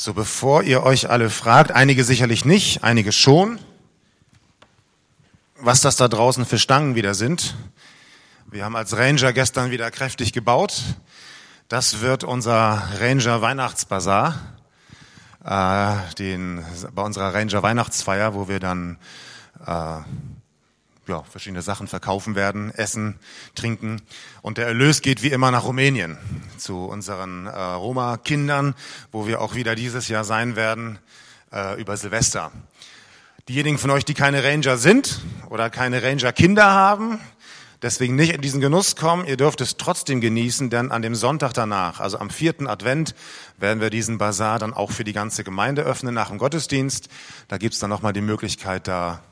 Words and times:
So, 0.00 0.14
bevor 0.14 0.62
ihr 0.62 0.84
euch 0.84 1.10
alle 1.10 1.28
fragt, 1.28 1.72
einige 1.72 2.04
sicherlich 2.04 2.44
nicht, 2.44 2.84
einige 2.84 3.10
schon, 3.10 3.58
was 5.56 5.80
das 5.80 5.96
da 5.96 6.06
draußen 6.06 6.46
für 6.46 6.56
Stangen 6.56 6.94
wieder 6.94 7.14
sind. 7.14 7.56
Wir 8.46 8.64
haben 8.64 8.76
als 8.76 8.96
Ranger 8.96 9.32
gestern 9.32 9.72
wieder 9.72 9.90
kräftig 9.90 10.32
gebaut. 10.32 10.84
Das 11.66 12.00
wird 12.00 12.22
unser 12.22 12.80
Ranger 13.00 13.42
Weihnachtsbazar, 13.42 14.36
äh, 15.44 16.14
den, 16.14 16.64
bei 16.94 17.02
unserer 17.02 17.34
Ranger 17.34 17.64
Weihnachtsfeier, 17.64 18.34
wo 18.34 18.46
wir 18.46 18.60
dann 18.60 18.98
äh, 19.66 19.98
ja, 21.08 21.22
verschiedene 21.22 21.62
Sachen 21.62 21.88
verkaufen 21.88 22.34
werden, 22.34 22.72
essen, 22.74 23.18
trinken. 23.54 24.02
Und 24.42 24.58
der 24.58 24.66
Erlös 24.66 25.02
geht 25.02 25.22
wie 25.22 25.28
immer 25.28 25.50
nach 25.50 25.64
Rumänien 25.64 26.18
zu 26.58 26.84
unseren 26.84 27.46
äh, 27.46 27.50
Roma-Kindern, 27.50 28.74
wo 29.10 29.26
wir 29.26 29.40
auch 29.40 29.54
wieder 29.54 29.74
dieses 29.74 30.08
Jahr 30.08 30.24
sein 30.24 30.54
werden 30.54 30.98
äh, 31.52 31.80
über 31.80 31.96
Silvester. 31.96 32.52
Diejenigen 33.48 33.78
von 33.78 33.90
euch, 33.90 34.04
die 34.04 34.14
keine 34.14 34.44
Ranger 34.44 34.76
sind 34.76 35.20
oder 35.48 35.70
keine 35.70 36.02
Ranger-Kinder 36.02 36.70
haben, 36.70 37.18
deswegen 37.80 38.14
nicht 38.14 38.34
in 38.34 38.42
diesen 38.42 38.60
Genuss 38.60 38.94
kommen, 38.94 39.24
ihr 39.24 39.38
dürft 39.38 39.62
es 39.62 39.78
trotzdem 39.78 40.20
genießen, 40.20 40.68
denn 40.68 40.92
an 40.92 41.00
dem 41.00 41.14
Sonntag 41.14 41.54
danach, 41.54 42.00
also 42.00 42.18
am 42.18 42.28
vierten 42.28 42.66
Advent, 42.66 43.14
werden 43.56 43.80
wir 43.80 43.88
diesen 43.88 44.18
Bazar 44.18 44.58
dann 44.58 44.74
auch 44.74 44.90
für 44.90 45.04
die 45.04 45.14
ganze 45.14 45.44
Gemeinde 45.44 45.82
öffnen 45.82 46.12
nach 46.12 46.28
dem 46.28 46.36
Gottesdienst. 46.36 47.08
Da 47.48 47.56
gibt's 47.56 47.78
dann 47.78 47.88
nochmal 47.88 48.12
die 48.12 48.20
Möglichkeit, 48.20 48.86
da 48.86 49.22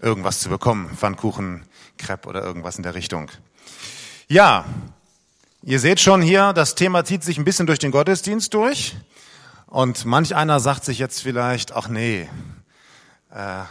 irgendwas 0.00 0.40
zu 0.40 0.48
bekommen. 0.48 0.90
Pfannkuchen, 0.96 1.64
Crepe 1.98 2.28
oder 2.28 2.42
irgendwas 2.42 2.76
in 2.76 2.82
der 2.82 2.94
Richtung. 2.94 3.30
Ja, 4.28 4.64
ihr 5.62 5.80
seht 5.80 6.00
schon 6.00 6.22
hier, 6.22 6.52
das 6.52 6.74
Thema 6.74 7.04
zieht 7.04 7.24
sich 7.24 7.38
ein 7.38 7.44
bisschen 7.44 7.66
durch 7.66 7.78
den 7.78 7.90
Gottesdienst 7.90 8.54
durch. 8.54 8.96
Und 9.66 10.04
manch 10.04 10.34
einer 10.34 10.58
sagt 10.60 10.84
sich 10.84 10.98
jetzt 10.98 11.22
vielleicht, 11.22 11.72
ach 11.72 11.88
nee, 11.88 12.28
äh, 13.32 13.62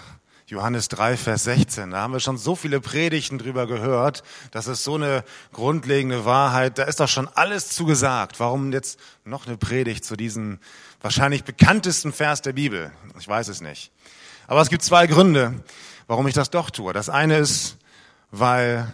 Johannes 0.49 0.87
3, 0.87 1.15
Vers 1.15 1.43
16. 1.43 1.91
Da 1.91 1.99
haben 1.99 2.13
wir 2.13 2.19
schon 2.19 2.37
so 2.37 2.55
viele 2.55 2.81
Predigten 2.81 3.37
drüber 3.37 3.67
gehört. 3.67 4.23
Das 4.49 4.65
ist 4.65 4.83
so 4.83 4.95
eine 4.95 5.23
grundlegende 5.53 6.25
Wahrheit. 6.25 6.79
Da 6.79 6.83
ist 6.83 6.99
doch 6.99 7.07
schon 7.07 7.27
alles 7.27 7.69
zugesagt. 7.69 8.39
Warum 8.39 8.71
jetzt 8.71 8.99
noch 9.25 9.45
eine 9.45 9.57
Predigt 9.57 10.03
zu 10.03 10.15
diesem 10.15 10.57
wahrscheinlich 11.01 11.43
bekanntesten 11.43 12.11
Vers 12.13 12.41
der 12.41 12.53
Bibel? 12.53 12.91
Ich 13.19 13.27
weiß 13.27 13.47
es 13.49 13.61
nicht. 13.61 13.91
Aber 14.47 14.61
es 14.61 14.69
gibt 14.69 14.81
zwei 14.81 15.05
Gründe, 15.05 15.53
warum 16.09 16.27
ich 16.27 16.33
das 16.33 16.49
doch 16.49 16.71
tue. 16.71 16.91
Das 16.91 17.07
eine 17.07 17.37
ist, 17.37 17.77
weil 18.31 18.91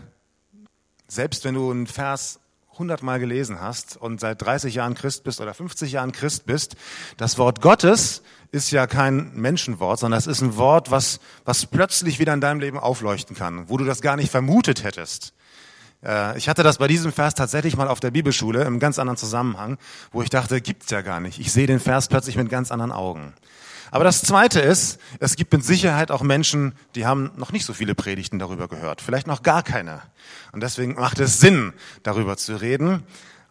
selbst 1.08 1.46
wenn 1.46 1.56
du 1.56 1.72
einen 1.72 1.88
Vers 1.88 2.42
hundertmal 2.78 3.22
gelesen 3.22 3.62
hast 3.62 3.96
und 3.96 4.20
seit 4.20 4.42
30 4.42 4.76
Jahren 4.76 4.96
Christ 4.96 5.24
bist 5.24 5.40
oder 5.40 5.54
50 5.54 5.94
Jahren 5.94 6.12
Christ 6.12 6.46
bist, 6.46 6.76
das 7.16 7.38
Wort 7.38 7.62
Gottes 7.62 8.22
ist 8.52 8.70
ja 8.72 8.86
kein 8.86 9.34
Menschenwort, 9.34 9.98
sondern 9.98 10.18
es 10.18 10.28
ist 10.28 10.42
ein 10.42 10.58
Wort, 10.58 10.92
was, 10.92 11.22
was 11.46 11.66
plötzlich 11.68 12.20
wieder 12.20 12.34
in 12.34 12.42
deinem 12.42 12.60
Leben 12.60 12.78
aufleuchten 12.78 13.34
kann, 13.34 13.70
wo 13.70 13.78
du 13.78 13.86
das 13.86 14.02
gar 14.02 14.18
nicht 14.18 14.30
vermutet 14.30 14.84
hättest. 14.84 15.34
Äh, 16.04 16.38
ich 16.38 16.50
hatte 16.50 16.64
das 16.64 16.80
bei 16.80 16.90
diesem 16.90 17.14
Vers 17.14 17.34
tatsächlich 17.34 17.78
mal 17.78 17.88
auf 17.88 18.02
der 18.02 18.12
Bibelschule 18.12 18.66
im 18.66 18.80
ganz 18.80 19.00
anderen 19.00 19.18
Zusammenhang, 19.18 19.78
wo 20.12 20.22
ich 20.22 20.30
dachte, 20.30 20.60
gibt's 20.60 20.92
ja 20.92 21.00
gar 21.00 21.22
nicht. 21.22 21.40
Ich 21.40 21.54
sehe 21.54 21.66
den 21.66 21.80
Vers 21.80 22.10
plötzlich 22.10 22.36
mit 22.36 22.50
ganz 22.50 22.72
anderen 22.72 22.92
Augen. 22.92 23.34
Aber 23.96 24.04
das 24.04 24.24
Zweite 24.24 24.60
ist, 24.60 25.00
es 25.22 25.38
gibt 25.38 25.54
mit 25.54 25.64
Sicherheit 25.64 26.12
auch 26.12 26.22
Menschen, 26.22 26.74
die 26.96 27.06
haben 27.06 27.32
noch 27.38 27.54
nicht 27.54 27.64
so 27.64 27.72
viele 27.72 27.96
Predigten 27.96 28.40
darüber 28.40 28.68
gehört, 28.68 29.00
vielleicht 29.00 29.26
noch 29.26 29.42
gar 29.42 29.64
keine. 29.64 30.02
Und 30.52 30.62
deswegen 30.62 30.96
macht 30.96 31.18
es 31.22 31.40
Sinn, 31.40 31.72
darüber 32.04 32.36
zu 32.36 32.60
reden. 32.60 33.04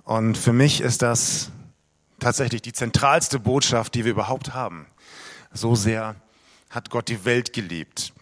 Und 0.03 0.37
für 0.37 0.53
mich 0.53 0.83
ist 0.83 1.00
das 1.00 1.50
tatsächlich 2.19 2.61
die 2.61 2.75
zentralste 2.75 3.39
Botschaft, 3.39 3.95
die 3.95 4.05
wir 4.05 4.12
überhaupt 4.12 4.53
haben. 4.53 4.84
So 5.55 5.75
sehr 5.77 6.15
hat 6.69 6.91
Gott 6.91 7.09
die 7.09 7.25
Welt 7.25 7.55
geliebt. 7.55 8.12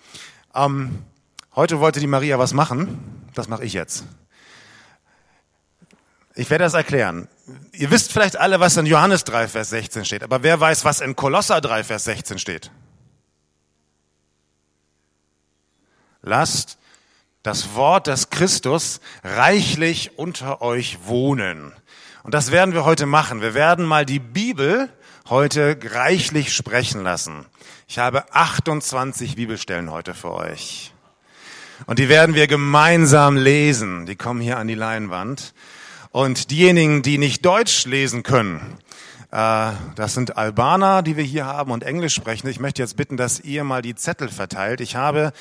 Ähm, 0.55 1.01
heute 1.57 1.81
wollte 1.81 1.99
die 1.99 2.07
Maria 2.07 2.39
was 2.39 2.55
machen. 2.55 3.01
Das 3.35 3.49
mache 3.49 3.65
ich 3.65 3.73
jetzt. 3.73 4.05
Ich 6.35 6.49
werde 6.51 6.65
das 6.65 6.75
erklären. 6.75 7.29
Ihr 7.73 7.91
wisst 7.91 8.13
vielleicht 8.13 8.37
alle, 8.37 8.61
was 8.61 8.77
in 8.77 8.87
Johannes 8.87 9.25
3, 9.25 9.49
Vers 9.49 9.71
16 9.71 10.05
steht, 10.05 10.23
aber 10.23 10.43
wer 10.43 10.59
weiß, 10.59 10.85
was 10.85 11.01
in 11.01 11.15
Kolosser 11.15 11.61
3, 11.61 11.85
Vers 11.85 12.05
16 12.05 12.39
steht? 12.39 12.71
Lasst 16.23 16.79
das 17.43 17.75
Wort 17.75 18.07
des 18.07 18.31
Christus 18.31 19.01
reichlich 19.25 20.17
unter 20.17 20.63
euch 20.63 20.99
wohnen. 21.07 21.73
Und 22.23 22.35
das 22.35 22.53
werden 22.53 22.73
wir 22.73 22.85
heute 22.85 23.07
machen. 23.07 23.41
Wir 23.41 23.55
werden 23.55 23.85
mal 23.85 24.07
die 24.07 24.21
Bibel 24.21 24.89
heute 25.29 25.77
reichlich 25.83 26.55
sprechen 26.55 27.03
lassen. 27.03 27.47
Ich 27.89 27.99
habe 27.99 28.33
28 28.33 29.35
Bibelstellen 29.35 29.91
heute 29.91 30.15
für 30.15 30.33
euch. 30.33 30.93
Und 31.87 31.99
die 31.99 32.09
werden 32.09 32.37
wir 32.37 32.47
gemeinsam 32.47 33.37
lesen. 33.37 34.07
Die 34.07 34.15
kommen 34.15 34.41
hier 34.41 34.59
an 34.59 34.69
die 34.69 34.75
Leinwand. 34.75 35.53
Und 36.13 36.51
diejenigen, 36.51 37.01
die 37.01 37.17
nicht 37.17 37.43
Deutsch 37.47 37.87
lesen 37.87 38.23
können, 38.23 38.61
äh, 39.31 39.73
das 39.95 40.13
sind 40.13 40.37
Albaner, 40.37 41.03
die 41.03 41.17
wir 41.17 41.25
hier 41.25 41.47
haben 41.47 41.71
und 41.71 41.83
Englisch 41.83 42.15
sprechen. 42.15 42.49
Ich 42.49 42.61
möchte 42.61 42.83
jetzt 42.83 42.99
bitten, 42.99 43.17
dass 43.17 43.41
ihr 43.41 43.65
mal 43.65 43.81
die 43.81 43.95
Zettel 43.95 44.29
verteilt. 44.29 44.83
Ich 44.83 44.95
habe 44.95 45.33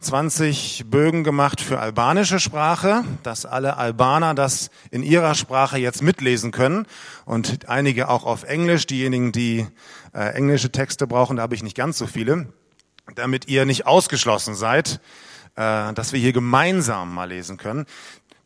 20 0.00 0.84
Bögen 0.86 1.24
gemacht 1.24 1.60
für 1.60 1.78
albanische 1.78 2.40
Sprache, 2.40 3.04
dass 3.22 3.44
alle 3.44 3.76
Albaner 3.76 4.34
das 4.34 4.70
in 4.90 5.02
ihrer 5.02 5.34
Sprache 5.34 5.76
jetzt 5.76 6.00
mitlesen 6.00 6.52
können 6.52 6.86
und 7.26 7.68
einige 7.68 8.08
auch 8.08 8.24
auf 8.24 8.44
Englisch. 8.44 8.86
Diejenigen, 8.86 9.30
die 9.30 9.66
äh, 10.14 10.34
englische 10.34 10.72
Texte 10.72 11.06
brauchen, 11.06 11.36
da 11.36 11.42
habe 11.42 11.54
ich 11.54 11.62
nicht 11.62 11.76
ganz 11.76 11.98
so 11.98 12.06
viele, 12.06 12.48
damit 13.14 13.48
ihr 13.48 13.66
nicht 13.66 13.86
ausgeschlossen 13.86 14.54
seid, 14.54 15.02
äh, 15.56 15.92
dass 15.92 16.14
wir 16.14 16.20
hier 16.20 16.32
gemeinsam 16.32 17.12
mal 17.12 17.28
lesen 17.28 17.58
können. 17.58 17.84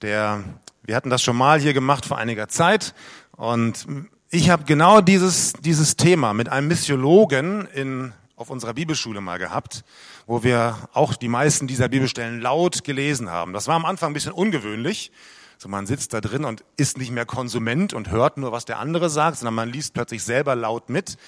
Der 0.02 0.42
wir 0.88 0.96
hatten 0.96 1.10
das 1.10 1.22
schon 1.22 1.36
mal 1.36 1.60
hier 1.60 1.74
gemacht 1.74 2.06
vor 2.06 2.16
einiger 2.16 2.48
Zeit 2.48 2.94
und 3.36 3.86
ich 4.30 4.48
habe 4.48 4.64
genau 4.64 5.02
dieses, 5.02 5.52
dieses 5.52 5.96
Thema 5.96 6.32
mit 6.32 6.48
einem 6.48 6.66
Missiologen 6.68 7.68
in, 7.74 8.14
auf 8.36 8.48
unserer 8.48 8.72
Bibelschule 8.72 9.20
mal 9.20 9.38
gehabt, 9.38 9.84
wo 10.26 10.42
wir 10.42 10.78
auch 10.94 11.12
die 11.12 11.28
meisten 11.28 11.66
dieser 11.66 11.90
Bibelstellen 11.90 12.40
laut 12.40 12.84
gelesen 12.84 13.28
haben. 13.28 13.52
Das 13.52 13.68
war 13.68 13.76
am 13.76 13.84
Anfang 13.84 14.12
ein 14.12 14.14
bisschen 14.14 14.32
ungewöhnlich. 14.32 15.12
So 15.58 15.68
man 15.68 15.86
sitzt 15.86 16.14
da 16.14 16.22
drin 16.22 16.46
und 16.46 16.64
ist 16.78 16.96
nicht 16.96 17.10
mehr 17.10 17.26
Konsument 17.26 17.92
und 17.92 18.10
hört 18.10 18.38
nur, 18.38 18.50
was 18.52 18.64
der 18.64 18.78
andere 18.78 19.10
sagt, 19.10 19.36
sondern 19.36 19.56
man 19.56 19.68
liest 19.68 19.92
plötzlich 19.92 20.22
selber 20.22 20.56
laut 20.56 20.88
mit. 20.88 21.18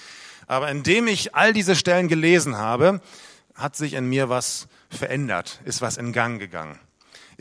Aber 0.47 0.71
indem 0.71 1.05
ich 1.05 1.35
all 1.35 1.53
diese 1.53 1.75
Stellen 1.75 2.07
gelesen 2.07 2.57
habe, 2.57 2.99
hat 3.53 3.75
sich 3.75 3.93
in 3.93 4.09
mir 4.09 4.27
was 4.27 4.67
verändert, 4.89 5.61
ist 5.65 5.83
was 5.83 5.97
in 5.97 6.13
Gang 6.13 6.39
gegangen. 6.39 6.79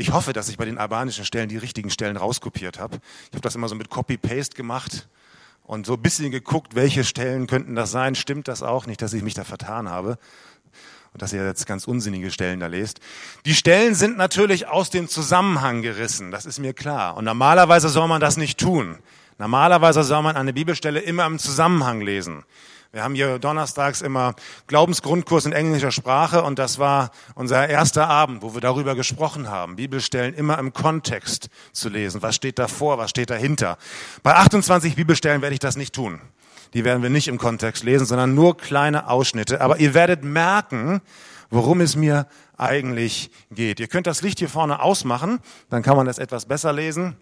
Ich 0.00 0.12
hoffe, 0.12 0.32
dass 0.32 0.48
ich 0.48 0.56
bei 0.56 0.64
den 0.64 0.78
albanischen 0.78 1.26
Stellen 1.26 1.50
die 1.50 1.58
richtigen 1.58 1.90
Stellen 1.90 2.16
rauskopiert 2.16 2.78
habe. 2.78 3.00
Ich 3.24 3.32
habe 3.34 3.42
das 3.42 3.54
immer 3.54 3.68
so 3.68 3.74
mit 3.74 3.90
Copy-Paste 3.90 4.56
gemacht 4.56 5.06
und 5.62 5.84
so 5.84 5.92
ein 5.92 6.00
bisschen 6.00 6.30
geguckt, 6.30 6.74
welche 6.74 7.04
Stellen 7.04 7.46
könnten 7.46 7.74
das 7.74 7.90
sein. 7.90 8.14
Stimmt 8.14 8.48
das 8.48 8.62
auch? 8.62 8.86
Nicht, 8.86 9.02
dass 9.02 9.12
ich 9.12 9.22
mich 9.22 9.34
da 9.34 9.44
vertan 9.44 9.90
habe 9.90 10.16
und 11.12 11.20
dass 11.20 11.34
ihr 11.34 11.44
jetzt 11.44 11.66
ganz 11.66 11.86
unsinnige 11.86 12.30
Stellen 12.30 12.60
da 12.60 12.68
lest. 12.68 13.00
Die 13.44 13.54
Stellen 13.54 13.94
sind 13.94 14.16
natürlich 14.16 14.68
aus 14.68 14.88
dem 14.88 15.06
Zusammenhang 15.06 15.82
gerissen, 15.82 16.30
das 16.30 16.46
ist 16.46 16.60
mir 16.60 16.72
klar. 16.72 17.18
Und 17.18 17.26
normalerweise 17.26 17.90
soll 17.90 18.08
man 18.08 18.22
das 18.22 18.38
nicht 18.38 18.58
tun. 18.58 19.00
Normalerweise 19.36 20.02
soll 20.02 20.22
man 20.22 20.34
eine 20.34 20.54
Bibelstelle 20.54 21.00
immer 21.00 21.26
im 21.26 21.38
Zusammenhang 21.38 22.00
lesen. 22.00 22.44
Wir 22.92 23.04
haben 23.04 23.14
hier 23.14 23.38
donnerstags 23.38 24.02
immer 24.02 24.34
Glaubensgrundkurs 24.66 25.46
in 25.46 25.52
englischer 25.52 25.92
Sprache 25.92 26.42
und 26.42 26.58
das 26.58 26.80
war 26.80 27.12
unser 27.36 27.68
erster 27.68 28.08
Abend, 28.08 28.42
wo 28.42 28.52
wir 28.54 28.60
darüber 28.60 28.96
gesprochen 28.96 29.48
haben, 29.48 29.76
Bibelstellen 29.76 30.34
immer 30.34 30.58
im 30.58 30.72
Kontext 30.72 31.50
zu 31.72 31.88
lesen. 31.88 32.20
Was 32.20 32.34
steht 32.34 32.58
davor, 32.58 32.98
was 32.98 33.10
steht 33.10 33.30
dahinter? 33.30 33.78
Bei 34.24 34.34
28 34.34 34.96
Bibelstellen 34.96 35.40
werde 35.40 35.54
ich 35.54 35.60
das 35.60 35.76
nicht 35.76 35.94
tun. 35.94 36.20
Die 36.74 36.84
werden 36.84 37.00
wir 37.00 37.10
nicht 37.10 37.28
im 37.28 37.38
Kontext 37.38 37.84
lesen, 37.84 38.06
sondern 38.06 38.34
nur 38.34 38.56
kleine 38.56 39.08
Ausschnitte. 39.08 39.60
Aber 39.60 39.78
ihr 39.78 39.94
werdet 39.94 40.24
merken, 40.24 41.00
worum 41.48 41.80
es 41.80 41.94
mir 41.94 42.26
eigentlich 42.56 43.30
geht. 43.52 43.78
Ihr 43.78 43.86
könnt 43.86 44.08
das 44.08 44.22
Licht 44.22 44.40
hier 44.40 44.48
vorne 44.48 44.82
ausmachen, 44.82 45.38
dann 45.68 45.84
kann 45.84 45.96
man 45.96 46.06
das 46.06 46.18
etwas 46.18 46.44
besser 46.44 46.72
lesen. 46.72 47.16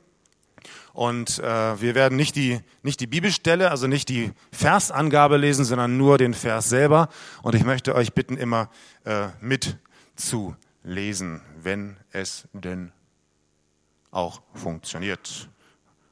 Und 0.99 1.39
äh, 1.39 1.81
wir 1.81 1.95
werden 1.95 2.17
nicht 2.17 2.35
die, 2.35 2.59
nicht 2.83 2.99
die 2.99 3.07
Bibelstelle, 3.07 3.71
also 3.71 3.87
nicht 3.87 4.09
die 4.09 4.33
Versangabe 4.51 5.37
lesen, 5.37 5.65
sondern 5.65 5.97
nur 5.97 6.19
den 6.19 6.35
Vers 6.35 6.69
selber. 6.69 7.09
Und 7.41 7.55
ich 7.55 7.65
möchte 7.65 7.95
euch 7.95 8.15
bitten, 8.15 8.37
immer 8.37 8.69
äh, 9.05 9.29
mitzulesen, 9.41 11.41
wenn 11.63 11.99
es 12.11 12.49
denn 12.53 12.91
auch 14.11 14.43
funktioniert, 14.55 15.49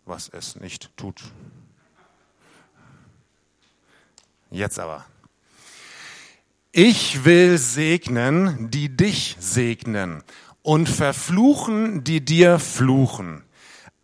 was 0.04 0.28
es 0.28 0.54
nicht 0.54 0.96
tut. 0.96 1.20
Jetzt 4.52 4.78
aber. 4.78 5.04
Ich 6.70 7.24
will 7.24 7.58
segnen, 7.58 8.70
die 8.70 8.96
dich 8.96 9.36
segnen 9.40 10.22
und 10.62 10.88
verfluchen, 10.88 12.04
die 12.04 12.24
dir 12.24 12.60
fluchen. 12.60 13.42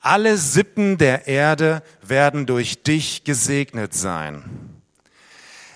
Alle 0.04 0.37
Sippen 0.37 0.99
der 0.99 1.28
Erde 1.28 1.81
werden 2.02 2.44
durch 2.44 2.82
dich 2.82 3.22
gesegnet 3.22 3.94
sein. 3.94 4.43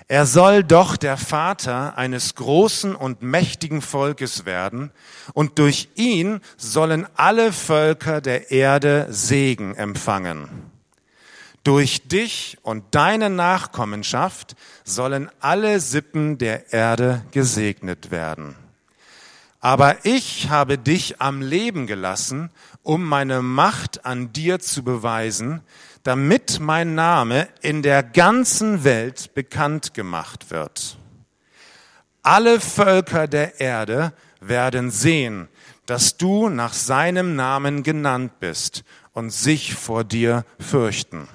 Er 0.08 0.26
soll 0.26 0.64
doch 0.64 0.96
der 0.96 1.16
Vater 1.16 1.96
eines 1.96 2.34
großen 2.34 2.96
und 2.96 3.22
mächtigen 3.22 3.82
Volkes 3.82 4.44
werden, 4.44 4.90
und 5.32 5.60
durch 5.60 5.88
ihn 5.94 6.40
sollen 6.56 7.06
alle 7.14 7.52
Völker 7.52 8.20
der 8.20 8.50
Erde 8.50 9.06
Segen 9.10 9.76
empfangen. 9.76 10.48
Durch 11.62 12.08
dich 12.08 12.58
und 12.62 12.84
deine 12.96 13.30
Nachkommenschaft 13.30 14.56
sollen 14.84 15.30
alle 15.38 15.78
Sippen 15.78 16.38
der 16.38 16.72
Erde 16.72 17.24
gesegnet 17.30 18.10
werden. 18.10 18.56
Aber 19.60 20.04
ich 20.04 20.48
habe 20.48 20.78
dich 20.78 21.20
am 21.20 21.42
Leben 21.42 21.88
gelassen, 21.88 22.50
um 22.86 23.02
meine 23.02 23.42
Macht 23.42 24.06
an 24.06 24.32
dir 24.32 24.60
zu 24.60 24.84
beweisen, 24.84 25.60
damit 26.04 26.60
mein 26.60 26.94
Name 26.94 27.48
in 27.60 27.82
der 27.82 28.04
ganzen 28.04 28.84
Welt 28.84 29.34
bekannt 29.34 29.92
gemacht 29.92 30.52
wird. 30.52 30.96
Alle 32.22 32.60
Völker 32.60 33.26
der 33.26 33.60
Erde 33.60 34.12
werden 34.40 34.92
sehen, 34.92 35.48
dass 35.86 36.16
du 36.16 36.48
nach 36.48 36.72
seinem 36.72 37.34
Namen 37.34 37.82
genannt 37.82 38.38
bist 38.38 38.84
und 39.12 39.30
sich 39.30 39.74
vor 39.74 40.04
dir 40.04 40.44
fürchten. 40.60 41.26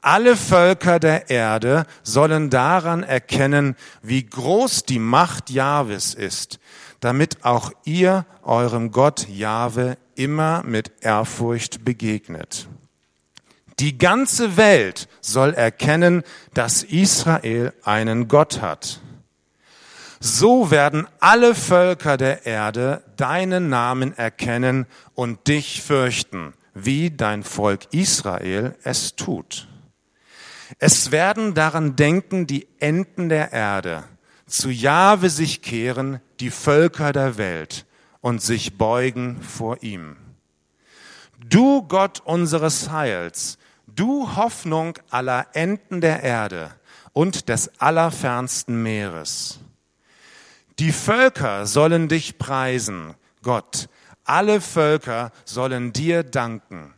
Alle 0.00 0.38
Völker 0.38 0.98
der 0.98 1.28
Erde 1.28 1.84
sollen 2.02 2.48
daran 2.48 3.02
erkennen, 3.02 3.76
wie 4.00 4.24
groß 4.24 4.84
die 4.86 4.98
Macht 4.98 5.50
Jahwes 5.50 6.14
ist, 6.14 6.58
damit 7.00 7.44
auch 7.44 7.70
ihr 7.84 8.24
eurem 8.42 8.92
Gott 8.92 9.28
Jahwe 9.28 9.98
immer 10.16 10.62
mit 10.64 10.92
Ehrfurcht 11.00 11.84
begegnet. 11.84 12.68
Die 13.78 13.98
ganze 13.98 14.56
Welt 14.56 15.08
soll 15.20 15.54
erkennen, 15.54 16.22
dass 16.54 16.82
Israel 16.82 17.72
einen 17.82 18.28
Gott 18.28 18.60
hat. 18.60 19.00
So 20.20 20.70
werden 20.70 21.08
alle 21.18 21.54
Völker 21.54 22.16
der 22.16 22.46
Erde 22.46 23.02
deinen 23.16 23.68
Namen 23.68 24.16
erkennen 24.16 24.86
und 25.14 25.48
dich 25.48 25.82
fürchten, 25.82 26.54
wie 26.74 27.10
dein 27.10 27.42
Volk 27.42 27.92
Israel 27.92 28.76
es 28.84 29.16
tut. 29.16 29.66
Es 30.78 31.10
werden 31.10 31.54
daran 31.54 31.96
denken 31.96 32.46
die 32.46 32.68
Enden 32.78 33.28
der 33.28 33.52
Erde, 33.52 34.04
zu 34.46 34.70
Jahwe 34.70 35.28
sich 35.28 35.60
kehren 35.60 36.20
die 36.40 36.50
Völker 36.50 37.12
der 37.12 37.36
Welt 37.36 37.84
und 38.22 38.40
sich 38.40 38.78
beugen 38.78 39.42
vor 39.42 39.82
ihm. 39.82 40.16
Du 41.44 41.82
Gott 41.82 42.20
unseres 42.24 42.90
Heils, 42.90 43.58
Du 43.94 44.36
Hoffnung 44.36 44.98
aller 45.10 45.48
Enden 45.52 46.00
der 46.00 46.22
Erde 46.22 46.70
und 47.12 47.50
des 47.50 47.78
allerfernsten 47.78 48.82
Meeres. 48.82 49.58
Die 50.78 50.92
Völker 50.92 51.66
sollen 51.66 52.08
dich 52.08 52.38
preisen, 52.38 53.14
Gott. 53.42 53.88
Alle 54.24 54.62
Völker 54.62 55.30
sollen 55.44 55.92
dir 55.92 56.22
danken. 56.22 56.94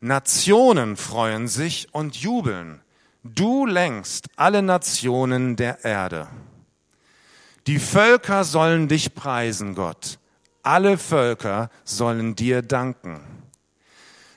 Nationen 0.00 0.96
freuen 0.96 1.48
sich 1.48 1.92
und 1.92 2.16
jubeln. 2.16 2.80
Du 3.24 3.66
lenkst 3.66 4.28
alle 4.36 4.62
Nationen 4.62 5.56
der 5.56 5.84
Erde. 5.84 6.28
Die 7.66 7.78
Völker 7.78 8.44
sollen 8.44 8.88
dich 8.88 9.14
preisen, 9.14 9.74
Gott. 9.74 10.18
Alle 10.68 10.98
Völker 10.98 11.70
sollen 11.84 12.36
dir 12.36 12.60
danken. 12.60 13.22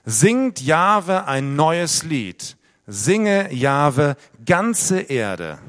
Singt 0.06 0.62
Jahwe 0.62 1.25
ein 1.25 1.57
neues 1.57 2.04
Lied. 2.04 2.56
Singe 2.88 3.54
Jahwe 3.54 4.16
ganze 4.45 5.01
Erde. 5.01 5.60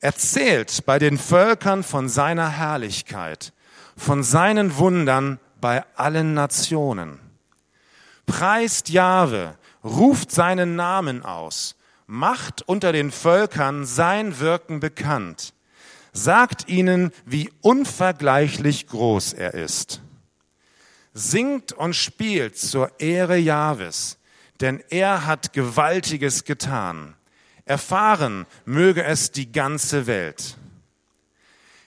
Erzählt 0.00 0.84
bei 0.86 0.98
den 0.98 1.18
Völkern 1.18 1.84
von 1.84 2.08
seiner 2.08 2.48
Herrlichkeit, 2.48 3.52
von 3.96 4.24
seinen 4.24 4.76
Wundern 4.76 5.38
bei 5.60 5.84
allen 5.94 6.34
Nationen. 6.34 7.20
Preist 8.26 8.88
Jahwe, 8.88 9.54
ruft 9.84 10.32
seinen 10.32 10.74
Namen 10.74 11.24
aus, 11.24 11.76
macht 12.08 12.62
unter 12.62 12.90
den 12.90 13.12
Völkern 13.12 13.86
sein 13.86 14.40
Wirken 14.40 14.80
bekannt, 14.80 15.53
sagt 16.14 16.68
ihnen, 16.68 17.12
wie 17.26 17.50
unvergleichlich 17.60 18.86
groß 18.86 19.34
er 19.34 19.52
ist. 19.52 20.00
Singt 21.12 21.72
und 21.72 21.94
spielt 21.94 22.56
zur 22.56 22.98
Ehre 22.98 23.36
Jahwes, 23.36 24.18
denn 24.60 24.82
er 24.88 25.26
hat 25.26 25.52
Gewaltiges 25.52 26.44
getan. 26.44 27.14
Erfahren 27.66 28.46
möge 28.64 29.04
es 29.04 29.32
die 29.32 29.52
ganze 29.52 30.06
Welt. 30.06 30.56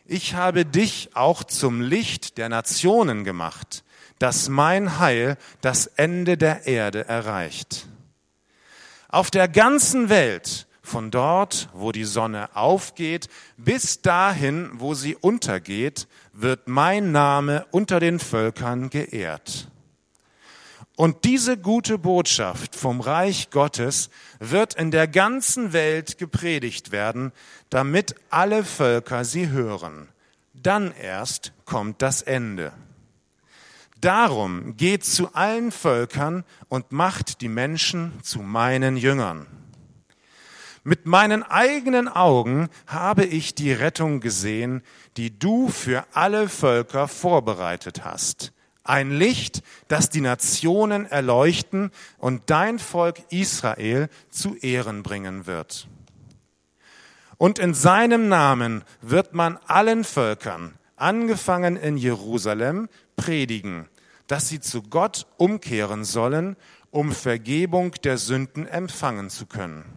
Ich 0.06 0.36
habe 0.36 0.66
dich 0.66 1.10
auch 1.16 1.44
zum 1.44 1.82
Licht 1.82 2.38
der 2.38 2.50
Nationen 2.50 3.24
gemacht, 3.24 3.84
dass 4.20 4.50
mein 4.50 5.00
Heil 5.00 5.38
das 5.62 5.88
Ende 5.88 6.38
der 6.38 6.66
Erde 6.66 7.06
erreicht. 7.08 7.88
Auf 9.10 9.32
der 9.32 9.48
ganzen 9.48 10.10
Welt, 10.10 10.67
von 10.88 11.12
dort, 11.12 11.70
wo 11.74 11.92
die 11.92 12.06
Sonne 12.06 12.56
aufgeht, 12.56 13.28
bis 13.58 14.02
dahin, 14.02 14.70
wo 14.74 14.94
sie 14.94 15.16
untergeht, 15.16 16.08
wird 16.34 16.68
mein 16.68 17.12
Name 17.12 17.66
unter 17.72 18.00
den 18.00 18.20
Völkern 18.20 18.90
geehrt. 18.90 19.70
Und 20.96 21.26
diese 21.26 21.58
gute 21.58 22.00
Botschaft 22.00 22.76
vom 22.76 23.02
Reich 23.02 23.52
Gottes 23.52 24.10
wird 24.40 24.74
in 24.74 24.90
der 24.90 25.08
ganzen 25.08 25.72
Welt 25.72 26.18
gepredigt 26.18 26.92
werden, 26.92 27.34
damit 27.70 28.16
alle 28.32 28.64
Völker 28.64 29.24
sie 29.24 29.50
hören. 29.50 30.08
Dann 30.56 30.92
erst 30.92 31.54
kommt 31.66 32.02
das 32.02 32.24
Ende. 32.24 32.72
Darum 34.02 34.76
geht 34.76 35.04
zu 35.06 35.34
allen 35.36 35.72
Völkern 35.72 36.44
und 36.68 36.92
macht 36.92 37.42
die 37.42 37.50
Menschen 37.50 38.14
zu 38.24 38.40
meinen 38.40 38.98
Jüngern. 38.98 39.46
Mit 40.88 41.06
meinen 41.06 41.44
eigenen 41.44 42.08
Augen 42.08 42.70
habe 42.86 43.26
ich 43.26 43.54
die 43.54 43.74
Rettung 43.74 44.22
gesehen, 44.22 44.84
die 45.18 45.38
du 45.38 45.68
für 45.68 46.06
alle 46.14 46.48
Völker 46.48 47.10
vorbereitet 47.10 48.06
hast. 48.06 48.54
Ein 48.86 49.12
Licht, 49.12 49.64
das 49.90 50.10
die 50.10 50.22
Nationen 50.22 51.06
erleuchten 51.06 51.92
und 52.18 52.44
dein 52.46 52.80
Volk 52.80 53.18
Israel 53.32 54.08
zu 54.30 54.56
Ehren 54.56 55.04
bringen 55.04 55.46
wird. 55.46 55.90
Und 57.36 57.60
in 57.60 57.74
seinem 57.74 58.30
Namen 58.30 58.86
wird 59.02 59.34
man 59.34 59.60
allen 59.68 60.06
Völkern, 60.06 60.76
angefangen 60.96 61.76
in 61.76 61.98
Jerusalem, 61.98 62.88
predigen, 63.18 63.90
dass 64.28 64.48
sie 64.48 64.62
zu 64.62 64.84
Gott 64.84 65.28
umkehren 65.36 66.06
sollen, 66.06 66.56
um 66.92 67.12
Vergebung 67.12 67.92
der 68.06 68.18
Sünden 68.18 68.66
empfangen 68.66 69.30
zu 69.30 69.48
können. 69.48 69.97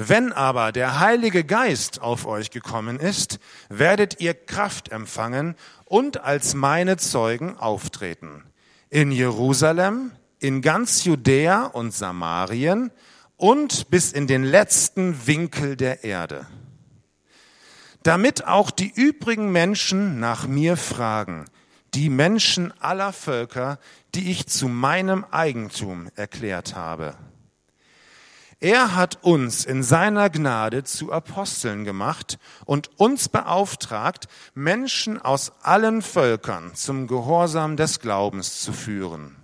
Wenn 0.00 0.32
aber 0.32 0.70
der 0.70 1.00
Heilige 1.00 1.42
Geist 1.42 2.00
auf 2.00 2.24
euch 2.24 2.52
gekommen 2.52 3.00
ist, 3.00 3.40
werdet 3.68 4.20
ihr 4.20 4.32
Kraft 4.32 4.92
empfangen 4.92 5.56
und 5.86 6.22
als 6.22 6.54
meine 6.54 6.98
Zeugen 6.98 7.56
auftreten. 7.56 8.44
In 8.90 9.10
Jerusalem, 9.10 10.12
in 10.38 10.62
ganz 10.62 11.02
Judäa 11.02 11.64
und 11.64 11.92
Samarien 11.92 12.92
und 13.36 13.90
bis 13.90 14.12
in 14.12 14.28
den 14.28 14.44
letzten 14.44 15.26
Winkel 15.26 15.74
der 15.74 16.04
Erde. 16.04 16.46
Damit 18.04 18.46
auch 18.46 18.70
die 18.70 18.92
übrigen 18.94 19.50
Menschen 19.50 20.20
nach 20.20 20.46
mir 20.46 20.76
fragen, 20.76 21.46
die 21.94 22.08
Menschen 22.08 22.72
aller 22.80 23.12
Völker, 23.12 23.80
die 24.14 24.30
ich 24.30 24.46
zu 24.46 24.68
meinem 24.68 25.24
Eigentum 25.32 26.08
erklärt 26.14 26.76
habe. 26.76 27.16
Er 28.60 28.96
hat 28.96 29.22
uns 29.22 29.64
in 29.64 29.84
seiner 29.84 30.30
Gnade 30.30 30.82
zu 30.82 31.12
Aposteln 31.12 31.84
gemacht 31.84 32.38
und 32.64 32.90
uns 32.98 33.28
beauftragt, 33.28 34.26
Menschen 34.54 35.20
aus 35.20 35.52
allen 35.62 36.02
Völkern 36.02 36.74
zum 36.74 37.06
Gehorsam 37.06 37.76
des 37.76 38.00
Glaubens 38.00 38.60
zu 38.60 38.72
führen. 38.72 39.36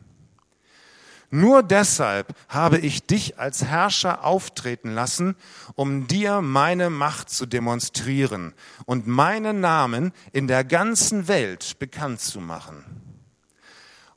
Nur 1.30 1.62
deshalb 1.62 2.34
habe 2.48 2.78
ich 2.78 3.06
dich 3.06 3.38
als 3.38 3.64
Herrscher 3.64 4.24
auftreten 4.24 4.94
lassen, 4.94 5.36
um 5.74 6.06
dir 6.08 6.40
meine 6.40 6.90
Macht 6.90 7.30
zu 7.30 7.46
demonstrieren 7.46 8.52
und 8.84 9.06
meinen 9.06 9.60
Namen 9.60 10.12
in 10.32 10.48
der 10.48 10.64
ganzen 10.64 11.28
Welt 11.28 11.78
bekannt 11.78 12.20
zu 12.20 12.40
machen. 12.40 12.84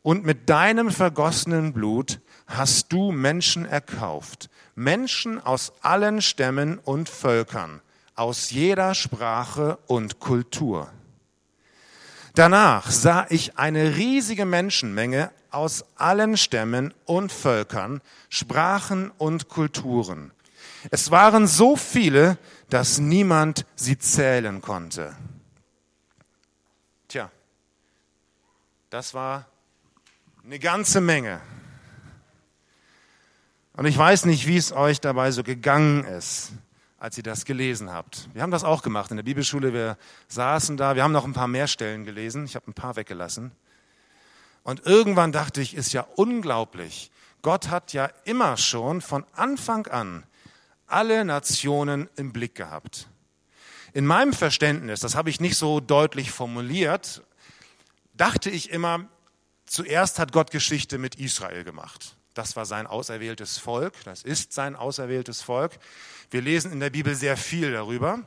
Und 0.02 0.26
mit 0.26 0.50
deinem 0.50 0.90
vergossenen 0.90 1.74
Blut 1.74 2.20
hast 2.48 2.94
du 2.94 3.12
Menschen 3.12 3.66
erkauft, 3.66 4.50
Menschen 4.78 5.44
aus 5.44 5.74
allen 5.82 6.22
Stämmen 6.22 6.78
und 6.78 7.10
Völkern, 7.10 7.82
aus 8.14 8.52
jeder 8.52 8.94
Sprache 8.94 9.80
und 9.88 10.20
Kultur. 10.20 10.92
Danach 12.36 12.92
sah 12.92 13.26
ich 13.30 13.58
eine 13.58 13.96
riesige 13.96 14.46
Menschenmenge 14.46 15.32
aus 15.50 15.84
allen 15.96 16.38
Stämmen 16.38 16.94
und 17.06 17.32
Völkern, 17.32 18.02
Sprachen 18.30 19.10
und 19.18 19.50
Kulturen. 19.50 20.32
Es 20.92 21.10
waren 21.10 21.48
so 21.48 21.76
viele, 21.76 22.38
dass 22.70 23.00
niemand 23.00 23.66
sie 23.76 23.98
zählen 23.98 24.62
konnte. 24.62 25.16
Tja, 27.08 27.32
das 28.92 29.16
war 29.16 29.48
eine 30.44 30.60
ganze 30.60 31.02
Menge. 31.02 31.42
Und 33.78 33.86
ich 33.86 33.96
weiß 33.96 34.26
nicht, 34.26 34.48
wie 34.48 34.58
es 34.58 34.72
euch 34.72 35.02
dabei 35.02 35.30
so 35.30 35.44
gegangen 35.44 36.04
ist, 36.04 36.52
als 36.98 37.16
ihr 37.16 37.24
das 37.24 37.46
gelesen 37.46 37.94
habt. 37.94 38.28
Wir 38.34 38.42
haben 38.42 38.50
das 38.50 38.64
auch 38.64 38.82
gemacht 38.82 39.12
in 39.12 39.18
der 39.18 39.24
Bibelschule. 39.24 39.72
Wir 39.72 40.00
saßen 40.30 40.78
da, 40.78 40.96
wir 40.96 41.04
haben 41.04 41.12
noch 41.12 41.26
ein 41.26 41.34
paar 41.34 41.48
mehr 41.48 41.68
Stellen 41.68 42.04
gelesen. 42.04 42.46
Ich 42.46 42.56
habe 42.56 42.72
ein 42.72 42.74
paar 42.74 42.96
weggelassen. 42.96 43.52
Und 44.64 44.88
irgendwann 44.88 45.32
dachte 45.32 45.62
ich, 45.62 45.76
ist 45.76 45.94
ja 45.94 46.08
unglaublich. 46.16 47.12
Gott 47.44 47.70
hat 47.70 47.94
ja 47.94 48.10
immer 48.26 48.58
schon 48.58 49.00
von 49.00 49.26
Anfang 49.34 49.86
an 49.86 50.24
alle 50.88 51.24
Nationen 51.24 52.10
im 52.16 52.34
Blick 52.34 52.56
gehabt. 52.56 53.08
In 53.94 54.08
meinem 54.08 54.34
Verständnis, 54.34 55.02
das 55.02 55.14
habe 55.14 55.30
ich 55.30 55.40
nicht 55.40 55.56
so 55.56 55.82
deutlich 55.82 56.32
formuliert, 56.32 57.22
dachte 58.16 58.50
ich 58.50 58.72
immer, 58.72 59.06
zuerst 59.68 60.18
hat 60.18 60.32
Gott 60.32 60.50
Geschichte 60.50 60.98
mit 60.98 61.14
Israel 61.14 61.64
gemacht. 61.64 62.17
Das 62.38 62.56
war 62.56 62.66
sein 62.66 62.86
auserwähltes 62.86 63.58
Volk, 63.58 63.94
das 64.04 64.22
ist 64.22 64.54
sein 64.54 64.76
auserwähltes 64.76 65.42
Volk. 65.42 65.80
Wir 66.30 66.42
lesen 66.42 66.72
in 66.72 66.80
der 66.80 66.92
Bibel 66.92 67.16
sehr 67.16 67.36
viel 67.36 67.72
darüber. 67.72 68.20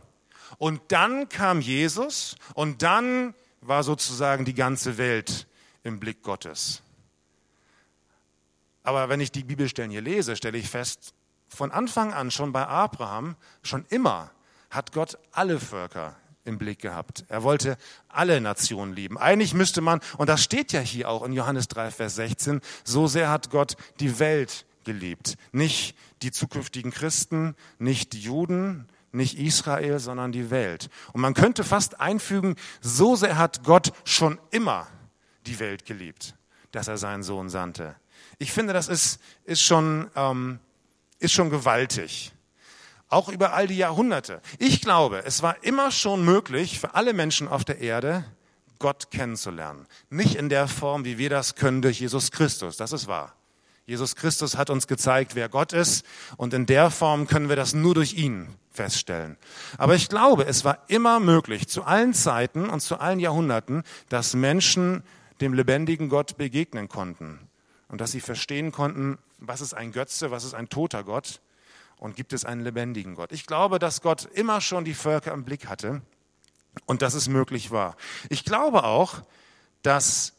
Und 0.59 0.81
dann 0.89 1.29
kam 1.29 1.61
Jesus 1.61 2.35
und 2.55 2.83
dann 2.83 3.35
war 3.61 3.85
sozusagen 3.85 4.45
die 4.45 4.55
ganze 4.55 4.99
Welt 4.99 5.47
im 5.85 6.01
Blick 6.01 6.23
Gottes. 6.23 6.83
Aber 8.83 9.09
wenn 9.09 9.21
ich 9.21 9.31
die 9.31 9.45
Bibelstellen 9.45 9.93
hier 9.93 10.01
lese, 10.01 10.35
stelle 10.35 10.59
ich 10.59 10.69
fest, 10.69 11.15
von 11.49 11.71
Anfang 11.71 12.13
an, 12.13 12.33
schon 12.33 12.53
bei 12.53 12.67
Abraham, 12.67 13.37
schon 13.63 13.85
immer 13.91 14.33
hat 14.71 14.93
Gott 14.93 15.19
alle 15.31 15.61
Völker 15.61 16.17
im 16.51 16.59
Blick 16.59 16.81
gehabt. 16.81 17.25
Er 17.29 17.43
wollte 17.43 17.79
alle 18.09 18.41
Nationen 18.41 18.93
lieben. 18.93 19.17
Eigentlich 19.17 19.55
müsste 19.55 19.81
man, 19.81 20.01
und 20.19 20.29
das 20.29 20.45
steht 20.45 20.73
ja 20.73 20.81
hier 20.81 21.09
auch 21.09 21.25
in 21.25 21.33
Johannes 21.33 21.69
3, 21.69 21.91
Vers 21.91 22.17
16, 22.17 22.61
so 22.85 23.07
sehr 23.07 23.31
hat 23.31 23.51
Gott 23.51 23.77
die 24.01 24.19
Welt 24.19 24.67
geliebt. 24.85 25.37
Nicht 25.53 25.97
die 26.23 26.33
zukünftigen 26.33 26.91
Christen, 26.91 27.55
nicht 27.79 28.13
die 28.13 28.21
Juden, 28.21 28.87
nicht 29.13 29.39
Israel, 29.39 29.99
sondern 29.99 30.33
die 30.33 30.51
Welt. 30.51 30.91
Und 31.13 31.21
man 31.21 31.35
könnte 31.35 31.65
fast 31.65 32.01
einfügen, 32.01 32.57
so 32.81 33.17
sehr 33.17 33.39
hat 33.39 33.65
Gott 33.65 33.93
schon 34.05 34.39
immer 34.51 34.87
die 35.47 35.59
Welt 35.59 35.85
geliebt, 35.85 36.35
dass 36.73 36.89
er 36.89 36.99
seinen 36.99 37.23
Sohn 37.23 37.49
sandte. 37.49 37.97
Ich 38.39 38.53
finde, 38.53 38.73
das 38.73 38.89
ist, 38.89 39.21
ist, 39.45 39.63
schon, 39.63 40.11
ähm, 40.15 40.61
ist 41.19 41.33
schon 41.33 41.51
gewaltig. 41.51 42.33
Auch 43.11 43.29
über 43.29 43.53
all 43.53 43.67
die 43.67 43.77
Jahrhunderte. 43.77 44.41
Ich 44.59 44.81
glaube, 44.81 45.25
es 45.25 45.43
war 45.43 45.63
immer 45.65 45.91
schon 45.91 46.25
möglich 46.25 46.79
für 46.79 46.95
alle 46.95 47.13
Menschen 47.13 47.49
auf 47.49 47.65
der 47.65 47.81
Erde, 47.81 48.25
Gott 48.79 49.11
kennenzulernen. 49.11 49.87
Nicht 50.11 50.37
in 50.37 50.49
der 50.49 50.69
Form, 50.69 51.05
wie 51.05 51.19
wir 51.19 51.29
das 51.29 51.57
können 51.57 51.83
durch 51.83 52.01
Jesus 52.01 52.31
Christus. 52.31 52.77
Das 52.77 52.93
ist 52.93 53.09
wahr. 53.09 53.35
Jesus 53.85 54.15
Christus 54.15 54.57
hat 54.57 54.71
uns 54.71 54.87
gezeigt, 54.87 55.35
wer 55.35 55.49
Gott 55.49 55.73
ist. 55.73 56.07
Und 56.37 56.55
in 56.55 56.67
der 56.67 56.91
Form 56.93 57.27
können 57.27 57.49
wir 57.49 57.57
das 57.57 57.75
nur 57.75 57.95
durch 57.95 58.15
ihn 58.15 58.49
feststellen. 58.71 59.37
Aber 59.77 59.97
ich 59.97 60.09
glaube, 60.09 60.45
es 60.47 60.65
war 60.65 60.79
immer 60.87 61.19
möglich, 61.19 61.67
zu 61.67 61.83
allen 61.83 62.15
Zeiten 62.15 62.71
und 62.71 62.79
zu 62.79 63.01
allen 63.01 63.19
Jahrhunderten, 63.19 63.83
dass 64.09 64.35
Menschen 64.35 65.03
dem 65.41 65.53
lebendigen 65.53 66.09
Gott 66.09 66.37
begegnen 66.37 66.89
konnten. 66.89 67.41
Und 67.89 68.01
dass 68.01 68.13
sie 68.13 68.21
verstehen 68.21 68.71
konnten, 68.71 69.19
was 69.39 69.61
ist 69.61 69.75
ein 69.75 69.91
Götze, 69.91 70.31
was 70.31 70.45
ist 70.45 70.55
ein 70.55 70.69
toter 70.69 71.03
Gott 71.03 71.41
und 72.01 72.17
gibt 72.17 72.33
es 72.33 72.45
einen 72.45 72.63
lebendigen 72.63 73.15
Gott. 73.15 73.31
Ich 73.31 73.47
glaube, 73.47 73.79
dass 73.79 74.01
Gott 74.01 74.29
immer 74.33 74.61
schon 74.61 74.85
die 74.85 74.95
Völker 74.95 75.33
im 75.33 75.45
Blick 75.45 75.67
hatte 75.67 76.01
und 76.87 77.03
dass 77.03 77.15
es 77.15 77.29
möglich 77.29 77.71
war. 77.71 77.97
Ich 78.31 78.45
glaube 78.45 78.85
auch, 78.85 79.23
dass 79.83 80.33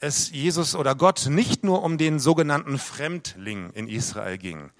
es 0.00 0.30
Jesus 0.30 0.74
oder 0.74 0.94
Gott 0.94 1.26
nicht 1.28 1.62
nur 1.62 1.82
um 1.82 1.98
den 1.98 2.18
sogenannten 2.18 2.78
Fremdling 2.78 3.70
in 3.74 3.86
Israel 3.86 4.38
ging. 4.38 4.70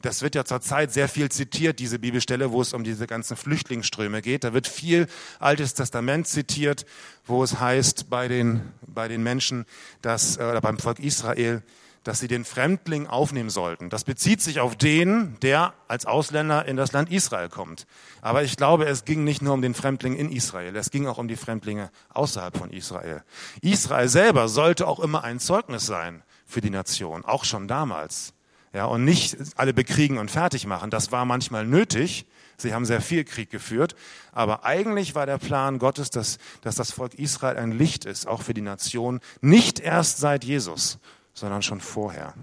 Das 0.00 0.22
wird 0.22 0.34
ja 0.34 0.44
zurzeit 0.44 0.92
sehr 0.92 1.08
viel 1.08 1.28
zitiert, 1.28 1.80
diese 1.80 1.98
Bibelstelle, 1.98 2.52
wo 2.52 2.62
es 2.62 2.72
um 2.72 2.84
diese 2.84 3.06
ganzen 3.06 3.36
Flüchtlingsströme 3.36 4.22
geht. 4.22 4.44
Da 4.44 4.54
wird 4.54 4.68
viel 4.68 5.06
Altes 5.38 5.74
Testament 5.74 6.28
zitiert, 6.28 6.86
wo 7.26 7.42
es 7.42 7.58
heißt 7.58 8.08
bei 8.08 8.28
den, 8.28 8.62
bei 8.86 9.08
den 9.08 9.22
Menschen, 9.22 9.66
dass, 10.00 10.36
äh, 10.36 10.44
oder 10.44 10.60
beim 10.60 10.78
Volk 10.78 11.00
Israel, 11.00 11.62
dass 12.04 12.20
sie 12.20 12.28
den 12.28 12.44
Fremdling 12.44 13.06
aufnehmen 13.06 13.50
sollten. 13.50 13.90
Das 13.90 14.04
bezieht 14.04 14.40
sich 14.40 14.60
auf 14.60 14.76
den, 14.76 15.36
der 15.40 15.74
als 15.88 16.06
Ausländer 16.06 16.66
in 16.66 16.76
das 16.76 16.92
Land 16.92 17.10
Israel 17.10 17.48
kommt. 17.48 17.86
Aber 18.22 18.42
ich 18.42 18.56
glaube, 18.56 18.86
es 18.86 19.04
ging 19.04 19.24
nicht 19.24 19.42
nur 19.42 19.54
um 19.54 19.62
den 19.62 19.74
Fremdling 19.74 20.16
in 20.16 20.30
Israel, 20.30 20.74
es 20.76 20.90
ging 20.90 21.06
auch 21.06 21.18
um 21.18 21.28
die 21.28 21.36
Fremdlinge 21.36 21.90
außerhalb 22.10 22.56
von 22.56 22.70
Israel. 22.70 23.22
Israel 23.60 24.08
selber 24.08 24.48
sollte 24.48 24.86
auch 24.86 25.00
immer 25.00 25.24
ein 25.24 25.40
Zeugnis 25.40 25.86
sein 25.86 26.22
für 26.46 26.60
die 26.60 26.70
Nation, 26.70 27.24
auch 27.24 27.44
schon 27.44 27.68
damals. 27.68 28.32
Ja, 28.72 28.84
und 28.84 29.04
nicht 29.04 29.36
alle 29.56 29.72
bekriegen 29.72 30.18
und 30.18 30.30
fertig 30.30 30.66
machen. 30.66 30.90
Das 30.90 31.10
war 31.10 31.24
manchmal 31.24 31.66
nötig. 31.66 32.26
Sie 32.58 32.74
haben 32.74 32.84
sehr 32.84 33.00
viel 33.00 33.24
Krieg 33.24 33.50
geführt. 33.50 33.94
Aber 34.32 34.64
eigentlich 34.64 35.14
war 35.14 35.26
der 35.26 35.38
Plan 35.38 35.78
Gottes, 35.78 36.10
dass, 36.10 36.38
dass 36.60 36.74
das 36.74 36.90
Volk 36.90 37.14
Israel 37.14 37.56
ein 37.56 37.72
Licht 37.72 38.04
ist, 38.04 38.26
auch 38.26 38.42
für 38.42 38.52
die 38.52 38.60
Nation. 38.60 39.20
Nicht 39.40 39.80
erst 39.80 40.18
seit 40.18 40.44
Jesus, 40.44 40.98
sondern 41.38 41.62
schon 41.62 41.80
vorher. 41.80 42.34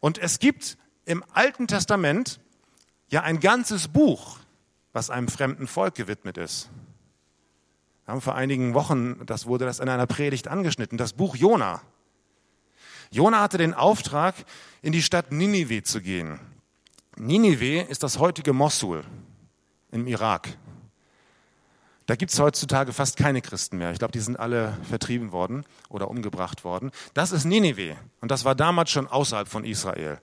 Und 0.00 0.18
es 0.18 0.38
gibt 0.38 0.76
im 1.04 1.24
Alten 1.32 1.66
Testament 1.66 2.40
ja 3.08 3.22
ein 3.22 3.40
ganzes 3.40 3.88
Buch, 3.88 4.38
was 4.92 5.10
einem 5.10 5.28
fremden 5.28 5.66
Volk 5.66 5.94
gewidmet 5.94 6.38
ist. 6.38 6.70
Wir 8.04 8.12
haben 8.12 8.20
vor 8.20 8.34
einigen 8.34 8.74
Wochen, 8.74 9.24
das 9.26 9.46
wurde 9.46 9.64
das 9.64 9.80
in 9.80 9.88
einer 9.88 10.06
Predigt 10.06 10.48
angeschnitten, 10.48 10.98
das 10.98 11.14
Buch 11.14 11.36
Jona. 11.36 11.80
Jona 13.10 13.40
hatte 13.40 13.58
den 13.58 13.74
Auftrag, 13.74 14.34
in 14.82 14.92
die 14.92 15.02
Stadt 15.02 15.32
Ninive 15.32 15.82
zu 15.84 16.00
gehen. 16.00 16.40
Ninive 17.16 17.82
ist 17.82 18.02
das 18.02 18.18
heutige 18.18 18.52
Mosul 18.52 19.04
im 19.90 20.06
Irak. 20.06 20.48
Da 22.06 22.16
gibt 22.16 22.32
es 22.32 22.38
heutzutage 22.38 22.92
fast 22.92 23.16
keine 23.16 23.40
Christen 23.40 23.78
mehr. 23.78 23.90
Ich 23.92 23.98
glaube, 23.98 24.12
die 24.12 24.20
sind 24.20 24.38
alle 24.38 24.76
vertrieben 24.88 25.32
worden 25.32 25.64
oder 25.88 26.10
umgebracht 26.10 26.64
worden. 26.64 26.90
Das 27.14 27.32
ist 27.32 27.44
Ninive 27.44 27.96
und 28.20 28.30
das 28.30 28.44
war 28.44 28.54
damals 28.54 28.90
schon 28.90 29.06
außerhalb 29.06 29.48
von 29.48 29.64
Israel. 29.64 30.20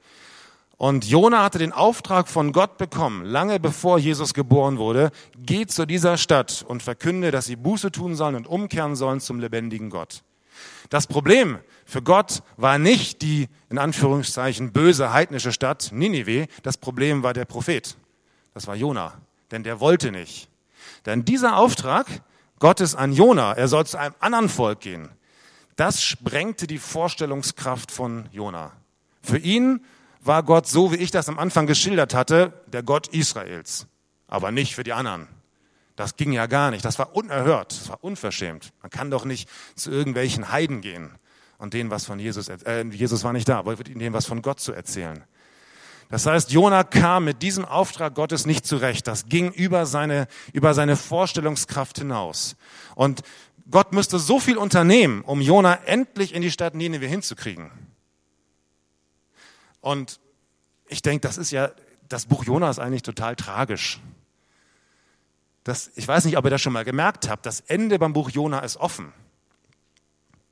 Und 0.77 1.05
Jona 1.05 1.43
hatte 1.43 1.59
den 1.59 1.71
Auftrag 1.71 2.27
von 2.27 2.53
Gott 2.53 2.77
bekommen, 2.79 3.23
lange 3.23 3.59
bevor 3.59 4.00
Jesus 4.00 4.33
geboren 4.33 4.79
wurde, 4.79 5.11
geh 5.38 5.67
zu 5.67 5.85
dieser 5.85 6.17
Stadt 6.17 6.65
und 6.67 6.81
verkünde, 6.81 7.29
dass 7.29 7.45
sie 7.45 7.55
Buße 7.55 7.91
tun 7.91 8.15
sollen 8.15 8.35
und 8.35 8.47
umkehren 8.47 8.95
sollen 8.95 9.19
zum 9.19 9.39
lebendigen 9.39 9.91
Gott. 9.91 10.23
Das 10.89 11.07
Problem 11.07 11.59
für 11.85 12.01
Gott 12.01 12.41
war 12.57 12.77
nicht 12.77 13.21
die, 13.21 13.47
in 13.69 13.77
Anführungszeichen, 13.77 14.71
böse 14.71 15.13
heidnische 15.13 15.51
Stadt 15.51 15.91
Ninive. 15.93 16.47
Das 16.63 16.77
Problem 16.77 17.23
war 17.23 17.33
der 17.33 17.45
Prophet. 17.45 17.95
Das 18.53 18.67
war 18.67 18.75
Jona. 18.75 19.13
Denn 19.51 19.63
der 19.63 19.79
wollte 19.79 20.11
nicht. 20.11 20.50
Denn 21.05 21.25
dieser 21.25 21.58
Auftrag 21.58 22.08
Gottes 22.60 22.96
an 22.96 23.13
Jona, 23.13 23.53
er 23.53 23.67
soll 23.67 23.86
zu 23.86 23.98
einem 23.98 24.15
anderen 24.20 24.50
Volk 24.50 24.81
gehen, 24.81 25.10
das 25.75 26.03
sprengte 26.03 26.67
die 26.67 26.77
Vorstellungskraft 26.77 27.91
von 27.91 28.27
Jona. 28.31 28.72
Für 29.24 29.38
ihn 29.38 29.84
war 30.22 30.43
Gott, 30.43 30.67
so 30.67 30.91
wie 30.91 30.98
ich 30.98 31.12
das 31.12 31.29
am 31.29 31.39
Anfang 31.39 31.65
geschildert 31.65 32.13
hatte, 32.13 32.53
der 32.67 32.84
Gott 32.84 33.08
Israels, 33.08 33.88
aber 34.27 34.51
nicht 34.51 34.75
für 34.75 34.84
die 34.84 34.93
anderen. 34.93 35.27
Das 35.96 36.15
ging 36.15 36.34
ja 36.34 36.48
gar 36.48 36.72
nicht. 36.72 36.86
Das 36.86 37.00
war 37.00 37.15
unerhört. 37.15 37.72
Das 37.74 37.89
war 37.89 38.03
unverschämt. 38.03 38.74
Man 38.81 38.89
kann 38.89 39.12
doch 39.12 39.25
nicht 39.25 39.50
zu 39.75 39.91
irgendwelchen 39.91 40.51
Heiden 40.51 40.81
gehen 40.81 41.12
und 41.58 41.74
denen 41.74 41.91
was 41.91 42.05
von 42.05 42.17
Jesus, 42.20 42.48
äh, 42.48 42.86
Jesus 42.89 43.24
war 43.24 43.34
nicht 43.34 43.48
da, 43.48 43.60
aber 43.60 43.75
denen 43.75 44.13
was 44.13 44.25
von 44.25 44.41
Gott 44.41 44.60
zu 44.60 44.74
erzählen. 44.74 45.24
Das 46.11 46.25
heißt, 46.25 46.51
Jona 46.51 46.83
kam 46.83 47.23
mit 47.23 47.41
diesem 47.41 47.63
Auftrag 47.63 48.15
Gottes 48.15 48.45
nicht 48.45 48.67
zurecht. 48.67 49.07
Das 49.07 49.27
ging 49.27 49.51
über 49.53 49.85
seine, 49.85 50.27
über 50.51 50.73
seine 50.73 50.97
Vorstellungskraft 50.97 51.99
hinaus. 51.99 52.57
Und 52.95 53.21
Gott 53.69 53.93
müsste 53.93 54.19
so 54.19 54.37
viel 54.37 54.57
unternehmen, 54.57 55.21
um 55.21 55.39
Jona 55.39 55.73
endlich 55.85 56.33
in 56.35 56.41
die 56.41 56.51
Stadt 56.51 56.75
Nineveh 56.75 57.07
hinzukriegen. 57.07 57.71
Und 59.79 60.19
ich 60.89 61.01
denke, 61.01 61.25
das 61.25 61.37
ist 61.37 61.51
ja, 61.51 61.71
das 62.09 62.25
Buch 62.25 62.43
Jona 62.43 62.69
ist 62.69 62.79
eigentlich 62.79 63.03
total 63.03 63.37
tragisch. 63.37 64.01
Das, 65.63 65.91
ich 65.95 66.05
weiß 66.05 66.25
nicht, 66.25 66.35
ob 66.35 66.43
ihr 66.43 66.51
das 66.51 66.61
schon 66.61 66.73
mal 66.73 66.83
gemerkt 66.83 67.29
habt. 67.29 67.45
Das 67.45 67.61
Ende 67.61 67.97
beim 67.97 68.11
Buch 68.11 68.29
Jona 68.29 68.59
ist 68.59 68.75
offen. 68.75 69.13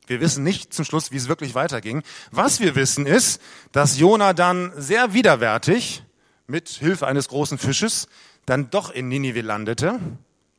Wir 0.09 0.21
wissen 0.21 0.43
nicht 0.43 0.73
zum 0.73 0.85
Schluss, 0.85 1.11
wie 1.11 1.17
es 1.17 1.27
wirklich 1.27 1.53
weiterging. 1.53 2.01
Was 2.31 2.59
wir 2.59 2.73
wissen 2.73 3.05
ist, 3.05 3.39
dass 3.71 3.99
Jona 3.99 4.33
dann 4.33 4.73
sehr 4.75 5.13
widerwärtig 5.13 6.03
mit 6.47 6.67
Hilfe 6.67 7.05
eines 7.05 7.27
großen 7.27 7.59
Fisches 7.59 8.07
dann 8.47 8.71
doch 8.71 8.89
in 8.89 9.07
Ninive 9.07 9.41
landete, 9.41 9.99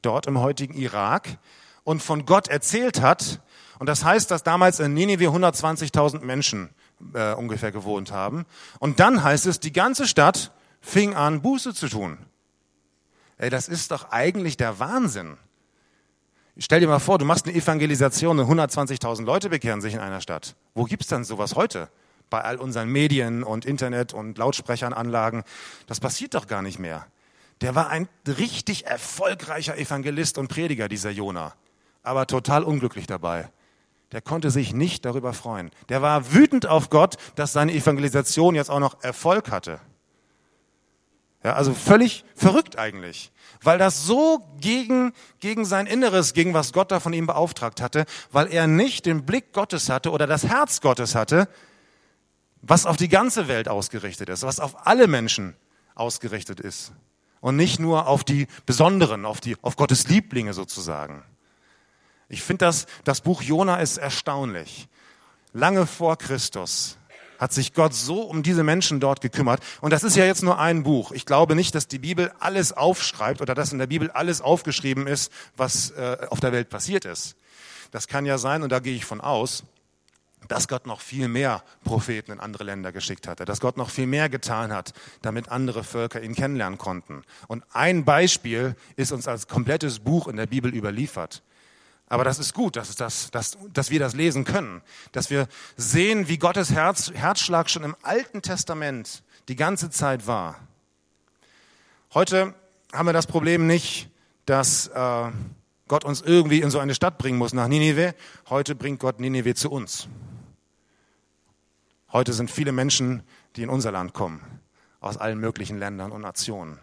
dort 0.02 0.28
im 0.28 0.38
heutigen 0.38 0.74
Irak, 0.74 1.38
und 1.82 2.00
von 2.00 2.26
Gott 2.26 2.46
erzählt 2.46 3.00
hat. 3.00 3.40
Und 3.80 3.88
das 3.88 4.04
heißt, 4.04 4.30
dass 4.30 4.44
damals 4.44 4.78
in 4.78 4.94
Ninive 4.94 5.24
120.000 5.24 6.20
Menschen 6.20 6.70
äh, 7.12 7.32
ungefähr 7.32 7.72
gewohnt 7.72 8.12
haben. 8.12 8.46
Und 8.78 9.00
dann 9.00 9.24
heißt 9.24 9.46
es, 9.46 9.58
die 9.58 9.72
ganze 9.72 10.06
Stadt 10.06 10.52
fing 10.80 11.14
an, 11.16 11.42
Buße 11.42 11.74
zu 11.74 11.88
tun. 11.88 12.18
Ey, 13.36 13.50
das 13.50 13.66
ist 13.66 13.90
doch 13.90 14.12
eigentlich 14.12 14.56
der 14.56 14.78
Wahnsinn. 14.78 15.38
Stell 16.58 16.80
dir 16.80 16.88
mal 16.88 16.98
vor, 16.98 17.18
du 17.18 17.24
machst 17.24 17.46
eine 17.46 17.56
Evangelisation 17.56 18.38
und 18.38 18.46
120.000 18.46 19.24
Leute 19.24 19.48
bekehren 19.48 19.80
sich 19.80 19.94
in 19.94 20.00
einer 20.00 20.20
Stadt. 20.20 20.56
Wo 20.74 20.84
gibt's 20.84 21.06
dann 21.06 21.24
sowas 21.24 21.54
heute? 21.54 21.88
Bei 22.28 22.42
all 22.42 22.56
unseren 22.56 22.88
Medien 22.88 23.42
und 23.42 23.64
Internet 23.64 24.12
und 24.12 24.38
Lautsprechernanlagen. 24.38 25.42
Das 25.86 26.00
passiert 26.00 26.34
doch 26.34 26.46
gar 26.46 26.62
nicht 26.62 26.78
mehr. 26.78 27.06
Der 27.60 27.74
war 27.74 27.88
ein 27.90 28.08
richtig 28.26 28.86
erfolgreicher 28.86 29.76
Evangelist 29.76 30.38
und 30.38 30.48
Prediger, 30.48 30.88
dieser 30.88 31.10
Jona. 31.10 31.54
Aber 32.02 32.26
total 32.26 32.64
unglücklich 32.64 33.06
dabei. 33.06 33.50
Der 34.12 34.20
konnte 34.20 34.50
sich 34.50 34.72
nicht 34.72 35.04
darüber 35.04 35.32
freuen. 35.32 35.70
Der 35.88 36.02
war 36.02 36.32
wütend 36.32 36.66
auf 36.66 36.90
Gott, 36.90 37.16
dass 37.36 37.52
seine 37.52 37.72
Evangelisation 37.72 38.54
jetzt 38.54 38.70
auch 38.70 38.80
noch 38.80 39.02
Erfolg 39.02 39.50
hatte. 39.50 39.80
Ja, 41.42 41.54
also 41.54 41.72
völlig 41.72 42.24
verrückt 42.34 42.78
eigentlich, 42.78 43.32
weil 43.62 43.78
das 43.78 44.04
so 44.04 44.46
gegen, 44.60 45.14
gegen 45.38 45.64
sein 45.64 45.86
Inneres, 45.86 46.34
gegen 46.34 46.52
was 46.52 46.74
Gott 46.74 46.90
da 46.90 47.00
von 47.00 47.14
ihm 47.14 47.26
beauftragt 47.26 47.80
hatte, 47.80 48.04
weil 48.30 48.52
er 48.52 48.66
nicht 48.66 49.06
den 49.06 49.24
Blick 49.24 49.54
Gottes 49.54 49.88
hatte 49.88 50.10
oder 50.10 50.26
das 50.26 50.44
Herz 50.44 50.82
Gottes 50.82 51.14
hatte, 51.14 51.48
was 52.60 52.84
auf 52.84 52.98
die 52.98 53.08
ganze 53.08 53.48
Welt 53.48 53.68
ausgerichtet 53.68 54.28
ist, 54.28 54.42
was 54.42 54.60
auf 54.60 54.86
alle 54.86 55.06
Menschen 55.06 55.56
ausgerichtet 55.94 56.60
ist 56.60 56.92
und 57.40 57.56
nicht 57.56 57.80
nur 57.80 58.06
auf 58.06 58.22
die 58.22 58.46
Besonderen, 58.66 59.24
auf 59.24 59.40
die, 59.40 59.56
auf 59.62 59.76
Gottes 59.76 60.08
Lieblinge 60.08 60.52
sozusagen. 60.52 61.22
Ich 62.28 62.42
finde 62.42 62.66
das, 62.66 62.86
das 63.04 63.22
Buch 63.22 63.40
Jona 63.40 63.76
ist 63.76 63.96
erstaunlich. 63.96 64.88
Lange 65.54 65.86
vor 65.86 66.16
Christus 66.18 66.98
hat 67.40 67.52
sich 67.52 67.72
Gott 67.72 67.94
so 67.94 68.20
um 68.20 68.42
diese 68.42 68.62
Menschen 68.62 69.00
dort 69.00 69.22
gekümmert. 69.22 69.60
Und 69.80 69.92
das 69.92 70.04
ist 70.04 70.14
ja 70.14 70.26
jetzt 70.26 70.42
nur 70.42 70.58
ein 70.58 70.82
Buch. 70.82 71.10
Ich 71.10 71.24
glaube 71.24 71.56
nicht, 71.56 71.74
dass 71.74 71.88
die 71.88 71.98
Bibel 71.98 72.30
alles 72.38 72.72
aufschreibt 72.72 73.40
oder 73.40 73.54
dass 73.54 73.72
in 73.72 73.78
der 73.78 73.86
Bibel 73.86 74.10
alles 74.10 74.42
aufgeschrieben 74.42 75.06
ist, 75.06 75.32
was 75.56 75.90
äh, 75.92 76.18
auf 76.28 76.38
der 76.38 76.52
Welt 76.52 76.68
passiert 76.68 77.06
ist. 77.06 77.34
Das 77.90 78.06
kann 78.06 78.26
ja 78.26 78.38
sein, 78.38 78.62
und 78.62 78.70
da 78.70 78.78
gehe 78.78 78.94
ich 78.94 79.06
von 79.06 79.20
aus, 79.20 79.64
dass 80.48 80.68
Gott 80.68 80.86
noch 80.86 81.00
viel 81.00 81.28
mehr 81.28 81.62
Propheten 81.84 82.32
in 82.32 82.40
andere 82.40 82.64
Länder 82.64 82.92
geschickt 82.92 83.26
hatte, 83.26 83.44
dass 83.44 83.60
Gott 83.60 83.76
noch 83.76 83.90
viel 83.90 84.06
mehr 84.06 84.28
getan 84.28 84.72
hat, 84.72 84.92
damit 85.22 85.48
andere 85.48 85.82
Völker 85.82 86.22
ihn 86.22 86.34
kennenlernen 86.34 86.78
konnten. 86.78 87.22
Und 87.46 87.64
ein 87.72 88.04
Beispiel 88.04 88.74
ist 88.96 89.12
uns 89.12 89.28
als 89.28 89.48
komplettes 89.48 90.00
Buch 90.00 90.28
in 90.28 90.36
der 90.36 90.46
Bibel 90.46 90.74
überliefert. 90.74 91.42
Aber 92.10 92.24
das 92.24 92.40
ist 92.40 92.54
gut, 92.54 92.74
dass, 92.74 92.96
das, 92.96 93.30
dass, 93.30 93.56
dass 93.72 93.90
wir 93.90 94.00
das 94.00 94.14
lesen 94.14 94.44
können, 94.44 94.82
dass 95.12 95.30
wir 95.30 95.46
sehen, 95.76 96.26
wie 96.26 96.38
Gottes 96.38 96.72
Herz, 96.72 97.12
Herzschlag 97.14 97.70
schon 97.70 97.84
im 97.84 97.96
Alten 98.02 98.42
Testament 98.42 99.22
die 99.46 99.54
ganze 99.54 99.90
Zeit 99.90 100.26
war. 100.26 100.56
Heute 102.12 102.52
haben 102.92 103.06
wir 103.06 103.12
das 103.12 103.28
Problem 103.28 103.68
nicht, 103.68 104.10
dass 104.44 104.88
äh, 104.88 105.30
Gott 105.86 106.04
uns 106.04 106.20
irgendwie 106.20 106.60
in 106.60 106.70
so 106.70 106.80
eine 106.80 106.96
Stadt 106.96 107.16
bringen 107.16 107.38
muss, 107.38 107.52
nach 107.52 107.68
Ninive. 107.68 108.16
Heute 108.48 108.74
bringt 108.74 108.98
Gott 108.98 109.20
Ninive 109.20 109.54
zu 109.54 109.70
uns. 109.70 110.08
Heute 112.10 112.32
sind 112.32 112.50
viele 112.50 112.72
Menschen, 112.72 113.22
die 113.54 113.62
in 113.62 113.68
unser 113.68 113.92
Land 113.92 114.14
kommen, 114.14 114.40
aus 114.98 115.16
allen 115.16 115.38
möglichen 115.38 115.78
Ländern 115.78 116.10
und 116.10 116.22
Nationen. 116.22 116.80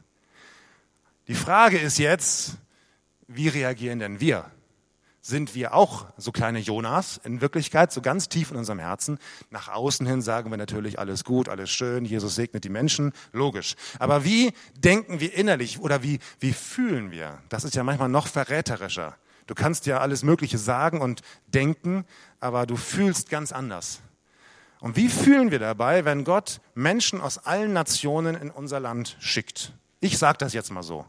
Die 1.27 1.35
Frage 1.35 1.77
ist 1.77 1.97
jetzt, 1.97 2.55
wie 3.27 3.49
reagieren 3.49 3.99
denn 3.99 4.21
wir 4.21 4.49
sind 5.27 5.55
wir 5.55 5.73
auch 5.73 6.05
so 6.15 6.31
kleine 6.31 6.59
Jonas, 6.59 7.19
in 7.21 7.41
Wirklichkeit 7.41 7.91
so 7.91 8.01
ganz 8.01 8.29
tief 8.29 8.51
in 8.51 8.57
unserem 8.57 8.79
Herzen. 8.79 9.19
Nach 9.51 9.67
außen 9.67 10.07
hin 10.07 10.21
sagen 10.21 10.51
wir 10.51 10.57
natürlich 10.57 10.99
alles 10.99 11.25
gut, 11.25 11.49
alles 11.49 11.69
schön, 11.69 12.05
Jesus 12.05 12.35
segnet 12.35 12.63
die 12.63 12.69
Menschen, 12.69 13.11
logisch. 13.33 13.75
Aber 13.99 14.23
wie 14.23 14.53
denken 14.77 15.19
wir 15.19 15.33
innerlich 15.33 15.79
oder 15.79 16.01
wie, 16.01 16.19
wie 16.39 16.53
fühlen 16.53 17.11
wir? 17.11 17.39
Das 17.49 17.65
ist 17.65 17.75
ja 17.75 17.83
manchmal 17.83 18.07
noch 18.07 18.27
verräterischer. 18.27 19.17
Du 19.47 19.53
kannst 19.53 19.85
ja 19.85 19.99
alles 19.99 20.23
Mögliche 20.23 20.57
sagen 20.57 21.01
und 21.01 21.21
denken, 21.47 22.05
aber 22.39 22.65
du 22.65 22.77
fühlst 22.77 23.29
ganz 23.29 23.51
anders. 23.51 23.99
Und 24.79 24.95
wie 24.95 25.09
fühlen 25.09 25.51
wir 25.51 25.59
dabei, 25.59 26.05
wenn 26.05 26.23
Gott 26.23 26.61
Menschen 26.73 27.19
aus 27.19 27.37
allen 27.39 27.73
Nationen 27.73 28.35
in 28.35 28.49
unser 28.49 28.79
Land 28.79 29.17
schickt? 29.19 29.73
Ich 29.99 30.17
sage 30.17 30.37
das 30.37 30.53
jetzt 30.53 30.71
mal 30.71 30.83
so, 30.83 31.05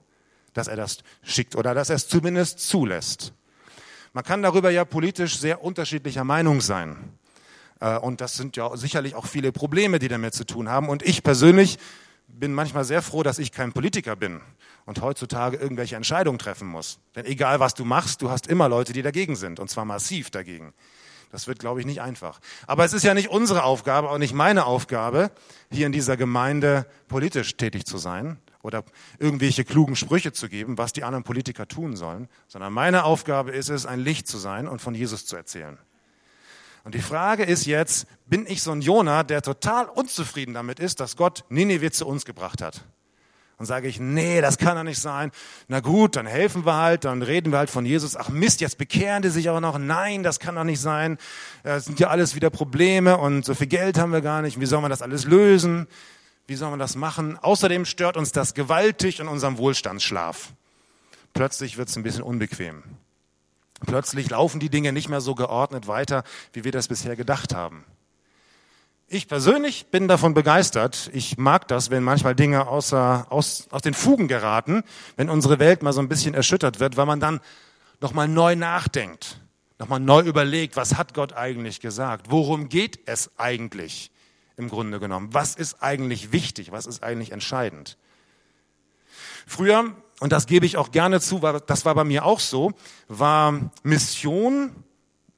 dass 0.55 0.67
er 0.67 0.77
das 0.77 0.99
schickt 1.23 1.55
oder 1.55 1.73
dass 1.73 1.91
er 1.91 1.97
es 1.97 2.09
zumindest 2.09 2.59
zulässt. 2.61 3.33
Man 4.19 4.25
kann 4.25 4.43
darüber 4.43 4.71
ja 4.71 4.85
politisch 4.85 5.39
sehr 5.39 5.63
unterschiedlicher 5.63 6.25
Meinung 6.25 6.61
sein. 6.61 6.97
Äh, 7.79 7.99
und 7.99 8.21
das 8.21 8.35
sind 8.35 8.57
ja 8.57 8.77
sicherlich 8.77 9.15
auch 9.15 9.27
viele 9.27 9.53
Probleme, 9.53 10.01
die 10.01 10.09
damit 10.09 10.35
zu 10.35 10.45
tun 10.45 10.69
haben. 10.69 10.89
Und 10.89 11.05
ich 11.05 11.23
persönlich 11.23 11.79
bin 12.27 12.53
manchmal 12.53 12.85
sehr 12.85 13.01
froh, 13.01 13.23
dass 13.23 13.39
ich 13.39 13.53
kein 13.53 13.73
Politiker 13.73 14.17
bin 14.17 14.41
und 14.87 15.03
heutzutage 15.03 15.57
irgendwelche 15.57 15.95
Entscheidungen 15.95 16.41
treffen 16.41 16.67
muss. 16.67 16.99
Denn 17.15 17.27
egal 17.27 17.61
was 17.61 17.75
du 17.75 17.85
machst, 17.85 18.21
du 18.21 18.29
hast 18.29 18.49
immer 18.49 18.69
Leute, 18.69 18.93
die 18.93 19.03
dagegen 19.03 19.37
sind. 19.37 19.61
Und 19.61 19.71
zwar 19.71 19.85
massiv 19.85 20.33
dagegen. 20.33 20.75
Das 21.31 21.47
wird, 21.47 21.61
glaube 21.61 21.79
ich, 21.79 21.87
nicht 21.87 22.01
einfach. 22.01 22.41
Aber 22.67 22.85
es 22.85 22.95
ist 22.95 23.05
ja 23.05 23.15
nicht 23.15 23.29
unsere 23.29 23.63
Aufgabe, 23.63 24.11
auch 24.11 24.19
nicht 24.19 24.35
meine 24.35 24.67
Aufgabe, 24.67 25.31
hier 25.71 25.87
in 25.87 25.93
dieser 25.93 26.17
Gemeinde 26.17 26.87
politisch 27.07 27.57
tätig 27.57 27.87
zu 27.87 27.99
sein 27.99 28.37
oder 28.63 28.85
irgendwelche 29.19 29.65
klugen 29.65 29.97
Sprüche 29.97 30.33
zu 30.33 30.49
geben, 30.49 30.79
was 30.79 30.93
die 30.93 31.05
anderen 31.05 31.25
Politiker 31.25 31.69
tun 31.69 31.97
sollen, 31.97 32.29
sondern 32.49 32.73
meine 32.73 33.05
Aufgabe 33.05 33.53
ist 33.53 33.71
es, 33.71 33.87
ein 33.87 34.01
Licht 34.01 34.27
zu 34.27 34.39
sein 34.39 34.67
und 34.67 34.81
von 34.81 34.95
Jesus 34.95 35.27
zu 35.27 35.37
erzählen. 35.37 35.79
Und 36.85 36.95
die 36.95 37.03
Frage 37.03 37.45
ist 37.45 37.67
jetzt, 37.67 38.07
bin 38.27 38.47
ich 38.47 38.63
so 38.63 38.73
ein 38.73 38.81
Jonah, 38.81 39.23
der 39.23 39.43
total 39.43 39.87
unzufrieden 39.87 40.55
damit 40.55 40.81
ist, 40.81 41.01
dass 41.01 41.17
Gott 41.17 41.45
Nineveh 41.51 41.91
zu 41.91 42.07
uns 42.07 42.25
gebracht 42.25 42.63
hat? 42.63 42.83
Und 43.59 43.67
sage 43.67 43.89
ich, 43.89 43.99
nee, 43.99 44.41
das 44.41 44.57
kann 44.57 44.77
doch 44.77 44.85
nicht 44.85 45.01
sein. 45.01 45.33
Na 45.67 45.81
gut, 45.81 46.15
dann 46.15 46.27
helfen 46.27 46.65
wir 46.65 46.77
halt, 46.77 47.05
dann 47.05 47.23
reden 47.23 47.53
wir 47.53 47.59
halt 47.59 47.71
von 47.71 47.85
Jesus. 47.85 48.15
Ach 48.15 48.29
Mist, 48.29 48.61
jetzt 48.61 48.79
bekehren 48.79 49.21
die 49.21 49.31
sich 49.31 49.51
auch 49.51 49.59
noch. 49.59 49.79
Nein, 49.79 50.23
das 50.23 50.39
kann 50.39 50.55
doch 50.55 50.63
nicht 50.63 50.81
sein. 50.81 51.19
Das 51.65 51.85
sind 51.85 51.99
ja 51.99 52.09
alles 52.09 52.37
wieder 52.37 52.51
Probleme 52.51 53.19
und 53.19 53.45
so 53.45 53.55
viel 53.55 53.67
Geld 53.67 53.99
haben 53.99 54.13
wir 54.13 54.21
gar 54.21 54.43
nicht. 54.43 54.61
Wie 54.61 54.67
soll 54.67 54.81
man 54.81 54.91
das 54.91 55.03
alles 55.03 55.25
lösen? 55.25 55.89
Wie 56.49 56.57
soll 56.57 56.71
man 56.71 56.79
das 56.79 56.97
machen? 56.97 57.37
Außerdem 57.37 57.85
stört 57.85 58.17
uns 58.17 58.33
das 58.33 58.55
gewaltig 58.55 59.21
in 59.21 59.29
unserem 59.29 59.59
Wohlstandsschlaf. 59.59 60.55
Plötzlich 61.35 61.77
wird 61.77 61.91
es 61.91 61.97
ein 61.97 62.03
bisschen 62.03 62.23
unbequem. 62.23 62.83
Plötzlich 63.85 64.31
laufen 64.31 64.59
die 64.59 64.71
Dinge 64.71 64.95
nicht 64.95 65.11
mehr 65.11 65.21
so 65.21 65.35
geordnet 65.35 65.89
weiter, 65.89 66.25
wie 66.55 66.65
wir 66.65 66.73
das 66.73 66.89
bisher 66.89 67.17
gedacht 67.17 67.55
haben. 67.55 67.85
Ich 69.09 69.29
persönlich 69.29 69.89
bin 69.89 70.09
davon 70.09 70.33
begeistert. 70.33 71.11
Ich 71.13 71.37
mag 71.37 71.69
das, 71.69 71.91
wenn 71.91 72.03
manchmal 72.03 72.35
Dinge 72.35 72.67
außer, 72.67 73.27
aus, 73.29 73.69
aus 73.71 73.83
den 73.83 73.93
Fugen 73.93 74.27
geraten, 74.27 74.85
wenn 75.17 75.29
unsere 75.29 75.59
Welt 75.59 75.83
mal 75.83 75.93
so 75.93 76.01
ein 76.01 76.09
bisschen 76.09 76.33
erschüttert 76.33 76.81
wird, 76.81 76.97
weil 76.97 77.07
man 77.07 77.21
dann 77.21 77.41
nochmal 78.01 78.27
neu 78.27 78.57
nachdenkt, 78.57 79.39
nochmal 79.79 80.01
neu 80.01 80.23
überlegt, 80.23 80.77
was 80.77 80.97
hat 80.97 81.13
Gott 81.13 81.35
eigentlich 81.35 81.81
gesagt? 81.81 82.31
Worum 82.31 82.71
geht 82.71 83.01
es 83.05 83.31
eigentlich? 83.37 84.11
Im 84.59 84.69
Grunde 84.69 85.01
genommen. 85.01 85.33
Was 85.33 85.55
ist 85.55 85.83
eigentlich 85.83 86.33
wichtig? 86.33 86.73
Was 86.73 86.87
ist 86.87 87.03
eigentlich 87.03 87.33
entscheidend? 87.33 87.97
Früher, 89.47 89.95
und 90.21 90.33
das 90.33 90.47
gebe 90.47 90.67
ich 90.67 90.77
auch 90.77 90.91
gerne 90.91 91.21
zu, 91.21 91.39
das 91.39 91.85
war 91.85 91.95
bei 91.95 92.05
mir 92.05 92.25
auch 92.25 92.41
so, 92.41 92.73
war 93.07 93.71
Mission, 93.83 94.85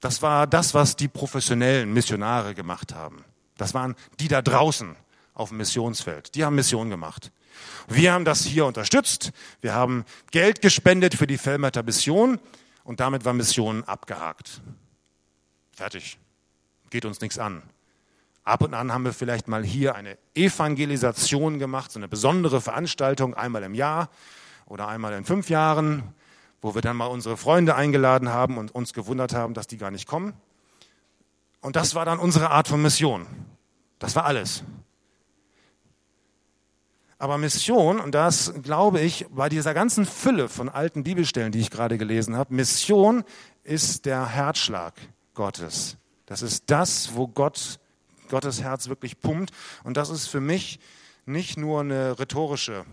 das 0.00 0.22
war 0.22 0.46
das, 0.46 0.74
was 0.74 0.96
die 0.96 1.08
professionellen 1.08 1.92
Missionare 1.92 2.54
gemacht 2.54 2.94
haben. 2.94 3.24
Das 3.56 3.74
waren 3.74 3.94
die 4.18 4.28
da 4.28 4.42
draußen 4.42 4.96
auf 5.34 5.50
dem 5.50 5.58
Missionsfeld. 5.58 6.34
Die 6.34 6.44
haben 6.44 6.56
Mission 6.56 6.90
gemacht. 6.90 7.30
Wir 7.88 8.12
haben 8.12 8.24
das 8.24 8.44
hier 8.44 8.64
unterstützt. 8.64 9.32
Wir 9.60 9.74
haben 9.74 10.04
Geld 10.30 10.62
gespendet 10.62 11.14
für 11.14 11.26
die 11.26 11.38
Fellmetter 11.38 11.82
Mission 11.82 12.40
und 12.84 13.00
damit 13.00 13.24
war 13.24 13.34
Mission 13.34 13.84
abgehakt. 13.84 14.62
Fertig. 15.72 16.18
Geht 16.88 17.04
uns 17.04 17.20
nichts 17.20 17.38
an. 17.38 17.62
Ab 18.50 18.62
und 18.62 18.74
an 18.74 18.92
haben 18.92 19.04
wir 19.04 19.12
vielleicht 19.12 19.46
mal 19.46 19.62
hier 19.62 19.94
eine 19.94 20.18
Evangelisation 20.34 21.60
gemacht, 21.60 21.92
so 21.92 22.00
eine 22.00 22.08
besondere 22.08 22.60
Veranstaltung 22.60 23.34
einmal 23.34 23.62
im 23.62 23.74
Jahr 23.74 24.10
oder 24.66 24.88
einmal 24.88 25.12
in 25.12 25.24
fünf 25.24 25.50
Jahren, 25.50 26.02
wo 26.60 26.74
wir 26.74 26.82
dann 26.82 26.96
mal 26.96 27.06
unsere 27.06 27.36
Freunde 27.36 27.76
eingeladen 27.76 28.30
haben 28.30 28.58
und 28.58 28.74
uns 28.74 28.92
gewundert 28.92 29.34
haben, 29.34 29.54
dass 29.54 29.68
die 29.68 29.76
gar 29.76 29.92
nicht 29.92 30.08
kommen. 30.08 30.32
Und 31.60 31.76
das 31.76 31.94
war 31.94 32.04
dann 32.04 32.18
unsere 32.18 32.50
Art 32.50 32.66
von 32.66 32.82
Mission. 32.82 33.24
Das 34.00 34.16
war 34.16 34.24
alles. 34.24 34.64
Aber 37.18 37.38
Mission, 37.38 38.00
und 38.00 38.16
das 38.16 38.52
glaube 38.64 39.00
ich, 39.00 39.26
bei 39.30 39.48
dieser 39.48 39.74
ganzen 39.74 40.06
Fülle 40.06 40.48
von 40.48 40.68
alten 40.68 41.04
Bibelstellen, 41.04 41.52
die 41.52 41.60
ich 41.60 41.70
gerade 41.70 41.98
gelesen 41.98 42.34
habe, 42.34 42.52
Mission 42.52 43.22
ist 43.62 44.06
der 44.06 44.26
Herzschlag 44.26 44.94
Gottes. 45.34 45.98
Das 46.26 46.42
ist 46.42 46.64
das, 46.66 47.14
wo 47.14 47.28
Gott 47.28 47.78
Gottes 48.30 48.62
Herz 48.62 48.88
wirklich 48.88 49.20
pumpt. 49.20 49.52
Und 49.84 49.96
das 49.96 50.08
ist 50.08 50.28
für 50.28 50.40
mich 50.40 50.80
nicht 51.26 51.58
nur 51.58 51.80
eine 51.80 52.18
rhetorische 52.18 52.86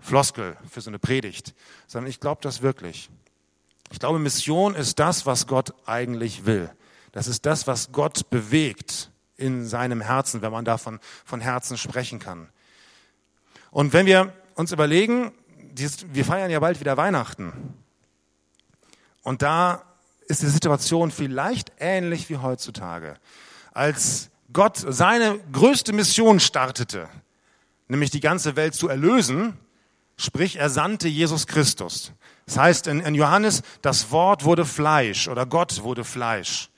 Floskel 0.00 0.56
für 0.70 0.80
so 0.80 0.90
eine 0.90 0.98
Predigt, 0.98 1.54
sondern 1.86 2.08
ich 2.08 2.20
glaube 2.20 2.40
das 2.42 2.62
wirklich. 2.62 3.10
Ich 3.90 3.98
glaube, 3.98 4.18
Mission 4.18 4.74
ist 4.74 4.98
das, 4.98 5.26
was 5.26 5.46
Gott 5.46 5.74
eigentlich 5.86 6.46
will. 6.46 6.70
Das 7.12 7.28
ist 7.28 7.46
das, 7.46 7.66
was 7.66 7.92
Gott 7.92 8.30
bewegt 8.30 9.10
in 9.36 9.66
seinem 9.66 10.00
Herzen, 10.00 10.42
wenn 10.42 10.52
man 10.52 10.64
davon 10.64 11.00
von 11.24 11.40
Herzen 11.40 11.76
sprechen 11.78 12.18
kann. 12.18 12.48
Und 13.70 13.92
wenn 13.92 14.06
wir 14.06 14.32
uns 14.54 14.72
überlegen, 14.72 15.32
wir 15.58 16.24
feiern 16.24 16.50
ja 16.50 16.60
bald 16.60 16.80
wieder 16.80 16.96
Weihnachten. 16.96 17.74
Und 19.22 19.42
da 19.42 19.82
ist 20.28 20.42
die 20.42 20.46
Situation 20.46 21.10
vielleicht 21.10 21.72
ähnlich 21.78 22.28
wie 22.30 22.38
heutzutage. 22.38 23.16
Als 23.72 24.30
Gott 24.56 24.82
seine 24.88 25.38
größte 25.52 25.92
Mission 25.92 26.40
startete, 26.40 27.10
nämlich 27.88 28.10
die 28.10 28.20
ganze 28.20 28.56
Welt 28.56 28.74
zu 28.74 28.88
erlösen, 28.88 29.52
sprich 30.16 30.56
er 30.56 30.70
sandte 30.70 31.08
Jesus 31.08 31.46
Christus. 31.46 32.12
Das 32.46 32.56
heißt 32.56 32.86
in, 32.86 33.00
in 33.00 33.14
Johannes, 33.14 33.60
das 33.82 34.10
Wort 34.12 34.44
wurde 34.44 34.64
Fleisch 34.64 35.28
oder 35.28 35.44
Gott 35.44 35.82
wurde 35.82 36.04
Fleisch. 36.04 36.70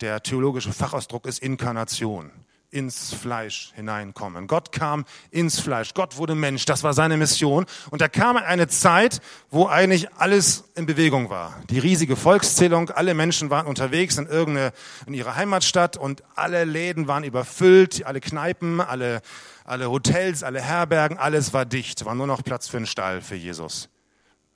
Der 0.00 0.22
theologische 0.22 0.72
Fachausdruck 0.72 1.26
ist 1.26 1.40
Inkarnation 1.40 2.30
ins 2.70 3.12
Fleisch 3.12 3.72
hineinkommen. 3.74 4.46
Gott 4.46 4.70
kam 4.70 5.04
ins 5.30 5.58
Fleisch. 5.58 5.92
Gott 5.94 6.16
wurde 6.16 6.34
Mensch. 6.34 6.64
Das 6.64 6.84
war 6.84 6.94
seine 6.94 7.16
Mission. 7.16 7.66
Und 7.90 8.00
da 8.00 8.08
kam 8.08 8.36
eine 8.36 8.68
Zeit, 8.68 9.20
wo 9.50 9.66
eigentlich 9.66 10.12
alles 10.14 10.64
in 10.76 10.86
Bewegung 10.86 11.30
war. 11.30 11.60
Die 11.68 11.78
riesige 11.78 12.14
Volkszählung. 12.14 12.90
Alle 12.90 13.14
Menschen 13.14 13.50
waren 13.50 13.66
unterwegs 13.66 14.18
in 14.18 14.26
irgendeine, 14.26 14.72
in 15.06 15.14
ihrer 15.14 15.34
Heimatstadt 15.34 15.96
und 15.96 16.22
alle 16.36 16.64
Läden 16.64 17.08
waren 17.08 17.24
überfüllt. 17.24 18.06
Alle 18.06 18.20
Kneipen, 18.20 18.80
alle, 18.80 19.20
alle 19.64 19.90
Hotels, 19.90 20.44
alle 20.44 20.60
Herbergen, 20.60 21.18
alles 21.18 21.52
war 21.52 21.64
dicht. 21.64 22.04
War 22.04 22.14
nur 22.14 22.28
noch 22.28 22.44
Platz 22.44 22.68
für 22.68 22.76
einen 22.76 22.86
Stall 22.86 23.20
für 23.20 23.36
Jesus. 23.36 23.88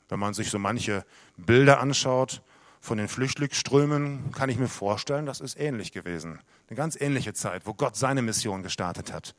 Wenn 0.09 0.21
man 0.21 0.35
sich 0.35 0.51
so 0.51 0.59
manche 0.61 1.05
Bilder 1.37 1.81
anschaut, 1.81 2.43
von 2.85 2.99
den 2.99 3.09
Flüchtlingsströmen 3.09 4.31
kann 4.33 4.51
ich 4.51 4.59
mir 4.59 4.69
vorstellen, 4.69 5.25
das 5.25 5.41
ist 5.41 5.59
ähnlich 5.59 5.91
gewesen. 5.91 6.39
Eine 6.69 6.77
ganz 6.77 7.01
ähnliche 7.01 7.33
Zeit, 7.33 7.63
wo 7.65 7.73
Gott 7.73 7.97
seine 7.97 8.21
Mission 8.21 8.63
gestartet 8.63 9.11
hat. 9.11 9.35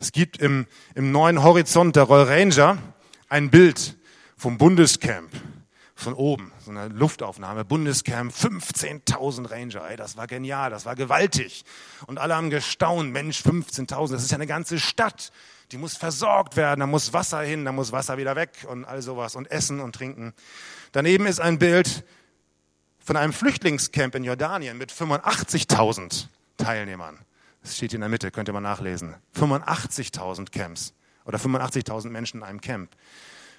Es 0.00 0.10
gibt 0.10 0.38
im, 0.38 0.66
im 0.96 1.12
neuen 1.12 1.44
Horizont 1.44 1.94
der 1.94 2.02
Royal 2.02 2.24
Ranger 2.24 2.78
ein 3.28 3.50
Bild 3.50 3.96
vom 4.36 4.58
Bundescamp 4.58 5.30
von 5.94 6.12
oben, 6.12 6.52
so 6.58 6.72
eine 6.72 6.88
Luftaufnahme, 6.88 7.64
Bundescamp, 7.64 8.34
15.000 8.34 9.48
Ranger, 9.48 9.88
ey, 9.88 9.96
das 9.96 10.16
war 10.16 10.26
genial, 10.26 10.68
das 10.68 10.84
war 10.84 10.96
gewaltig. 10.96 11.64
Und 12.08 12.18
alle 12.18 12.34
haben 12.34 12.50
gestaunt, 12.50 13.12
Mensch, 13.12 13.42
15.000, 13.42 14.10
das 14.10 14.24
ist 14.24 14.30
ja 14.32 14.38
eine 14.38 14.48
ganze 14.48 14.80
Stadt, 14.80 15.30
die 15.70 15.78
muss 15.78 15.96
versorgt 15.96 16.56
werden, 16.56 16.80
da 16.80 16.86
muss 16.86 17.12
Wasser 17.12 17.40
hin, 17.42 17.64
da 17.64 17.70
muss 17.70 17.92
Wasser 17.92 18.18
wieder 18.18 18.34
weg 18.34 18.66
und 18.68 18.84
all 18.84 19.02
sowas 19.02 19.36
und 19.36 19.50
Essen 19.50 19.80
und 19.80 19.94
Trinken. 19.94 20.34
Daneben 20.92 21.26
ist 21.26 21.40
ein 21.40 21.58
Bild 21.58 22.04
von 23.06 23.16
einem 23.16 23.32
Flüchtlingscamp 23.32 24.16
in 24.16 24.24
Jordanien 24.24 24.76
mit 24.76 24.90
85.000 24.90 26.26
Teilnehmern. 26.56 27.20
Das 27.62 27.76
steht 27.76 27.92
hier 27.92 27.98
in 27.98 28.00
der 28.00 28.10
Mitte, 28.10 28.32
könnt 28.32 28.48
ihr 28.48 28.52
mal 28.52 28.60
nachlesen. 28.60 29.14
85.000 29.36 30.50
Camps 30.50 30.92
oder 31.24 31.38
85.000 31.38 32.08
Menschen 32.08 32.38
in 32.38 32.42
einem 32.42 32.60
Camp. 32.60 32.90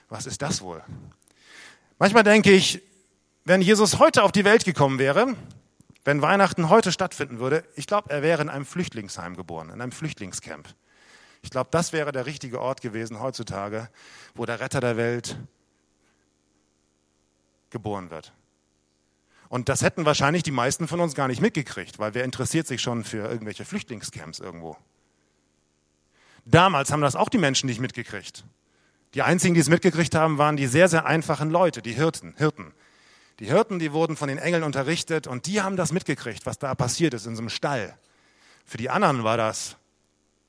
Was 0.09 0.25
ist 0.25 0.41
das 0.41 0.61
wohl? 0.61 0.83
Manchmal 1.97 2.23
denke 2.23 2.51
ich, 2.51 2.81
wenn 3.45 3.61
Jesus 3.61 3.99
heute 3.99 4.23
auf 4.23 4.33
die 4.33 4.43
Welt 4.43 4.65
gekommen 4.65 4.99
wäre, 4.99 5.33
wenn 6.03 6.21
Weihnachten 6.21 6.67
heute 6.67 6.91
stattfinden 6.91 7.39
würde, 7.39 7.63
ich 7.75 7.87
glaube, 7.87 8.09
er 8.09 8.21
wäre 8.21 8.41
in 8.41 8.49
einem 8.49 8.65
Flüchtlingsheim 8.65 9.37
geboren, 9.37 9.69
in 9.69 9.81
einem 9.81 9.93
Flüchtlingscamp. 9.93 10.67
Ich 11.41 11.51
glaube, 11.51 11.69
das 11.71 11.93
wäre 11.93 12.11
der 12.11 12.25
richtige 12.25 12.59
Ort 12.59 12.81
gewesen 12.81 13.21
heutzutage, 13.21 13.89
wo 14.35 14.45
der 14.45 14.59
Retter 14.59 14.81
der 14.81 14.97
Welt 14.97 15.37
geboren 17.69 18.09
wird. 18.09 18.33
Und 19.49 19.69
das 19.69 19.81
hätten 19.81 20.05
wahrscheinlich 20.05 20.43
die 20.43 20.51
meisten 20.51 20.87
von 20.87 20.99
uns 20.99 21.15
gar 21.15 21.27
nicht 21.27 21.41
mitgekriegt, 21.41 21.99
weil 21.99 22.13
wer 22.13 22.23
interessiert 22.23 22.67
sich 22.67 22.81
schon 22.81 23.03
für 23.03 23.27
irgendwelche 23.29 23.65
Flüchtlingscamps 23.65 24.39
irgendwo? 24.39 24.77
Damals 26.45 26.91
haben 26.91 27.01
das 27.01 27.15
auch 27.15 27.29
die 27.29 27.37
Menschen 27.37 27.67
nicht 27.67 27.79
mitgekriegt. 27.79 28.43
Die 29.13 29.21
einzigen, 29.21 29.53
die 29.53 29.61
es 29.61 29.69
mitgekriegt 29.69 30.15
haben, 30.15 30.37
waren 30.37 30.57
die 30.57 30.67
sehr, 30.67 30.89
sehr 30.89 31.05
einfachen 31.05 31.49
Leute, 31.49 31.81
die 31.81 31.93
Hirten. 31.93 32.35
Hirten. 32.37 32.73
Die 33.39 33.45
Hirten, 33.45 33.79
die 33.79 33.93
wurden 33.93 34.17
von 34.17 34.27
den 34.27 34.37
Engeln 34.37 34.63
unterrichtet 34.63 35.27
und 35.27 35.45
die 35.45 35.61
haben 35.61 35.77
das 35.77 35.91
mitgekriegt, 35.91 36.45
was 36.45 36.57
da 36.57 36.73
passiert 36.75 37.13
ist 37.13 37.25
in 37.25 37.35
so 37.35 37.41
einem 37.41 37.49
Stall. 37.49 37.97
Für 38.65 38.77
die 38.77 38.89
anderen 38.89 39.23
war 39.23 39.37
das 39.37 39.77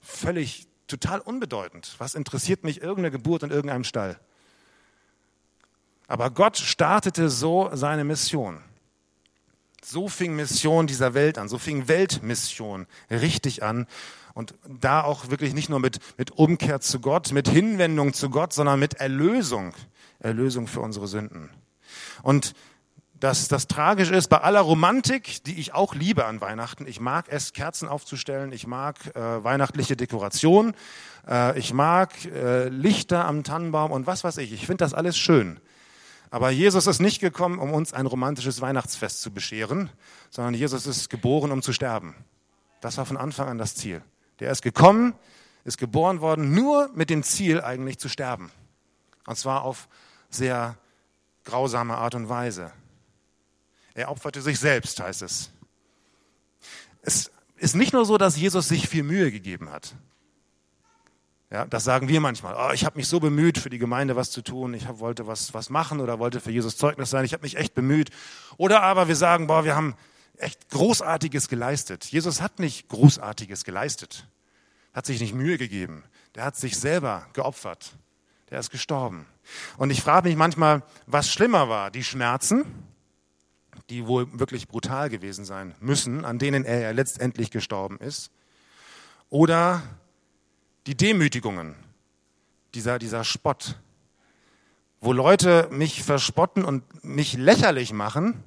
völlig 0.01 0.67
total 0.87 1.21
unbedeutend. 1.21 1.95
Was 1.99 2.15
interessiert 2.15 2.65
mich 2.65 2.81
irgendeine 2.81 3.11
Geburt 3.11 3.43
in 3.43 3.51
irgendeinem 3.51 3.85
Stall? 3.85 4.19
Aber 6.09 6.31
Gott 6.31 6.57
startete 6.57 7.29
so 7.29 7.71
seine 7.75 8.05
Mission. 8.05 8.63
So 9.85 10.09
fing 10.09 10.35
Mission 10.37 10.87
dieser 10.87 11.15
Welt 11.15 11.39
an, 11.39 11.49
so 11.49 11.59
fing 11.59 11.89
Weltmission 11.89 12.87
richtig 13.11 13.63
an. 13.63 13.87
Und 14.35 14.55
da 14.81 15.03
auch 15.03 15.31
wirklich 15.31 15.53
nicht 15.53 15.69
nur 15.69 15.81
mit, 15.81 15.99
mit 16.17 16.31
Umkehr 16.33 16.81
zu 16.81 17.01
Gott, 17.01 17.33
mit 17.33 17.49
Hinwendung 17.49 18.13
zu 18.13 18.31
Gott, 18.31 18.53
sondern 18.53 18.79
mit 18.79 18.95
Erlösung. 18.95 19.75
Erlösung 20.21 20.67
für 20.67 20.81
unsere 20.81 21.09
Sünden. 21.09 21.51
Und 22.23 22.55
das, 23.21 23.49
das 23.49 23.67
Tragische 23.67 24.15
ist, 24.15 24.29
bei 24.29 24.39
aller 24.39 24.61
Romantik, 24.61 25.43
die 25.45 25.59
ich 25.59 25.75
auch 25.75 25.95
liebe 25.95 26.25
an 26.25 26.41
Weihnachten, 26.41 26.87
ich 26.87 27.01
mag 27.01 27.27
es, 27.29 27.53
Kerzen 27.53 27.89
aufzustellen, 27.89 28.53
ich 28.53 28.67
mag 28.67 28.97
äh, 29.17 29.43
weihnachtliche 29.43 29.97
Dekoration, 29.97 30.75
äh, 31.27 31.59
ich 31.59 31.73
mag 31.73 32.13
äh, 32.27 32.69
Lichter 32.69 33.25
am 33.25 33.43
Tannenbaum 33.43 33.91
und 33.91 34.07
was 34.07 34.23
weiß 34.23 34.39
ich, 34.39 34.53
ich 34.53 34.67
finde 34.67 34.85
das 34.85 34.95
alles 34.95 35.19
schön. 35.19 35.59
Aber 36.31 36.51
Jesus 36.51 36.87
ist 36.87 37.01
nicht 37.01 37.21
gekommen, 37.21 37.59
um 37.59 37.73
uns 37.73 37.93
ein 37.93 38.07
romantisches 38.07 38.61
Weihnachtsfest 38.61 39.23
zu 39.23 39.31
bescheren, 39.31 39.91
sondern 40.31 40.55
Jesus 40.55 40.87
ist 40.87 41.09
geboren, 41.09 41.53
um 41.53 41.63
zu 41.63 41.73
sterben. 41.73 42.15
Das 42.81 42.99
war 42.99 43.07
von 43.07 43.17
Anfang 43.17 43.49
an 43.49 43.59
das 43.59 43.75
Ziel. 43.75 44.03
Der 44.41 44.51
ist 44.53 44.63
gekommen, 44.63 45.15
ist 45.65 45.79
geboren 45.79 46.21
worden, 46.21 46.55
nur 46.55 46.91
mit 46.95 47.11
dem 47.11 47.23
Ziel 47.23 47.61
eigentlich 47.61 47.99
zu 47.99 48.09
sterben. 48.09 48.51
Und 49.27 49.37
zwar 49.37 49.63
auf 49.63 49.89
sehr 50.31 50.77
grausame 51.45 51.97
Art 51.97 52.15
und 52.15 52.29
Weise. 52.29 52.73
Er 53.95 54.11
opferte 54.11 54.43
sich 54.43 54.59
selbst, 54.59 55.01
heißt 55.01 55.23
es. 55.23 55.51
Es 57.03 57.31
ist 57.57 57.75
nicht 57.75 57.93
nur 57.93 58.05
so, 58.05 58.19
dass 58.19 58.37
Jesus 58.37 58.69
sich 58.69 58.89
viel 58.89 59.03
Mühe 59.03 59.33
gegeben 59.33 59.71
hat. 59.71 59.95
Ja, 61.51 61.65
das 61.65 61.85
sagen 61.85 62.09
wir 62.09 62.21
manchmal. 62.21 62.55
Oh, 62.59 62.73
ich 62.75 62.85
habe 62.85 62.99
mich 62.99 63.09
so 63.09 63.21
bemüht, 63.21 63.57
für 63.57 63.71
die 63.71 63.79
Gemeinde 63.79 64.17
was 64.17 64.31
zu 64.31 64.43
tun. 64.43 64.75
Ich 64.75 64.87
hab, 64.87 64.99
wollte 64.99 65.27
was, 65.27 65.55
was 65.55 65.71
machen 65.71 66.01
oder 66.01 66.19
wollte 66.19 66.41
für 66.41 66.51
Jesus 66.51 66.77
Zeugnis 66.77 67.09
sein. 67.09 67.25
Ich 67.25 67.33
habe 67.33 67.43
mich 67.43 67.57
echt 67.57 67.75
bemüht. 67.75 68.11
Oder 68.59 68.83
aber 68.83 69.09
wir 69.09 69.17
sagen, 69.17 69.47
boah, 69.47 69.65
wir 69.65 69.75
haben 69.75 69.95
echt 70.37 70.69
Großartiges 70.69 71.49
geleistet. 71.49 72.05
Jesus 72.05 72.43
hat 72.43 72.59
nicht 72.59 72.89
Großartiges 72.89 73.65
geleistet. 73.65 74.27
Hat 74.93 75.07
sich 75.07 75.21
nicht 75.21 75.35
Mühe 75.35 75.57
gegeben. 75.57 76.05
Der 76.35 76.45
hat 76.45 76.57
sich 76.57 76.79
selber 76.79 77.27
geopfert. 77.33 77.93
Der 78.51 78.61
ist 78.61 78.71
gestorben. 78.71 79.27
Und 79.79 79.91
ich 79.91 80.03
frage 80.03 80.29
mich 80.29 80.37
manchmal, 80.37 80.83
was 81.07 81.31
schlimmer 81.31 81.71
war. 81.71 81.91
Die 81.91 82.05
Schmerzen, 82.05 82.67
die 83.89 84.07
wohl 84.07 84.39
wirklich 84.39 84.69
brutal 84.69 85.09
gewesen 85.09 85.47
sein 85.47 85.75
müssen, 85.81 86.27
an 86.27 86.39
denen 86.39 86.67
er 86.67 86.81
ja 86.81 86.91
letztendlich 86.91 87.51
gestorben 87.51 87.99
ist. 87.99 88.31
Oder 89.31 89.83
die 90.89 90.97
Demütigungen, 90.97 91.75
dieser, 92.73 92.99
dieser 92.99 93.23
Spott, 93.23 93.79
wo 95.03 95.13
Leute 95.13 95.69
mich 95.71 96.03
verspotten 96.03 96.65
und 96.65 97.05
mich 97.05 97.35
lächerlich 97.35 97.93
machen, 97.93 98.43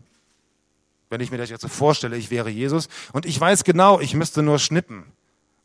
wenn 1.12 1.22
ich 1.22 1.30
mir 1.30 1.38
das 1.38 1.52
jetzt 1.52 1.62
so 1.62 1.68
vorstelle, 1.68 2.18
ich 2.18 2.32
wäre 2.32 2.50
Jesus, 2.50 2.90
und 3.14 3.28
ich 3.28 3.40
weiß 3.40 3.64
genau, 3.64 4.00
ich 4.00 4.16
müsste 4.16 4.42
nur 4.42 4.58
schnippen 4.58 5.06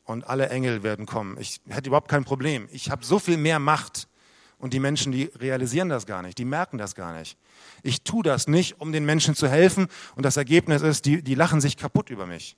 und 0.04 0.26
alle 0.26 0.50
Engel 0.50 0.82
werden 0.82 1.06
kommen. 1.06 1.38
Ich 1.40 1.62
hätte 1.66 1.88
überhaupt 1.88 2.10
kein 2.10 2.26
Problem. 2.26 2.68
Ich 2.70 2.90
habe 2.90 3.06
so 3.06 3.18
viel 3.18 3.38
mehr 3.38 3.58
Macht 3.58 4.06
und 4.58 4.74
die 4.74 4.80
Menschen, 4.80 5.12
die 5.12 5.30
realisieren 5.40 5.88
das 5.88 6.04
gar 6.04 6.20
nicht, 6.20 6.36
die 6.36 6.44
merken 6.44 6.76
das 6.76 6.94
gar 6.94 7.18
nicht. 7.18 7.38
Ich 7.84 8.02
tue 8.02 8.22
das 8.22 8.48
nicht, 8.48 8.82
um 8.82 8.92
den 8.92 9.06
Menschen 9.06 9.34
zu 9.34 9.48
helfen 9.48 9.88
und 10.14 10.24
das 10.24 10.36
Ergebnis 10.36 10.82
ist, 10.82 11.06
die, 11.06 11.22
die 11.22 11.36
lachen 11.36 11.62
sich 11.62 11.78
kaputt 11.78 12.10
über 12.10 12.26
mich. 12.26 12.54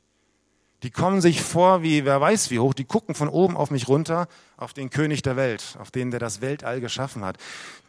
Die 0.83 0.91
kommen 0.91 1.21
sich 1.21 1.43
vor 1.43 1.83
wie, 1.83 2.05
wer 2.05 2.21
weiß 2.21 2.51
wie 2.51 2.61
hoch, 2.61 2.73
die 2.73 2.85
gucken 2.85 3.15
von 3.15 3.29
oben 3.29 3.57
auf 3.57 3.71
mich 3.71 3.89
runter, 3.89 4.29
auf 4.57 4.73
den 4.73 4.91
König 4.91 5.23
der 5.23 5.37
Welt, 5.37 5.77
auf 5.81 5.91
den, 5.91 6.11
der 6.11 6.21
das 6.21 6.41
Weltall 6.41 6.81
geschaffen 6.81 7.25
hat. 7.25 7.37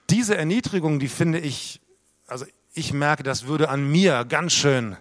Diese 0.09 0.35
Erniedrigung, 0.35 0.99
die 0.99 1.07
finde 1.07 1.39
ich, 1.39 1.81
also 2.25 2.45
ich 2.73 2.93
merke, 2.93 3.21
das 3.21 3.45
würde 3.45 3.69
an 3.69 3.89
mir 3.89 4.25
ganz 4.25 4.53
schön 4.53 4.97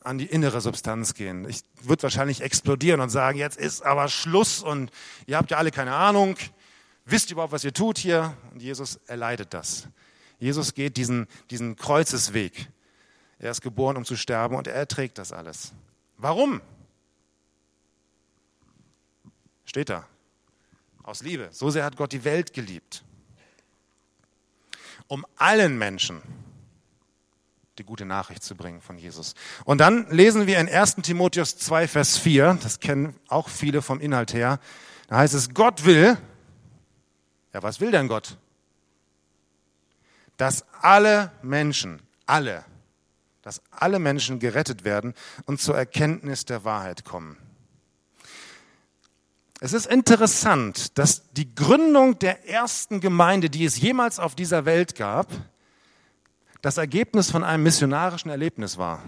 an 0.00 0.18
die 0.18 0.26
innere 0.26 0.60
Substanz 0.60 1.14
gehen. 1.14 1.48
Ich 1.48 1.62
würde 1.82 2.02
wahrscheinlich 2.02 2.42
explodieren 2.42 3.00
und 3.00 3.08
sagen, 3.10 3.38
jetzt 3.38 3.56
ist 3.56 3.82
aber 3.82 4.08
Schluss 4.08 4.62
und 4.62 4.90
ihr 5.26 5.38
habt 5.38 5.50
ja 5.50 5.56
alle 5.56 5.70
keine 5.70 5.94
Ahnung, 5.94 6.36
wisst 7.06 7.30
überhaupt, 7.30 7.52
was 7.52 7.64
ihr 7.64 7.72
tut 7.72 7.96
hier? 7.96 8.36
Und 8.52 8.60
Jesus 8.60 8.96
erleidet 9.06 9.54
das. 9.54 9.88
Jesus 10.38 10.74
geht 10.74 10.98
diesen, 10.98 11.26
diesen 11.50 11.76
Kreuzesweg. 11.76 12.68
Er 13.38 13.50
ist 13.50 13.62
geboren, 13.62 13.96
um 13.96 14.04
zu 14.04 14.16
sterben 14.16 14.56
und 14.56 14.66
er 14.66 14.74
erträgt 14.74 15.18
das 15.18 15.32
alles. 15.32 15.72
Warum? 16.18 16.60
Steht 19.74 19.88
da. 19.88 20.06
Aus 21.02 21.20
Liebe. 21.22 21.48
So 21.50 21.68
sehr 21.68 21.84
hat 21.84 21.96
Gott 21.96 22.12
die 22.12 22.22
Welt 22.22 22.52
geliebt. 22.52 23.02
Um 25.08 25.26
allen 25.34 25.76
Menschen 25.78 26.22
die 27.78 27.82
gute 27.82 28.04
Nachricht 28.04 28.44
zu 28.44 28.54
bringen 28.54 28.80
von 28.80 28.98
Jesus. 28.98 29.34
Und 29.64 29.78
dann 29.78 30.08
lesen 30.12 30.46
wir 30.46 30.60
in 30.60 30.68
1 30.68 30.94
Timotheus 31.02 31.58
2, 31.58 31.88
Vers 31.88 32.16
4, 32.18 32.60
das 32.62 32.78
kennen 32.78 33.18
auch 33.26 33.48
viele 33.48 33.82
vom 33.82 33.98
Inhalt 33.98 34.32
her, 34.32 34.60
da 35.08 35.16
heißt 35.16 35.34
es, 35.34 35.54
Gott 35.54 35.84
will, 35.84 36.18
ja, 37.52 37.62
was 37.64 37.80
will 37.80 37.90
denn 37.90 38.06
Gott? 38.06 38.38
Dass 40.36 40.64
alle 40.82 41.32
Menschen, 41.42 42.00
alle, 42.26 42.64
dass 43.42 43.60
alle 43.72 43.98
Menschen 43.98 44.38
gerettet 44.38 44.84
werden 44.84 45.14
und 45.46 45.60
zur 45.60 45.76
Erkenntnis 45.76 46.44
der 46.44 46.62
Wahrheit 46.62 47.04
kommen. 47.04 47.43
Es 49.64 49.72
ist 49.72 49.86
interessant, 49.86 50.98
dass 50.98 51.32
die 51.32 51.54
Gründung 51.54 52.18
der 52.18 52.46
ersten 52.50 53.00
Gemeinde, 53.00 53.48
die 53.48 53.64
es 53.64 53.80
jemals 53.80 54.18
auf 54.18 54.34
dieser 54.34 54.66
Welt 54.66 54.94
gab, 54.94 55.26
das 56.60 56.76
Ergebnis 56.76 57.30
von 57.30 57.42
einem 57.42 57.62
missionarischen 57.62 58.30
Erlebnis 58.30 58.76
war. 58.76 59.02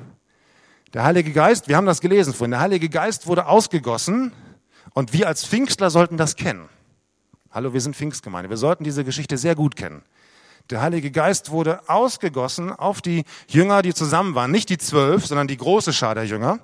Der 0.95 1.05
Heilige 1.05 1.33
Geist, 1.33 1.69
wir 1.69 1.77
haben 1.77 1.85
das 1.85 2.01
gelesen 2.01 2.33
vorhin, 2.33 2.53
der 2.53 2.61
Heilige 2.61 2.89
Geist 2.89 3.27
wurde 3.27 3.45
ausgegossen 3.45 4.33
und 4.95 5.13
wir 5.13 5.29
als 5.29 5.45
Pfingstler 5.45 5.91
sollten 5.91 6.17
das 6.17 6.37
kennen. 6.37 6.71
Hallo, 7.51 7.75
wir 7.75 7.83
sind 7.83 7.95
Pfingstgemeinde. 7.95 8.49
Wir 8.49 8.57
sollten 8.57 8.83
diese 8.83 9.05
Geschichte 9.05 9.37
sehr 9.37 9.57
gut 9.57 9.77
kennen. 9.77 10.05
Der 10.71 10.81
Heilige 10.81 11.11
Geist 11.11 11.51
wurde 11.51 11.87
ausgegossen 11.87 12.73
auf 12.73 13.03
die 13.03 13.25
Jünger, 13.47 13.83
die 13.83 13.93
zusammen 13.93 14.35
waren. 14.35 14.53
Nicht 14.53 14.71
die 14.71 14.79
zwölf, 14.79 15.27
sondern 15.27 15.49
die 15.49 15.59
große 15.59 15.93
Schar 15.93 16.15
der 16.15 16.25
Jünger. 16.25 16.61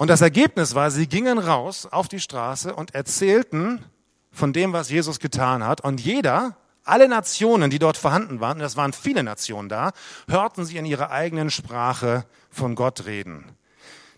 Und 0.00 0.08
das 0.08 0.22
Ergebnis 0.22 0.74
war, 0.74 0.90
sie 0.90 1.06
gingen 1.06 1.36
raus 1.38 1.84
auf 1.84 2.08
die 2.08 2.20
Straße 2.20 2.74
und 2.74 2.94
erzählten 2.94 3.84
von 4.32 4.54
dem, 4.54 4.72
was 4.72 4.88
Jesus 4.88 5.20
getan 5.20 5.62
hat. 5.62 5.82
Und 5.82 6.00
jeder, 6.00 6.56
alle 6.84 7.06
Nationen, 7.06 7.68
die 7.68 7.78
dort 7.78 7.98
vorhanden 7.98 8.40
waren, 8.40 8.56
und 8.56 8.62
das 8.62 8.78
waren 8.78 8.94
viele 8.94 9.22
Nationen 9.22 9.68
da, 9.68 9.92
hörten 10.26 10.64
sie 10.64 10.78
in 10.78 10.86
ihrer 10.86 11.10
eigenen 11.10 11.50
Sprache 11.50 12.24
von 12.48 12.76
Gott 12.76 13.04
reden. 13.04 13.44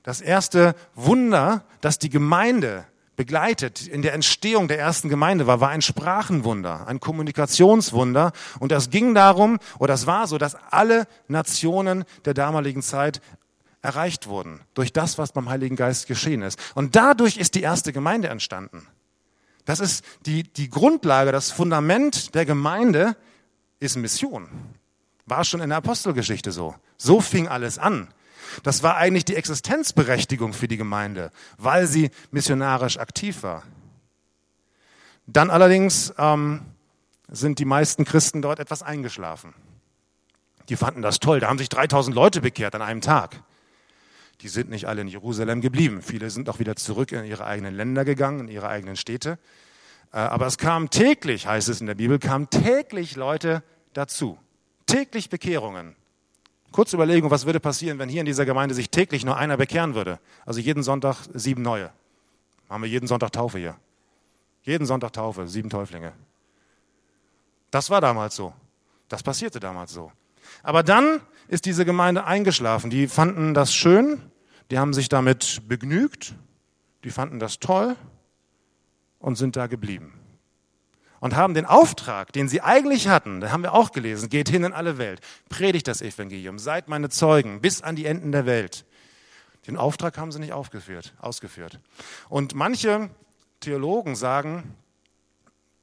Das 0.05 0.21
erste 0.21 0.77
Wunder, 0.95 1.65
das 1.81 1.99
die 1.99 2.11
Gemeinde 2.11 2.85
begleitet 3.17 3.85
in 3.85 4.03
der 4.03 4.15
Entstehung 4.15 4.69
der 4.69 4.79
ersten 4.79 5.09
Gemeinde 5.09 5.49
war, 5.49 5.61
war 5.61 5.71
ein 5.71 5.83
Sprachenwunder, 5.83 6.87
ein 6.87 7.01
Kommunikationswunder. 7.01 8.31
Und 8.61 8.71
das 8.71 8.91
ging 8.91 9.17
darum, 9.17 9.59
oder 9.81 9.95
das 9.95 10.07
war 10.07 10.29
so, 10.29 10.39
dass 10.39 10.57
alle 10.71 11.09
Nationen 11.27 12.05
der 12.25 12.35
damaligen 12.35 12.83
Zeit 12.83 13.21
erreicht 13.83 14.29
wurden 14.29 14.61
durch 14.75 14.93
das, 14.93 15.19
was 15.19 15.33
beim 15.33 15.49
Heiligen 15.49 15.77
Geist 15.77 16.07
geschehen 16.07 16.43
ist. 16.43 16.59
Und 16.75 16.97
dadurch 16.97 17.37
ist 17.37 17.57
die 17.57 17.63
erste 17.63 17.93
Gemeinde 17.93 18.29
entstanden. 18.29 18.87
Das 19.65 19.81
ist 19.81 20.05
die, 20.25 20.45
die 20.45 20.71
Grundlage, 20.71 21.33
das 21.33 21.51
Fundament 21.51 22.35
der 22.35 22.47
Gemeinde 22.47 23.17
ist 23.81 23.97
Mission. 23.97 24.49
War 25.27 25.45
schon 25.45 25.61
in 25.61 25.69
der 25.69 25.79
Apostelgeschichte 25.79 26.53
so. 26.53 26.75
So 26.97 27.21
fing 27.21 27.49
alles 27.49 27.79
an. 27.79 28.09
Das 28.63 28.83
war 28.83 28.97
eigentlich 28.97 29.25
die 29.25 29.37
Existenzberechtigung 29.37 30.53
für 30.53 30.69
die 30.69 30.77
Gemeinde, 30.77 31.31
weil 31.59 31.87
sie 31.87 32.11
missionarisch 32.31 32.99
aktiv 32.99 33.43
war. 33.43 33.63
Dann 35.27 35.51
allerdings 35.51 36.13
ähm, 36.19 36.63
sind 37.29 37.59
die 37.59 37.65
meisten 37.65 38.05
Christen 38.05 38.43
dort 38.43 38.59
etwas 38.59 38.83
eingeschlafen. 38.83 39.55
Die 40.69 40.77
fanden 40.77 41.03
das 41.03 41.19
toll. 41.19 41.41
Da 41.41 41.49
haben 41.49 41.59
sich 41.59 41.69
3000 41.69 42.15
Leute 42.15 42.41
bekehrt 42.41 42.75
an 42.75 42.83
einem 42.83 43.01
Tag 43.01 43.43
die 44.43 44.49
sind 44.49 44.71
nicht 44.71 44.87
alle 44.87 45.03
in 45.03 45.09
Jerusalem 45.09 45.61
geblieben. 45.61 46.03
Viele 46.03 46.29
sind 46.29 46.49
auch 46.49 46.59
wieder 46.59 46.75
zurück 46.75 47.13
in 47.13 47.25
ihre 47.25 47.45
eigenen 47.45 47.75
Länder 47.75 48.05
gegangen, 48.05 48.41
in 48.41 48.49
ihre 48.49 48.69
eigenen 48.69 48.97
Städte. 48.97 49.39
Äh, 50.13 50.19
aber 50.19 50.47
es 50.47 50.59
kamen 50.59 50.91
täglich, 50.91 51.47
heißt 51.47 51.69
es 51.69 51.81
in 51.81 51.87
der 51.87 51.95
Bibel, 51.95 52.19
kamen 52.19 52.51
täglich 52.51 53.15
Leute 53.15 53.63
dazu. 53.93 54.39
Täglich 54.87 55.31
Bekehrungen. 55.31 55.95
Kurz 56.73 56.93
Überlegung, 56.93 57.31
was 57.31 57.47
würde 57.47 57.61
passieren, 57.61 57.99
wenn 57.99 58.09
hier 58.09 58.21
in 58.21 58.27
dieser 58.27 58.45
Gemeinde 58.45 58.75
sich 58.75 58.91
täglich 58.91 59.25
nur 59.25 59.37
einer 59.37 59.57
bekehren 59.57 59.95
würde? 59.95 60.19
Also 60.45 60.59
jeden 60.59 60.83
Sonntag 60.83 61.17
sieben 61.35 61.63
neue. 61.63 61.91
Haben 62.69 62.83
wir 62.83 62.91
jeden 62.91 63.07
Sonntag 63.07 63.33
Taufe 63.33 63.59
hier. 63.59 63.77
Jeden 64.63 64.87
Sonntag 64.87 65.13
Taufe, 65.13 65.47
sieben 65.47 65.71
Täuflinge. 65.71 66.13
Das 67.71 67.91
war 67.91 68.01
damals 68.01 68.35
so. 68.35 68.53
Das 69.09 69.23
passierte 69.23 69.61
damals 69.61 69.93
so. 69.93 70.11
Aber 70.63 70.83
dann 70.83 71.21
ist 71.49 71.67
diese 71.67 71.85
Gemeinde 71.85 72.25
eingeschlafen. 72.25 72.91
Die 72.91 73.07
fanden 73.07 73.55
das 73.55 73.75
schön, 73.75 74.21
die 74.73 74.79
haben 74.79 74.95
sich 74.95 75.11
damit 75.11 75.69
begnügt, 75.69 76.35
die 77.05 77.11
fanden 77.11 77.39
das 77.39 77.59
toll 77.59 77.95
und 79.19 79.37
sind 79.37 79.55
da 79.55 79.67
geblieben. 79.67 80.15
Und 81.21 81.37
haben 81.37 81.53
den 81.53 81.67
Auftrag, 81.67 82.33
den 82.33 82.49
sie 82.49 82.63
eigentlich 82.63 83.07
hatten, 83.07 83.43
da 83.43 83.51
haben 83.51 83.63
wir 83.63 83.75
auch 83.75 83.93
gelesen, 83.93 84.31
geht 84.31 84.49
hin 84.49 84.65
in 84.65 84.73
alle 84.73 84.97
Welt, 84.97 85.21
predigt 85.51 85.89
das 85.89 86.01
Evangelium, 86.01 86.59
seid 86.59 86.89
meine 86.89 87.11
Zeugen 87.11 87.61
bis 87.61 87.83
an 87.83 87.97
die 87.97 88.07
Enden 88.07 88.33
der 88.33 88.47
Welt. 88.47 88.87
Den 89.67 89.77
Auftrag 89.77 90.17
haben 90.17 90.33
sie 90.33 90.39
nicht 90.39 90.55
aufgeführt, 90.55 91.13
ausgeführt. 91.21 91.79
Und 92.31 92.55
manche 92.55 93.11
Theologen 93.61 94.17
sagen, 94.17 94.75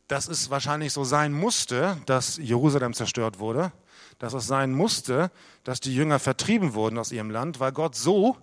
dass 0.07 0.27
es 0.27 0.49
wahrscheinlich 0.49 0.93
so 0.93 1.03
sein 1.03 1.31
musste, 1.31 1.97
dass 2.07 2.37
Jerusalem 2.37 2.95
zerstört 2.95 3.37
wurde, 3.37 3.71
dass 4.17 4.33
es 4.33 4.47
sein 4.47 4.71
musste, 4.71 5.29
dass 5.63 5.79
die 5.79 5.93
Jünger 5.93 6.17
vertrieben 6.17 6.73
wurden 6.73 6.97
aus 6.97 7.11
ihrem 7.11 7.29
Land, 7.29 7.59
weil 7.59 7.71
Gott 7.71 7.93
so 7.93 8.35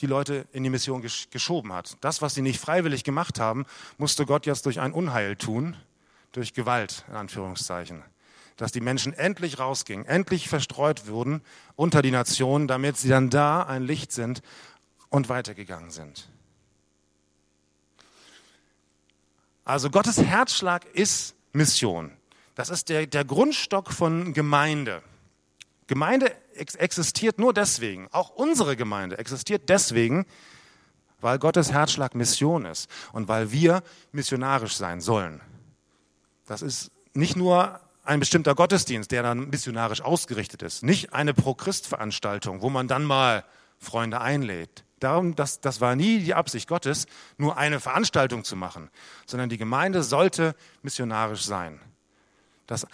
die 0.00 0.06
Leute 0.06 0.46
in 0.52 0.62
die 0.62 0.70
Mission 0.70 1.02
geschoben 1.30 1.72
hat. 1.72 1.96
Das, 2.00 2.22
was 2.22 2.34
sie 2.34 2.42
nicht 2.42 2.60
freiwillig 2.60 3.04
gemacht 3.04 3.38
haben, 3.38 3.64
musste 3.98 4.26
Gott 4.26 4.46
jetzt 4.46 4.66
durch 4.66 4.80
ein 4.80 4.92
Unheil 4.92 5.36
tun, 5.36 5.76
durch 6.32 6.52
Gewalt 6.52 7.04
in 7.08 7.16
Anführungszeichen. 7.16 8.02
Dass 8.56 8.72
die 8.72 8.80
Menschen 8.80 9.12
endlich 9.12 9.58
rausgingen, 9.58 10.06
endlich 10.06 10.48
verstreut 10.48 11.06
wurden 11.06 11.42
unter 11.76 12.02
die 12.02 12.10
Nationen, 12.10 12.68
damit 12.68 12.96
sie 12.96 13.08
dann 13.08 13.30
da 13.30 13.62
ein 13.62 13.82
Licht 13.82 14.12
sind 14.12 14.42
und 15.10 15.28
weitergegangen 15.28 15.90
sind. 15.90 16.28
Also 19.64 19.90
Gottes 19.90 20.18
Herzschlag 20.18 20.84
ist 20.92 21.34
Mission. 21.52 22.12
Das 22.54 22.68
ist 22.68 22.88
der, 22.88 23.06
der 23.06 23.24
Grundstock 23.24 23.92
von 23.92 24.34
Gemeinde. 24.34 25.02
Gemeinde 25.86 26.34
ex 26.54 26.74
existiert 26.74 27.38
nur 27.38 27.52
deswegen, 27.52 28.08
auch 28.12 28.30
unsere 28.30 28.76
Gemeinde 28.76 29.18
existiert 29.18 29.68
deswegen, 29.68 30.26
weil 31.20 31.38
Gottes 31.38 31.72
Herzschlag 31.72 32.14
Mission 32.14 32.64
ist 32.66 32.90
und 33.12 33.28
weil 33.28 33.50
wir 33.50 33.82
missionarisch 34.12 34.76
sein 34.76 35.00
sollen. 35.00 35.40
Das 36.46 36.62
ist 36.62 36.90
nicht 37.14 37.36
nur 37.36 37.80
ein 38.04 38.20
bestimmter 38.20 38.54
Gottesdienst, 38.54 39.10
der 39.10 39.22
dann 39.22 39.48
missionarisch 39.48 40.02
ausgerichtet 40.02 40.62
ist, 40.62 40.82
nicht 40.82 41.14
eine 41.14 41.32
Pro-Christ-Veranstaltung, 41.32 42.60
wo 42.60 42.68
man 42.68 42.88
dann 42.88 43.04
mal 43.04 43.44
Freunde 43.78 44.20
einlädt. 44.20 44.84
Darum, 45.00 45.34
das, 45.34 45.60
das 45.60 45.80
war 45.80 45.96
nie 45.96 46.20
die 46.20 46.34
Absicht 46.34 46.68
Gottes, 46.68 47.06
nur 47.36 47.56
eine 47.56 47.80
Veranstaltung 47.80 48.44
zu 48.44 48.56
machen, 48.56 48.90
sondern 49.26 49.48
die 49.48 49.58
Gemeinde 49.58 50.02
sollte 50.02 50.54
missionarisch 50.82 51.44
sein. 51.44 51.80
Das, 52.66 52.86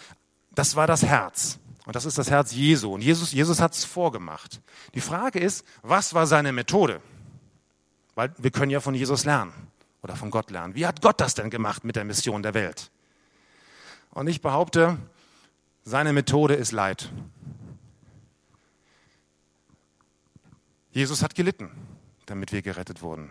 das 0.51 0.75
war 0.75 0.87
das 0.87 1.03
Herz. 1.03 1.59
Und 1.91 1.95
das 1.97 2.05
ist 2.05 2.17
das 2.17 2.31
Herz 2.31 2.53
Jesu. 2.53 2.93
Und 2.93 3.01
Jesus, 3.01 3.33
Jesus 3.33 3.59
hat 3.59 3.73
es 3.73 3.83
vorgemacht. 3.83 4.61
Die 4.95 5.01
Frage 5.01 5.39
ist, 5.39 5.65
was 5.81 6.13
war 6.13 6.25
seine 6.25 6.53
Methode? 6.53 7.01
Weil 8.15 8.33
wir 8.37 8.49
können 8.49 8.71
ja 8.71 8.79
von 8.79 8.95
Jesus 8.95 9.25
lernen 9.25 9.51
oder 10.01 10.15
von 10.15 10.31
Gott 10.31 10.51
lernen. 10.51 10.73
Wie 10.73 10.87
hat 10.87 11.01
Gott 11.01 11.19
das 11.19 11.33
denn 11.33 11.49
gemacht 11.49 11.83
mit 11.83 11.97
der 11.97 12.05
Mission 12.05 12.43
der 12.43 12.53
Welt? 12.53 12.91
Und 14.11 14.27
ich 14.27 14.39
behaupte, 14.39 14.99
seine 15.83 16.13
Methode 16.13 16.53
ist 16.53 16.71
Leid. 16.71 17.11
Jesus 20.91 21.23
hat 21.23 21.35
gelitten, 21.35 21.71
damit 22.25 22.53
wir 22.53 22.61
gerettet 22.61 23.01
wurden. 23.01 23.29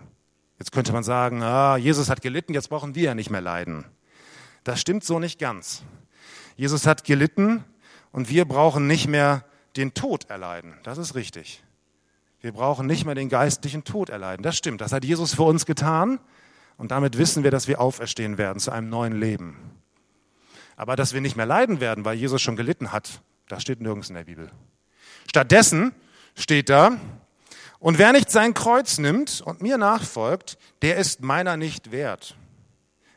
Jetzt 0.59 0.73
könnte 0.73 0.93
man 0.93 1.03
sagen, 1.03 1.43
ah, 1.43 1.79
Jesus 1.79 2.11
hat 2.11 2.21
gelitten, 2.21 2.53
jetzt 2.53 2.69
brauchen 2.69 2.95
wir 2.95 3.05
ja 3.05 3.15
nicht 3.15 3.31
mehr 3.31 3.41
leiden. 3.41 3.87
Das 4.65 4.83
stimmt 4.83 5.03
so 5.03 5.19
nicht 5.19 5.39
ganz. 5.39 5.83
Jesus 6.59 6.87
hat 6.87 7.05
gelitten 7.05 7.65
und 8.13 8.29
wir 8.29 8.45
brauchen 8.45 8.87
nicht 8.87 9.09
mehr 9.09 9.45
den 9.77 9.95
Tod 9.95 10.29
erleiden. 10.31 10.75
Das 10.83 10.99
ist 10.99 11.15
richtig. 11.15 11.63
Wir 12.41 12.53
brauchen 12.53 12.87
nicht 12.87 13.05
mehr 13.05 13.15
den 13.15 13.29
geistlichen 13.29 13.85
Tod 13.85 14.09
erleiden. 14.09 14.43
Das 14.43 14.57
stimmt. 14.57 14.81
Das 14.81 14.93
hat 14.93 15.05
Jesus 15.05 15.35
für 15.35 15.43
uns 15.43 15.67
getan. 15.67 16.19
Und 16.79 16.91
damit 16.91 17.19
wissen 17.19 17.45
wir, 17.45 17.51
dass 17.51 17.69
wir 17.69 17.81
auferstehen 17.81 18.39
werden 18.39 18.59
zu 18.59 18.71
einem 18.71 18.89
neuen 18.89 19.21
Leben. 19.21 19.57
Aber 20.77 20.97
dass 20.97 21.13
wir 21.13 21.21
nicht 21.21 21.37
mehr 21.37 21.45
leiden 21.45 21.81
werden, 21.81 22.07
weil 22.07 22.17
Jesus 22.17 22.41
schon 22.41 22.57
gelitten 22.57 22.91
hat, 22.91 23.21
das 23.49 23.61
steht 23.61 23.83
nirgends 23.83 24.09
in 24.09 24.15
der 24.15 24.25
Bibel. 24.25 24.51
Stattdessen 25.29 25.93
steht 26.35 26.71
da, 26.71 26.97
und 27.79 27.99
wer 27.99 28.13
nicht 28.13 28.31
sein 28.31 28.55
Kreuz 28.55 28.99
nimmt 28.99 29.41
und 29.41 29.63
mir 29.63 29.79
nachfolgt, 29.79 30.59
der 30.83 30.97
ist 30.97 31.23
meiner 31.23 31.57
nicht 31.57 31.93
wert. 31.93 32.37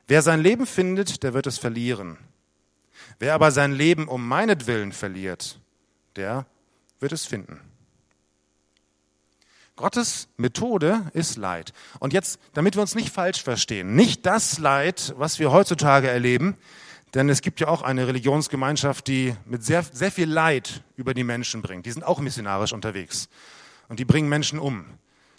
Wer 0.08 0.21
sein 0.21 0.41
Leben 0.41 0.65
findet, 0.65 1.23
der 1.23 1.34
wird 1.34 1.47
es 1.47 1.58
verlieren. 1.58 2.17
Wer 3.19 3.34
aber 3.34 3.52
sein 3.52 3.71
Leben 3.71 4.08
um 4.08 4.28
meinetwillen 4.28 4.91
verliert, 4.91 5.60
der 6.15 6.45
wird 6.99 7.12
es 7.12 7.26
finden. 7.26 7.60
Gottes 9.76 10.28
Methode 10.38 11.10
ist 11.13 11.36
Leid. 11.38 11.73
Und 11.99 12.13
jetzt, 12.13 12.39
damit 12.54 12.76
wir 12.76 12.82
uns 12.82 12.95
nicht 12.95 13.13
falsch 13.13 13.41
verstehen, 13.41 13.95
nicht 13.95 14.26
das 14.26 14.60
Leid, 14.60 15.13
was 15.17 15.39
wir 15.39 15.52
heutzutage 15.52 16.10
erleben, 16.10 16.58
Denn 17.13 17.30
es 17.30 17.41
gibt 17.41 17.60
ja 17.60 17.67
auch 17.67 17.84
eine 17.84 18.08
Religionsgemeinschaft, 18.08 19.08
die 19.08 19.36
mit 19.45 19.63
sehr, 19.63 19.84
sehr 19.84 20.12
viel 20.12 20.30
Leid 20.30 20.82
über 20.97 21.13
die 21.13 21.23
Menschen 21.23 21.62
bringt. 21.62 21.86
Die 21.86 21.91
sind 21.91 22.04
auch 22.04 22.19
missionarisch 22.19 22.73
unterwegs. 22.73 23.30
Und 23.88 23.99
die 23.99 24.06
bringen 24.06 24.30
Menschen 24.30 24.58
um. 24.58 24.86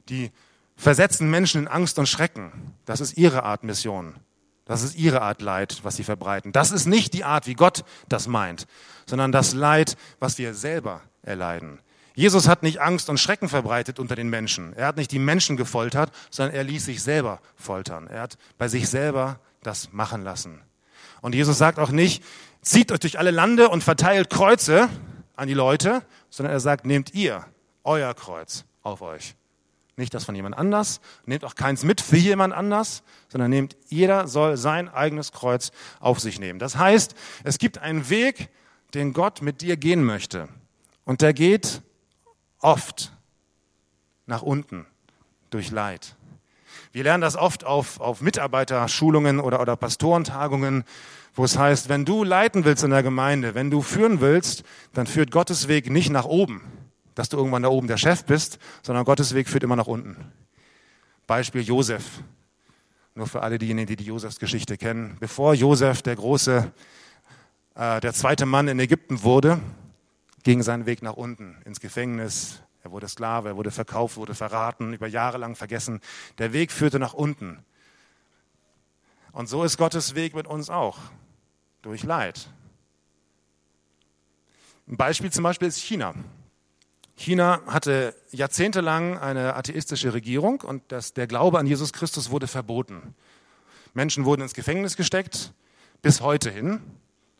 Die 0.08 0.30
versetzen 0.76 1.30
Menschen 1.30 1.62
in 1.62 1.68
Angst 1.68 1.98
und 1.98 2.06
Schrecken. 2.06 2.74
Das 2.84 3.00
ist 3.00 3.16
ihre 3.16 3.42
Art 3.42 3.64
Mission. 3.64 4.14
Das 4.64 4.82
ist 4.82 4.96
ihre 4.96 5.20
Art 5.20 5.42
Leid, 5.42 5.80
was 5.82 5.96
sie 5.96 6.04
verbreiten. 6.04 6.52
Das 6.52 6.72
ist 6.72 6.86
nicht 6.86 7.12
die 7.12 7.24
Art, 7.24 7.46
wie 7.46 7.54
Gott 7.54 7.84
das 8.08 8.26
meint, 8.26 8.66
sondern 9.06 9.30
das 9.30 9.52
Leid, 9.52 9.96
was 10.20 10.38
wir 10.38 10.54
selber 10.54 11.02
erleiden. 11.22 11.80
Jesus 12.14 12.48
hat 12.48 12.62
nicht 12.62 12.80
Angst 12.80 13.10
und 13.10 13.18
Schrecken 13.18 13.48
verbreitet 13.48 13.98
unter 13.98 14.14
den 14.14 14.30
Menschen. 14.30 14.72
Er 14.74 14.86
hat 14.86 14.96
nicht 14.96 15.10
die 15.10 15.18
Menschen 15.18 15.56
gefoltert, 15.56 16.12
sondern 16.30 16.54
er 16.54 16.64
ließ 16.64 16.84
sich 16.84 17.02
selber 17.02 17.40
foltern. 17.56 18.06
Er 18.06 18.22
hat 18.22 18.38
bei 18.56 18.68
sich 18.68 18.88
selber 18.88 19.40
das 19.62 19.92
machen 19.92 20.22
lassen. 20.22 20.60
Und 21.20 21.34
Jesus 21.34 21.58
sagt 21.58 21.78
auch 21.78 21.90
nicht, 21.90 22.22
zieht 22.62 22.92
euch 22.92 23.00
durch 23.00 23.18
alle 23.18 23.32
Lande 23.32 23.68
und 23.68 23.82
verteilt 23.82 24.30
Kreuze 24.30 24.88
an 25.34 25.48
die 25.48 25.54
Leute, 25.54 26.02
sondern 26.30 26.52
er 26.52 26.60
sagt, 26.60 26.86
nehmt 26.86 27.14
ihr 27.14 27.44
euer 27.82 28.14
Kreuz 28.14 28.64
auf 28.82 29.02
euch. 29.02 29.34
Nicht 29.96 30.12
das 30.12 30.24
von 30.24 30.34
jemand 30.34 30.58
anders, 30.58 31.00
nehmt 31.24 31.44
auch 31.44 31.54
keins 31.54 31.84
mit 31.84 32.00
für 32.00 32.16
jemand 32.16 32.52
anders, 32.52 33.04
sondern 33.28 33.50
nehmt, 33.50 33.76
jeder 33.88 34.26
soll 34.26 34.56
sein 34.56 34.88
eigenes 34.88 35.30
Kreuz 35.30 35.70
auf 36.00 36.18
sich 36.18 36.40
nehmen. 36.40 36.58
Das 36.58 36.76
heißt, 36.76 37.14
es 37.44 37.58
gibt 37.58 37.78
einen 37.78 38.08
Weg, 38.08 38.48
den 38.94 39.12
Gott 39.12 39.40
mit 39.42 39.60
dir 39.60 39.76
gehen 39.76 40.02
möchte. 40.02 40.48
Und 41.04 41.20
der 41.20 41.32
geht 41.32 41.82
oft 42.58 43.12
nach 44.26 44.42
unten 44.42 44.86
durch 45.50 45.70
Leid. 45.70 46.16
Wir 46.92 47.04
lernen 47.04 47.20
das 47.20 47.36
oft 47.36 47.64
auf, 47.64 48.00
auf 48.00 48.20
Mitarbeiterschulungen 48.20 49.40
oder, 49.40 49.60
oder 49.60 49.76
Pastorentagungen, 49.76 50.84
wo 51.34 51.44
es 51.44 51.58
heißt, 51.58 51.88
wenn 51.88 52.04
du 52.04 52.24
leiten 52.24 52.64
willst 52.64 52.84
in 52.84 52.90
der 52.90 53.02
Gemeinde, 53.02 53.54
wenn 53.54 53.70
du 53.70 53.82
führen 53.82 54.20
willst, 54.20 54.62
dann 54.92 55.06
führt 55.06 55.30
Gottes 55.30 55.68
Weg 55.68 55.90
nicht 55.90 56.10
nach 56.10 56.24
oben, 56.24 56.62
dass 57.14 57.28
du 57.28 57.36
irgendwann 57.36 57.62
da 57.62 57.68
oben 57.68 57.88
der 57.88 57.96
Chef 57.96 58.24
bist, 58.24 58.58
sondern 58.82 59.04
Gottes 59.04 59.34
Weg 59.34 59.48
führt 59.48 59.62
immer 59.62 59.76
nach 59.76 59.86
unten. 59.86 60.16
Beispiel 61.26 61.62
Josef. 61.62 62.22
Nur 63.14 63.26
für 63.26 63.42
alle 63.42 63.58
diejenigen, 63.58 63.86
die 63.86 63.96
die 63.96 64.04
Josefs 64.04 64.38
Geschichte 64.38 64.76
kennen. 64.76 65.16
Bevor 65.20 65.54
Josef 65.54 66.02
der 66.02 66.16
große, 66.16 66.72
äh, 67.76 68.00
der 68.00 68.12
zweite 68.12 68.44
Mann 68.44 68.66
in 68.66 68.78
Ägypten 68.80 69.22
wurde, 69.22 69.60
ging 70.42 70.62
sein 70.62 70.86
Weg 70.86 71.02
nach 71.02 71.14
unten, 71.14 71.56
ins 71.64 71.80
Gefängnis, 71.80 72.60
er 72.82 72.90
wurde 72.90 73.08
Sklave, 73.08 73.50
er 73.50 73.56
wurde 73.56 73.70
verkauft, 73.70 74.16
wurde 74.16 74.34
verraten, 74.34 74.92
über 74.92 75.06
Jahre 75.06 75.38
lang 75.38 75.56
vergessen. 75.56 76.00
Der 76.38 76.52
Weg 76.52 76.70
führte 76.70 76.98
nach 76.98 77.14
unten. 77.14 77.64
Und 79.32 79.48
so 79.48 79.64
ist 79.64 79.78
Gottes 79.78 80.14
Weg 80.14 80.34
mit 80.34 80.46
uns 80.46 80.68
auch, 80.68 80.98
durch 81.82 82.02
Leid. 82.02 82.48
Ein 84.86 84.98
Beispiel 84.98 85.32
zum 85.32 85.44
Beispiel 85.44 85.68
ist 85.68 85.78
China. 85.78 86.14
China 87.16 87.60
hatte 87.66 88.14
jahrzehntelang 88.32 89.18
eine 89.18 89.54
atheistische 89.54 90.12
Regierung 90.14 90.60
und 90.62 90.82
das, 90.88 91.12
der 91.12 91.26
Glaube 91.26 91.58
an 91.58 91.66
Jesus 91.66 91.92
Christus 91.92 92.30
wurde 92.30 92.48
verboten. 92.48 93.14
Menschen 93.94 94.24
wurden 94.24 94.42
ins 94.42 94.54
Gefängnis 94.54 94.96
gesteckt, 94.96 95.52
bis 96.02 96.20
heute 96.20 96.50
hin. 96.50 96.80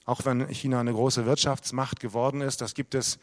Auch 0.05 0.25
wenn 0.25 0.49
China 0.49 0.81
eine 0.81 0.93
große 0.93 1.27
Wirtschaftsmacht 1.27 1.99
geworden 1.99 2.41
ist, 2.41 2.61
das 2.61 2.75
gibt 2.75 2.95
es 2.95 3.19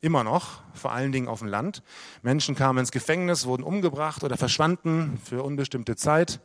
immer 0.00 0.22
noch, 0.22 0.62
vor 0.74 0.92
allen 0.92 1.10
Dingen 1.10 1.26
auf 1.26 1.40
dem 1.40 1.48
Land. 1.48 1.82
Menschen 2.22 2.54
kamen 2.54 2.78
ins 2.78 2.92
Gefängnis, 2.92 3.46
wurden 3.46 3.64
umgebracht 3.64 4.22
oder 4.22 4.36
verschwanden 4.36 5.20
für 5.24 5.42
unbestimmte 5.42 5.96
Zeit. 5.96 6.40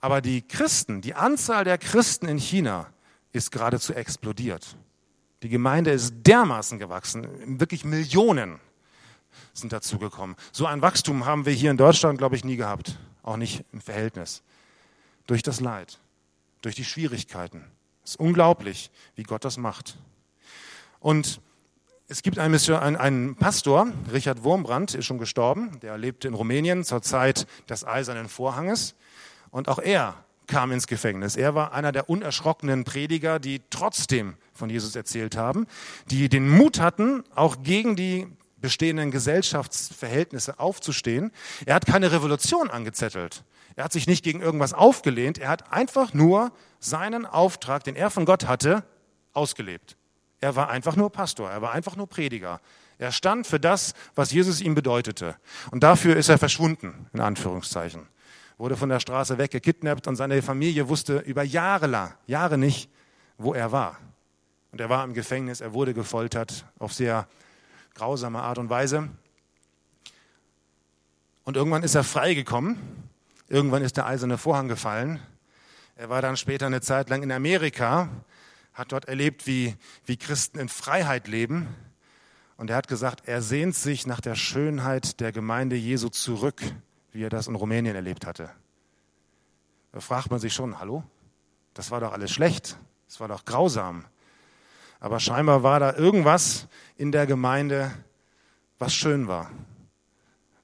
Aber 0.00 0.22
die 0.22 0.42
Christen, 0.42 1.02
die 1.02 1.14
Anzahl 1.14 1.64
der 1.64 1.78
Christen 1.78 2.26
in 2.26 2.38
China 2.38 2.86
ist 3.32 3.50
geradezu 3.50 3.92
explodiert. 3.92 4.76
Die 5.42 5.48
Gemeinde 5.48 5.90
ist 5.90 6.14
dermaßen 6.26 6.78
gewachsen, 6.78 7.58
wirklich 7.60 7.84
Millionen 7.84 8.58
sind 9.52 9.72
dazugekommen. 9.72 10.36
So 10.52 10.66
ein 10.66 10.82
Wachstum 10.82 11.26
haben 11.26 11.46
wir 11.46 11.52
hier 11.52 11.70
in 11.70 11.76
Deutschland, 11.76 12.18
glaube 12.18 12.36
ich, 12.36 12.44
nie 12.44 12.56
gehabt, 12.56 12.98
auch 13.22 13.36
nicht 13.36 13.64
im 13.72 13.80
Verhältnis. 13.80 14.42
Durch 15.26 15.42
das 15.42 15.60
Leid, 15.60 15.98
durch 16.62 16.74
die 16.74 16.84
Schwierigkeiten. 16.84 17.64
Es 18.04 18.12
ist 18.12 18.20
unglaublich, 18.20 18.90
wie 19.14 19.24
Gott 19.24 19.44
das 19.44 19.56
macht. 19.56 19.98
Und 21.00 21.40
es 22.08 22.22
gibt 22.22 22.38
einen, 22.38 23.34
Pastor, 23.34 23.88
Richard 24.12 24.44
Wurmbrand, 24.44 24.94
ist 24.94 25.06
schon 25.06 25.18
gestorben, 25.18 25.80
der 25.80 25.98
lebte 25.98 26.28
in 26.28 26.34
Rumänien 26.34 26.84
zur 26.84 27.02
Zeit 27.02 27.48
des 27.68 27.84
Eisernen 27.84 28.28
Vorhanges. 28.28 28.94
Und 29.50 29.68
auch 29.68 29.80
er 29.80 30.14
kam 30.56 30.72
ins 30.72 30.86
Gefängnis. 30.86 31.36
Er 31.36 31.54
war 31.54 31.74
einer 31.74 31.92
der 31.92 32.08
unerschrockenen 32.08 32.84
Prediger, 32.84 33.38
die 33.38 33.60
trotzdem 33.68 34.38
von 34.54 34.70
Jesus 34.70 34.96
erzählt 34.96 35.36
haben, 35.36 35.66
die 36.06 36.30
den 36.30 36.48
Mut 36.48 36.80
hatten, 36.80 37.24
auch 37.34 37.62
gegen 37.62 37.94
die 37.94 38.26
bestehenden 38.56 39.10
Gesellschaftsverhältnisse 39.10 40.58
aufzustehen. 40.58 41.30
Er 41.66 41.74
hat 41.74 41.84
keine 41.84 42.10
Revolution 42.10 42.70
angezettelt. 42.70 43.44
Er 43.74 43.84
hat 43.84 43.92
sich 43.92 44.06
nicht 44.06 44.24
gegen 44.24 44.40
irgendwas 44.40 44.72
aufgelehnt. 44.72 45.36
Er 45.36 45.50
hat 45.50 45.74
einfach 45.74 46.14
nur 46.14 46.52
seinen 46.80 47.26
Auftrag, 47.26 47.84
den 47.84 47.94
er 47.94 48.08
von 48.08 48.24
Gott 48.24 48.46
hatte, 48.46 48.82
ausgelebt. 49.34 49.98
Er 50.40 50.56
war 50.56 50.70
einfach 50.70 50.96
nur 50.96 51.12
Pastor, 51.12 51.50
er 51.50 51.60
war 51.60 51.72
einfach 51.72 51.96
nur 51.96 52.08
Prediger. 52.08 52.62
Er 52.96 53.12
stand 53.12 53.46
für 53.46 53.60
das, 53.60 53.92
was 54.14 54.32
Jesus 54.32 54.62
ihm 54.62 54.74
bedeutete. 54.74 55.36
Und 55.70 55.82
dafür 55.82 56.16
ist 56.16 56.30
er 56.30 56.38
verschwunden, 56.38 57.10
in 57.12 57.20
Anführungszeichen. 57.20 58.08
Wurde 58.58 58.76
von 58.76 58.88
der 58.88 59.00
Straße 59.00 59.38
weggekidnappt 59.38 60.06
und 60.06 60.16
seine 60.16 60.40
Familie 60.42 60.88
wusste 60.88 61.18
über 61.18 61.42
Jahre 61.42 61.86
lang, 61.86 62.14
Jahre 62.26 62.56
nicht, 62.58 62.90
wo 63.36 63.52
er 63.52 63.72
war. 63.72 63.98
Und 64.72 64.80
er 64.80 64.88
war 64.88 65.04
im 65.04 65.14
Gefängnis, 65.14 65.60
er 65.60 65.72
wurde 65.72 65.94
gefoltert 65.94 66.64
auf 66.78 66.92
sehr 66.92 67.28
grausame 67.94 68.40
Art 68.40 68.58
und 68.58 68.70
Weise. 68.70 69.08
Und 71.44 71.56
irgendwann 71.56 71.82
ist 71.82 71.94
er 71.94 72.04
freigekommen. 72.04 72.78
Irgendwann 73.48 73.82
ist 73.82 73.96
der 73.96 74.06
eiserne 74.06 74.38
Vorhang 74.38 74.68
gefallen. 74.68 75.20
Er 75.94 76.08
war 76.08 76.20
dann 76.20 76.36
später 76.36 76.66
eine 76.66 76.80
Zeit 76.80 77.08
lang 77.08 77.22
in 77.22 77.32
Amerika 77.32 78.08
hat 78.76 78.92
dort 78.92 79.06
erlebt, 79.06 79.46
wie, 79.46 79.74
wie 80.04 80.18
Christen 80.18 80.58
in 80.58 80.68
Freiheit 80.68 81.28
leben. 81.28 81.66
Und 82.58 82.68
er 82.70 82.76
hat 82.76 82.88
gesagt, 82.88 83.26
er 83.26 83.40
sehnt 83.40 83.74
sich 83.74 84.06
nach 84.06 84.20
der 84.20 84.34
Schönheit 84.34 85.20
der 85.20 85.32
Gemeinde 85.32 85.76
Jesu 85.76 86.10
zurück, 86.10 86.62
wie 87.16 87.24
er 87.24 87.30
das 87.30 87.46
in 87.46 87.54
Rumänien 87.54 87.96
erlebt 87.96 88.26
hatte. 88.26 88.50
Da 89.92 90.00
fragt 90.00 90.30
man 90.30 90.38
sich 90.38 90.52
schon, 90.52 90.78
hallo? 90.78 91.02
Das 91.72 91.90
war 91.90 92.00
doch 92.00 92.12
alles 92.12 92.30
schlecht. 92.30 92.76
Das 93.08 93.20
war 93.20 93.28
doch 93.28 93.46
grausam. 93.46 94.04
Aber 95.00 95.18
scheinbar 95.18 95.62
war 95.62 95.80
da 95.80 95.94
irgendwas 95.94 96.68
in 96.96 97.12
der 97.12 97.26
Gemeinde, 97.26 97.90
was 98.78 98.94
schön 98.94 99.28
war. 99.28 99.50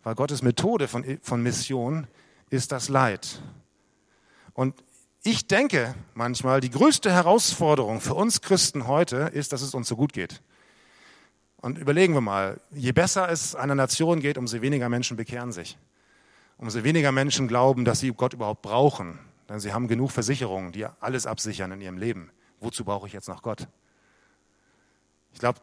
Weil 0.03 0.15
Gottes 0.15 0.43
Methode 0.43 0.89
von, 0.89 1.19
von 1.23 1.43
Mission 1.43 2.07
ist 2.51 2.71
das 2.71 2.91
Leid. 2.91 3.41
Und 4.53 4.75
ich 5.23 5.47
denke 5.47 5.95
manchmal, 6.13 6.61
die 6.61 6.71
größte 6.71 7.11
Herausforderung 7.11 8.03
für 8.03 8.15
uns 8.15 8.43
Christen 8.43 8.87
heute 8.87 9.17
ist, 9.33 9.55
dass 9.55 9.63
es 9.63 9.75
uns 9.75 9.89
so 9.89 9.97
gut 9.97 10.13
geht. 10.13 10.43
Und 11.57 11.79
überlegen 11.79 12.13
wir 12.13 12.21
mal, 12.21 12.61
je 12.73 12.93
besser 12.93 13.31
es 13.31 13.55
einer 13.55 13.75
Nation 13.75 14.21
geht, 14.21 14.37
umso 14.37 14.61
weniger 14.61 14.91
Menschen 14.91 15.17
bekehren 15.17 15.53
sich. 15.53 15.79
Umso 16.57 16.85
weniger 16.85 17.13
Menschen 17.13 17.49
glauben, 17.49 17.85
dass 17.85 18.01
sie 18.01 18.13
Gott 18.13 18.35
überhaupt 18.35 18.63
brauchen. 18.63 19.19
Denn 19.49 19.61
sie 19.61 19.73
haben 19.73 19.89
genug 19.89 20.13
Versicherungen, 20.13 20.73
die 20.73 20.87
alles 21.01 21.27
absichern 21.27 21.73
in 21.73 21.81
ihrem 21.81 21.99
Leben. 21.99 22.31
Wozu 22.61 22.85
brauche 22.85 23.07
ich 23.07 23.13
jetzt 23.13 23.29
noch 23.29 23.43
Gott? 23.43 23.67
Ich 25.33 25.41
glaube, 25.41 25.61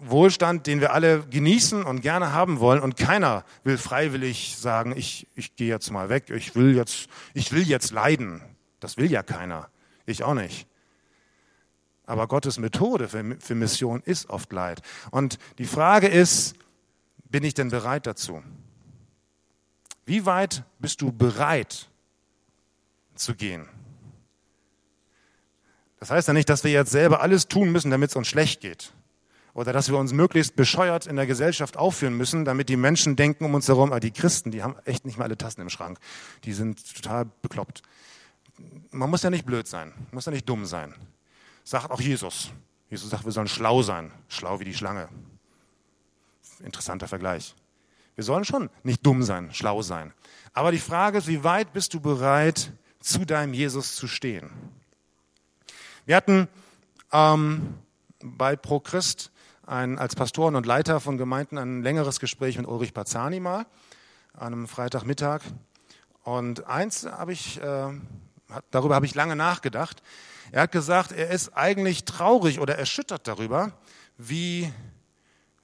Wohlstand, 0.00 0.66
den 0.66 0.80
wir 0.80 0.92
alle 0.92 1.24
genießen 1.26 1.84
und 1.84 2.00
gerne 2.00 2.32
haben 2.32 2.60
wollen 2.60 2.80
und 2.80 2.96
keiner 2.96 3.44
will 3.64 3.78
freiwillig 3.78 4.56
sagen, 4.58 4.94
ich, 4.96 5.26
ich 5.34 5.56
gehe 5.56 5.68
jetzt 5.68 5.90
mal 5.90 6.08
weg, 6.08 6.30
ich 6.30 6.54
will 6.54 6.74
jetzt, 6.74 7.08
ich 7.34 7.52
will 7.52 7.66
jetzt 7.66 7.92
leiden. 7.92 8.42
Das 8.80 8.96
will 8.96 9.10
ja 9.10 9.22
keiner. 9.22 9.68
Ich 10.04 10.22
auch 10.22 10.34
nicht. 10.34 10.66
Aber 12.04 12.28
Gottes 12.28 12.58
Methode 12.58 13.08
für, 13.08 13.36
für 13.40 13.54
Mission 13.54 14.02
ist 14.04 14.30
oft 14.30 14.52
Leid. 14.52 14.80
Und 15.10 15.38
die 15.58 15.64
Frage 15.64 16.06
ist, 16.06 16.54
bin 17.28 17.42
ich 17.42 17.54
denn 17.54 17.70
bereit 17.70 18.06
dazu? 18.06 18.42
Wie 20.06 20.24
weit 20.24 20.64
bist 20.78 21.02
du 21.02 21.12
bereit 21.12 21.88
zu 23.14 23.34
gehen? 23.34 23.68
Das 26.00 26.10
heißt 26.10 26.28
ja 26.28 26.34
nicht, 26.34 26.48
dass 26.48 26.64
wir 26.64 26.70
jetzt 26.70 26.92
selber 26.92 27.20
alles 27.20 27.48
tun 27.48 27.72
müssen, 27.72 27.90
damit 27.90 28.10
es 28.10 28.16
uns 28.16 28.28
schlecht 28.28 28.60
geht. 28.60 28.92
Oder 29.52 29.72
dass 29.72 29.88
wir 29.88 29.98
uns 29.98 30.12
möglichst 30.12 30.56
bescheuert 30.56 31.06
in 31.06 31.16
der 31.16 31.26
Gesellschaft 31.26 31.76
aufführen 31.76 32.16
müssen, 32.16 32.44
damit 32.44 32.68
die 32.68 32.76
Menschen 32.76 33.16
denken 33.16 33.44
um 33.44 33.54
uns 33.54 33.68
herum, 33.68 33.92
die 34.00 34.10
Christen, 34.10 34.50
die 34.50 34.62
haben 34.62 34.76
echt 34.84 35.06
nicht 35.06 35.18
mal 35.18 35.24
alle 35.24 35.36
Tassen 35.36 35.60
im 35.60 35.70
Schrank. 35.70 35.98
Die 36.44 36.52
sind 36.52 36.94
total 36.94 37.26
bekloppt 37.42 37.82
man 38.90 39.10
muss 39.10 39.22
ja 39.22 39.30
nicht 39.30 39.46
blöd 39.46 39.66
sein, 39.66 39.92
muss 40.12 40.26
ja 40.26 40.32
nicht 40.32 40.48
dumm 40.48 40.66
sein. 40.66 40.94
Sagt 41.64 41.90
auch 41.90 42.00
Jesus. 42.00 42.50
Jesus 42.88 43.10
sagt, 43.10 43.24
wir 43.24 43.32
sollen 43.32 43.48
schlau 43.48 43.82
sein, 43.82 44.12
schlau 44.28 44.60
wie 44.60 44.64
die 44.64 44.74
Schlange. 44.74 45.08
Interessanter 46.60 47.08
Vergleich. 47.08 47.54
Wir 48.16 48.24
sollen 48.24 48.44
schon 48.44 48.70
nicht 48.82 49.04
dumm 49.04 49.22
sein, 49.22 49.52
schlau 49.52 49.82
sein. 49.82 50.12
Aber 50.54 50.72
die 50.72 50.78
Frage 50.78 51.18
ist, 51.18 51.28
wie 51.28 51.44
weit 51.44 51.74
bist 51.74 51.92
du 51.92 52.00
bereit, 52.00 52.72
zu 52.98 53.26
deinem 53.26 53.52
Jesus 53.52 53.94
zu 53.94 54.08
stehen? 54.08 54.50
Wir 56.06 56.16
hatten 56.16 56.48
ähm, 57.12 57.74
bei 58.20 58.56
ProChrist 58.56 59.30
als 59.66 60.14
Pastoren 60.14 60.54
und 60.54 60.64
Leiter 60.64 61.00
von 61.00 61.18
Gemeinden 61.18 61.58
ein 61.58 61.82
längeres 61.82 62.20
Gespräch 62.20 62.56
mit 62.56 62.68
Ulrich 62.68 62.94
Bazzani 62.94 63.40
mal, 63.40 63.66
an 64.32 64.52
einem 64.52 64.68
Freitagmittag. 64.68 65.42
Und 66.22 66.66
eins 66.66 67.04
habe 67.04 67.32
ich, 67.32 67.60
äh, 67.60 67.88
darüber 68.70 68.94
habe 68.94 69.06
ich 69.06 69.14
lange 69.14 69.36
nachgedacht. 69.36 70.02
Er 70.52 70.62
hat 70.62 70.72
gesagt, 70.72 71.12
er 71.12 71.30
ist 71.30 71.56
eigentlich 71.56 72.04
traurig 72.04 72.60
oder 72.60 72.78
erschüttert 72.78 73.26
darüber, 73.26 73.72
wie, 74.16 74.72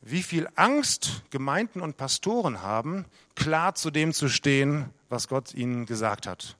wie 0.02 0.22
viel 0.22 0.48
Angst 0.56 1.22
Gemeinden 1.30 1.80
und 1.80 1.96
Pastoren 1.96 2.60
haben, 2.60 3.06
klar 3.36 3.74
zu 3.74 3.90
dem 3.90 4.12
zu 4.12 4.28
stehen, 4.28 4.90
was 5.08 5.28
Gott 5.28 5.54
ihnen 5.54 5.86
gesagt 5.86 6.26
hat. 6.26 6.56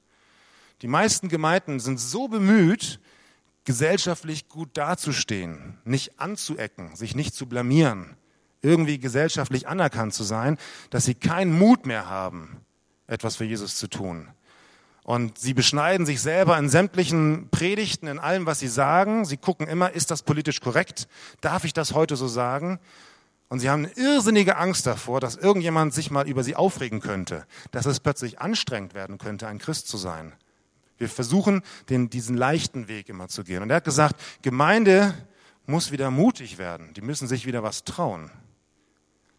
Die 0.81 0.89
meisten 0.89 1.29
Gemeinden 1.29 1.81
sind 1.81 1.99
so 1.99 2.29
bemüht, 2.29 3.01
gesellschaftlich 3.65 4.49
gut 4.49 4.71
dazustehen, 4.75 5.79
nicht 5.85 6.19
anzuecken, 6.21 6.97
sich 6.97 7.15
nicht 7.15 7.35
zu 7.35 7.47
blamieren, 7.47 8.17
irgendwie 8.61 8.99
gesellschaftlich 8.99 9.69
anerkannt 9.69 10.15
zu 10.15 10.25
sein, 10.25 10.59
dass 10.91 11.05
sie 11.05 11.15
keinen 11.15 11.57
Mut 11.57 11.87
mehr 11.87 12.09
haben, 12.09 12.61
etwas 13.07 13.37
für 13.37 13.45
Jesus 13.45 13.77
zu 13.77 13.89
tun. 13.89 14.29
Und 15.05 15.39
sie 15.39 15.53
beschneiden 15.53 16.07
sich 16.07 16.21
selber 16.21 16.57
in 16.59 16.69
sämtlichen 16.69 17.49
Predigten, 17.51 18.07
in 18.07 18.21
allem, 18.21 18.47
was 18.47 18.61
sie 18.61 18.69
sagen. 18.69 19.25
Sie 19.25 19.37
gucken 19.37 19.67
immer, 19.67 19.93
ist 19.93 20.13
das 20.13 20.23
politisch 20.23 20.61
korrekt? 20.61 21.09
Darf 21.41 21.65
ich 21.65 21.73
das 21.73 21.93
heute 21.93 22.15
so 22.15 22.29
sagen? 22.29 22.79
Und 23.53 23.59
sie 23.59 23.69
haben 23.69 23.85
eine 23.85 23.93
irrsinnige 23.97 24.57
Angst 24.57 24.87
davor, 24.87 25.21
dass 25.21 25.37
irgendjemand 25.37 25.93
sich 25.93 26.11
mal 26.11 26.27
über 26.27 26.43
sie 26.43 26.57
aufregen 26.57 27.01
könnte, 27.01 27.47
dass 27.71 27.85
es 27.85 28.01
plötzlich 28.01 28.41
anstrengend 28.41 28.95
werden 28.95 29.19
könnte, 29.19 29.47
ein 29.47 29.59
Christ 29.59 29.89
zu 29.89 29.99
sein. 29.99 30.33
Wir 30.97 31.11
versuchen, 31.11 31.61
den, 31.91 32.09
diesen 32.09 32.35
leichten 32.35 32.89
Weg 32.89 33.11
immer 33.11 33.29
zu 33.29 33.45
gehen. 33.45 33.63
Und 33.63 33.69
er 33.69 33.77
hat 33.77 33.85
gesagt, 33.85 34.19
Gemeinde 34.41 35.13
muss 35.67 35.93
wieder 35.93 36.11
mutig 36.11 36.57
werden. 36.57 36.95
Die 36.95 37.03
müssen 37.03 37.29
sich 37.29 37.45
wieder 37.45 37.63
was 37.63 37.85
trauen. 37.85 38.31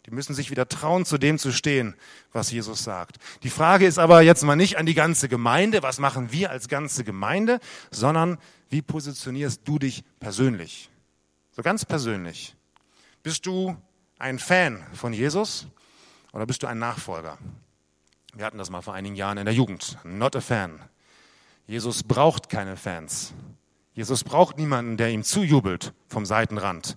Die 0.06 0.12
müssen 0.12 0.32
sich 0.32 0.48
wieder 0.48 0.68
trauen, 0.68 1.04
zu 1.04 1.18
dem 1.18 1.36
zu 1.36 1.50
stehen, 1.50 1.96
was 2.32 2.52
Jesus 2.52 2.84
sagt. 2.84 3.16
Die 3.42 3.50
Frage 3.50 3.84
ist 3.84 3.98
aber 3.98 4.22
jetzt 4.22 4.44
mal 4.44 4.54
nicht 4.54 4.78
an 4.78 4.86
die 4.86 4.94
ganze 4.94 5.28
Gemeinde, 5.28 5.82
was 5.82 5.98
machen 5.98 6.30
wir 6.30 6.50
als 6.52 6.68
ganze 6.68 7.02
Gemeinde, 7.02 7.58
sondern 7.90 8.38
wie 8.70 8.80
positionierst 8.80 9.62
du 9.64 9.80
dich 9.80 10.04
persönlich? 10.20 10.88
So 11.50 11.62
ganz 11.62 11.84
persönlich. 11.84 12.54
Bist 13.24 13.44
du 13.46 13.76
ein 14.24 14.38
Fan 14.38 14.82
von 14.94 15.12
Jesus 15.12 15.66
oder 16.32 16.46
bist 16.46 16.62
du 16.62 16.66
ein 16.66 16.78
Nachfolger? 16.78 17.36
Wir 18.32 18.46
hatten 18.46 18.56
das 18.56 18.70
mal 18.70 18.80
vor 18.80 18.94
einigen 18.94 19.16
Jahren 19.16 19.36
in 19.36 19.44
der 19.44 19.52
Jugend. 19.52 19.98
Not 20.02 20.34
a 20.34 20.40
fan. 20.40 20.80
Jesus 21.66 22.02
braucht 22.02 22.48
keine 22.48 22.78
Fans. 22.78 23.34
Jesus 23.92 24.24
braucht 24.24 24.56
niemanden, 24.56 24.96
der 24.96 25.10
ihm 25.10 25.24
zujubelt 25.24 25.92
vom 26.08 26.24
Seitenrand. 26.24 26.96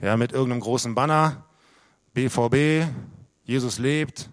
Ja, 0.00 0.16
mit 0.16 0.32
irgendeinem 0.32 0.60
großen 0.60 0.94
Banner, 0.94 1.44
BVB, 2.14 2.88
Jesus 3.44 3.78
lebt. 3.78 4.30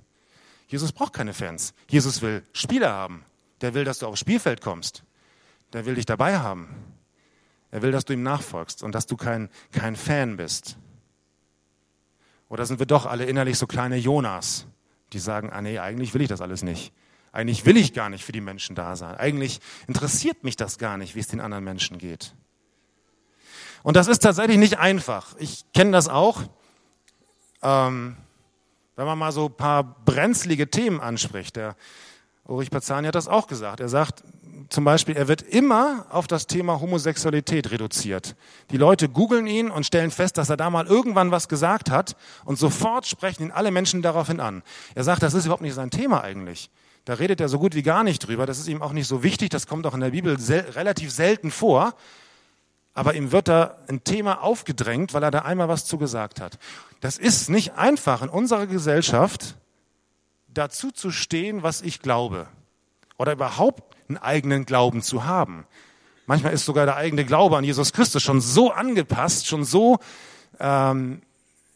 Jesus 0.69 0.93
braucht 0.93 1.11
keine 1.11 1.33
Fans. 1.33 1.73
Jesus 1.89 2.21
will 2.21 2.43
Spieler 2.53 2.93
haben. 2.93 3.25
Der 3.59 3.73
will, 3.73 3.83
dass 3.83 3.99
du 3.99 4.07
aufs 4.07 4.21
Spielfeld 4.21 4.61
kommst. 4.61 5.03
Der 5.73 5.85
will 5.85 5.95
dich 5.95 6.05
dabei 6.05 6.39
haben. 6.39 6.69
Er 7.71 7.81
will, 7.81 7.91
dass 7.91 8.05
du 8.05 8.13
ihm 8.13 8.23
nachfolgst 8.23 8.83
und 8.83 8.95
dass 8.95 9.05
du 9.05 9.17
kein, 9.17 9.49
kein 9.73 9.97
Fan 9.97 10.37
bist. 10.37 10.77
Oder 12.51 12.65
sind 12.65 12.79
wir 12.79 12.85
doch 12.85 13.05
alle 13.05 13.23
innerlich 13.23 13.57
so 13.57 13.65
kleine 13.65 13.95
Jonas, 13.95 14.67
die 15.13 15.19
sagen, 15.19 15.51
ah 15.51 15.61
nee, 15.61 15.79
eigentlich 15.79 16.13
will 16.13 16.21
ich 16.21 16.27
das 16.27 16.41
alles 16.41 16.63
nicht. 16.63 16.91
Eigentlich 17.31 17.65
will 17.65 17.77
ich 17.77 17.93
gar 17.93 18.09
nicht 18.09 18.25
für 18.25 18.33
die 18.33 18.41
Menschen 18.41 18.75
da 18.75 18.97
sein. 18.97 19.15
Eigentlich 19.15 19.61
interessiert 19.87 20.43
mich 20.43 20.57
das 20.57 20.77
gar 20.77 20.97
nicht, 20.97 21.15
wie 21.15 21.21
es 21.21 21.29
den 21.29 21.39
anderen 21.39 21.63
Menschen 21.63 21.97
geht. 21.97 22.35
Und 23.83 23.95
das 23.95 24.09
ist 24.09 24.19
tatsächlich 24.19 24.57
nicht 24.57 24.79
einfach. 24.79 25.33
Ich 25.39 25.63
kenne 25.73 25.91
das 25.91 26.09
auch. 26.09 26.41
Ähm, 27.61 28.17
wenn 28.97 29.05
man 29.05 29.17
mal 29.17 29.31
so 29.31 29.45
ein 29.45 29.55
paar 29.55 29.85
brenzlige 29.85 30.69
Themen 30.69 30.99
anspricht. 30.99 31.55
Der 31.55 31.77
Ulrich 32.51 32.69
Pazani 32.69 33.07
hat 33.07 33.15
das 33.15 33.27
auch 33.27 33.47
gesagt. 33.47 33.79
Er 33.79 33.89
sagt 33.89 34.23
zum 34.69 34.83
Beispiel, 34.83 35.17
er 35.17 35.27
wird 35.27 35.41
immer 35.41 36.05
auf 36.09 36.27
das 36.27 36.47
Thema 36.47 36.79
Homosexualität 36.79 37.71
reduziert. 37.71 38.35
Die 38.71 38.77
Leute 38.77 39.09
googeln 39.09 39.47
ihn 39.47 39.69
und 39.69 39.85
stellen 39.85 40.11
fest, 40.11 40.37
dass 40.37 40.49
er 40.49 40.57
da 40.57 40.69
mal 40.69 40.85
irgendwann 40.85 41.31
was 41.31 41.49
gesagt 41.49 41.89
hat 41.89 42.15
und 42.45 42.57
sofort 42.57 43.05
sprechen 43.05 43.43
ihn 43.43 43.51
alle 43.51 43.71
Menschen 43.71 44.01
daraufhin 44.01 44.39
an. 44.39 44.63
Er 44.95 45.03
sagt, 45.03 45.23
das 45.23 45.33
ist 45.33 45.45
überhaupt 45.45 45.61
nicht 45.61 45.73
sein 45.73 45.91
Thema 45.91 46.23
eigentlich. 46.23 46.69
Da 47.05 47.15
redet 47.15 47.41
er 47.41 47.49
so 47.49 47.57
gut 47.57 47.73
wie 47.73 47.83
gar 47.83 48.03
nicht 48.03 48.27
drüber. 48.27 48.45
Das 48.45 48.59
ist 48.59 48.67
ihm 48.67 48.81
auch 48.81 48.93
nicht 48.93 49.07
so 49.07 49.23
wichtig. 49.23 49.49
Das 49.49 49.65
kommt 49.65 49.87
auch 49.87 49.93
in 49.93 50.01
der 50.01 50.11
Bibel 50.11 50.39
sel 50.39 50.61
relativ 50.61 51.11
selten 51.11 51.51
vor. 51.51 51.95
Aber 52.93 53.15
ihm 53.15 53.31
wird 53.31 53.47
da 53.47 53.77
ein 53.87 54.03
Thema 54.03 54.43
aufgedrängt, 54.43 55.13
weil 55.13 55.23
er 55.23 55.31
da 55.31 55.39
einmal 55.39 55.69
was 55.69 55.85
zugesagt 55.85 56.39
hat. 56.39 56.59
Das 56.99 57.17
ist 57.17 57.49
nicht 57.49 57.73
einfach 57.73 58.21
in 58.21 58.29
unserer 58.29 58.67
Gesellschaft 58.67 59.55
dazu 60.53 60.91
zu 60.91 61.11
stehen, 61.11 61.63
was 61.63 61.81
ich 61.81 62.01
glaube. 62.01 62.47
Oder 63.17 63.33
überhaupt 63.33 63.95
einen 64.07 64.17
eigenen 64.17 64.65
Glauben 64.65 65.01
zu 65.01 65.25
haben. 65.25 65.65
Manchmal 66.25 66.53
ist 66.53 66.65
sogar 66.65 66.85
der 66.85 66.95
eigene 66.95 67.25
Glaube 67.25 67.57
an 67.57 67.63
Jesus 67.63 67.93
Christus 67.93 68.23
schon 68.23 68.41
so 68.41 68.71
angepasst, 68.71 69.47
schon 69.47 69.63
so 69.63 69.99
ähm, 70.59 71.21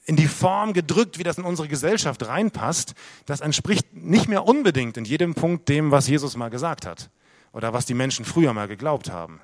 in 0.06 0.16
die 0.16 0.28
Form 0.28 0.74
gedrückt, 0.74 1.18
wie 1.18 1.24
das 1.24 1.38
in 1.38 1.44
unsere 1.44 1.68
Gesellschaft 1.68 2.26
reinpasst, 2.28 2.94
das 3.26 3.42
entspricht 3.42 3.94
nicht 3.94 4.28
mehr 4.28 4.46
unbedingt 4.46 4.98
in 4.98 5.06
jedem 5.06 5.34
Punkt 5.34 5.68
dem, 5.68 5.92
was 5.92 6.08
Jesus 6.08 6.38
mal 6.38 6.50
gesagt 6.50 6.86
hat 6.86 7.10
oder 7.54 7.74
was 7.74 7.86
die 7.86 7.96
Menschen 7.96 8.24
früher 8.24 8.54
mal 8.54 8.68
geglaubt 8.68 9.10
haben. 9.10 9.42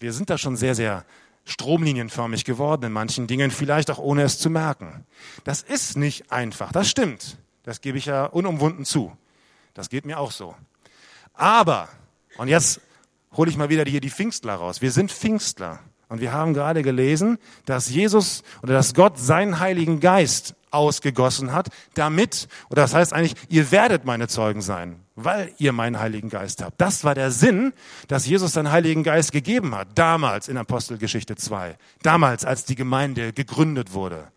Wir 0.00 0.12
sind 0.12 0.30
da 0.30 0.38
schon 0.38 0.56
sehr, 0.56 0.74
sehr 0.74 1.04
stromlinienförmig 1.44 2.44
geworden 2.44 2.84
in 2.84 2.92
manchen 2.92 3.26
Dingen, 3.26 3.50
vielleicht 3.50 3.90
auch 3.90 3.98
ohne 3.98 4.22
es 4.22 4.38
zu 4.38 4.50
merken. 4.50 5.04
Das 5.44 5.62
ist 5.62 5.96
nicht 5.96 6.30
einfach, 6.30 6.72
das 6.72 6.88
stimmt. 6.88 7.38
Das 7.68 7.82
gebe 7.82 7.98
ich 7.98 8.06
ja 8.06 8.24
unumwunden 8.24 8.86
zu. 8.86 9.14
Das 9.74 9.90
geht 9.90 10.06
mir 10.06 10.18
auch 10.18 10.32
so. 10.32 10.54
Aber, 11.34 11.90
und 12.38 12.48
jetzt 12.48 12.80
hole 13.36 13.50
ich 13.50 13.58
mal 13.58 13.68
wieder 13.68 13.84
hier 13.84 14.00
die 14.00 14.08
Pfingstler 14.08 14.54
raus. 14.54 14.80
Wir 14.80 14.90
sind 14.90 15.12
Pfingstler. 15.12 15.78
Und 16.08 16.22
wir 16.22 16.32
haben 16.32 16.54
gerade 16.54 16.80
gelesen, 16.80 17.36
dass 17.66 17.90
Jesus 17.90 18.42
oder 18.62 18.72
dass 18.72 18.94
Gott 18.94 19.18
seinen 19.18 19.60
Heiligen 19.60 20.00
Geist 20.00 20.54
ausgegossen 20.70 21.52
hat, 21.52 21.68
damit, 21.92 22.48
oder 22.70 22.80
das 22.80 22.94
heißt 22.94 23.12
eigentlich, 23.12 23.34
ihr 23.50 23.70
werdet 23.70 24.06
meine 24.06 24.28
Zeugen 24.28 24.62
sein, 24.62 25.00
weil 25.14 25.52
ihr 25.58 25.72
meinen 25.72 25.98
Heiligen 25.98 26.30
Geist 26.30 26.62
habt. 26.62 26.80
Das 26.80 27.04
war 27.04 27.14
der 27.14 27.30
Sinn, 27.30 27.74
dass 28.06 28.24
Jesus 28.24 28.52
seinen 28.52 28.72
Heiligen 28.72 29.02
Geist 29.02 29.30
gegeben 29.30 29.74
hat, 29.74 29.88
damals 29.94 30.48
in 30.48 30.56
Apostelgeschichte 30.56 31.36
2, 31.36 31.76
damals, 32.02 32.46
als 32.46 32.64
die 32.64 32.76
Gemeinde 32.76 33.34
gegründet 33.34 33.92
wurde. 33.92 34.32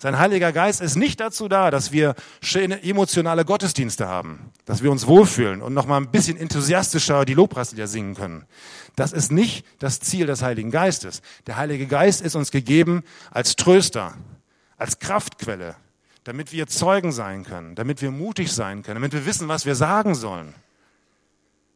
Sein 0.00 0.16
Heiliger 0.16 0.52
Geist 0.52 0.80
ist 0.80 0.94
nicht 0.94 1.18
dazu 1.18 1.48
da, 1.48 1.72
dass 1.72 1.90
wir 1.90 2.14
schöne 2.40 2.84
emotionale 2.84 3.44
Gottesdienste 3.44 4.06
haben, 4.06 4.52
dass 4.64 4.80
wir 4.80 4.92
uns 4.92 5.08
wohlfühlen 5.08 5.60
und 5.60 5.74
noch 5.74 5.86
mal 5.86 5.96
ein 5.96 6.12
bisschen 6.12 6.36
enthusiastischer 6.36 7.24
die 7.24 7.34
Lobpreislieder 7.34 7.88
singen 7.88 8.14
können. 8.14 8.46
Das 8.94 9.12
ist 9.12 9.32
nicht 9.32 9.66
das 9.80 9.98
Ziel 9.98 10.26
des 10.26 10.40
Heiligen 10.40 10.70
Geistes. 10.70 11.20
Der 11.48 11.56
Heilige 11.56 11.88
Geist 11.88 12.20
ist 12.20 12.36
uns 12.36 12.52
gegeben 12.52 13.02
als 13.32 13.56
Tröster, 13.56 14.14
als 14.76 15.00
Kraftquelle, 15.00 15.74
damit 16.22 16.52
wir 16.52 16.68
Zeugen 16.68 17.10
sein 17.10 17.42
können, 17.42 17.74
damit 17.74 18.00
wir 18.00 18.12
mutig 18.12 18.52
sein 18.52 18.84
können, 18.84 19.00
damit 19.00 19.12
wir 19.12 19.26
wissen, 19.26 19.48
was 19.48 19.66
wir 19.66 19.74
sagen 19.74 20.14
sollen, 20.14 20.54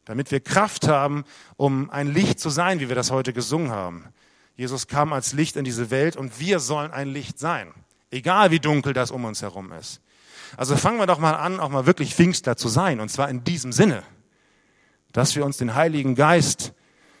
damit 0.05 0.31
wir 0.31 0.39
Kraft 0.39 0.87
haben, 0.87 1.25
um 1.57 1.89
ein 1.89 2.07
Licht 2.13 2.39
zu 2.39 2.49
sein, 2.49 2.79
wie 2.79 2.87
wir 2.87 2.95
das 2.95 3.11
heute 3.11 3.33
gesungen 3.33 3.71
haben. 3.71 4.05
Jesus 4.55 4.87
kam 4.87 5.11
als 5.11 5.33
Licht 5.33 5.57
in 5.57 5.65
diese 5.65 5.91
Welt 5.91 6.15
und 6.15 6.39
wir 6.39 6.61
sollen 6.61 6.91
ein 6.91 7.09
Licht 7.09 7.37
sein. 7.37 7.73
Egal 8.13 8.51
wie 8.51 8.59
dunkel 8.59 8.93
das 8.93 9.09
um 9.11 9.25
uns 9.25 9.41
herum 9.41 9.71
ist. 9.71 9.99
Also 10.55 10.77
fangen 10.77 10.99
wir 10.99 11.07
doch 11.07 11.17
mal 11.17 11.33
an, 11.33 11.59
auch 11.59 11.69
mal 11.69 11.87
wirklich 11.87 12.13
Pfingstler 12.13 12.55
zu 12.55 12.69
sein. 12.69 12.99
Und 12.99 13.09
zwar 13.09 13.27
in 13.29 13.43
diesem 13.43 13.71
Sinne, 13.71 14.03
dass 15.11 15.35
wir 15.35 15.43
uns 15.43 15.57
den 15.57 15.73
Heiligen 15.73 16.13
Geist, 16.13 16.73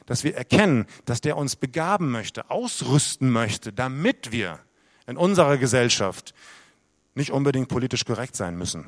dass 0.05 0.23
wir 0.23 0.35
erkennen, 0.35 0.85
dass 1.05 1.21
der 1.21 1.35
uns 1.37 1.55
begaben 1.55 2.11
möchte, 2.11 2.49
ausrüsten 2.51 3.31
möchte, 3.31 3.73
damit 3.73 4.31
wir 4.31 4.59
in 5.07 5.17
unserer 5.17 5.57
Gesellschaft 5.57 6.35
nicht 7.15 7.31
unbedingt 7.31 7.69
politisch 7.69 8.05
korrekt 8.05 8.35
sein 8.35 8.55
müssen, 8.55 8.85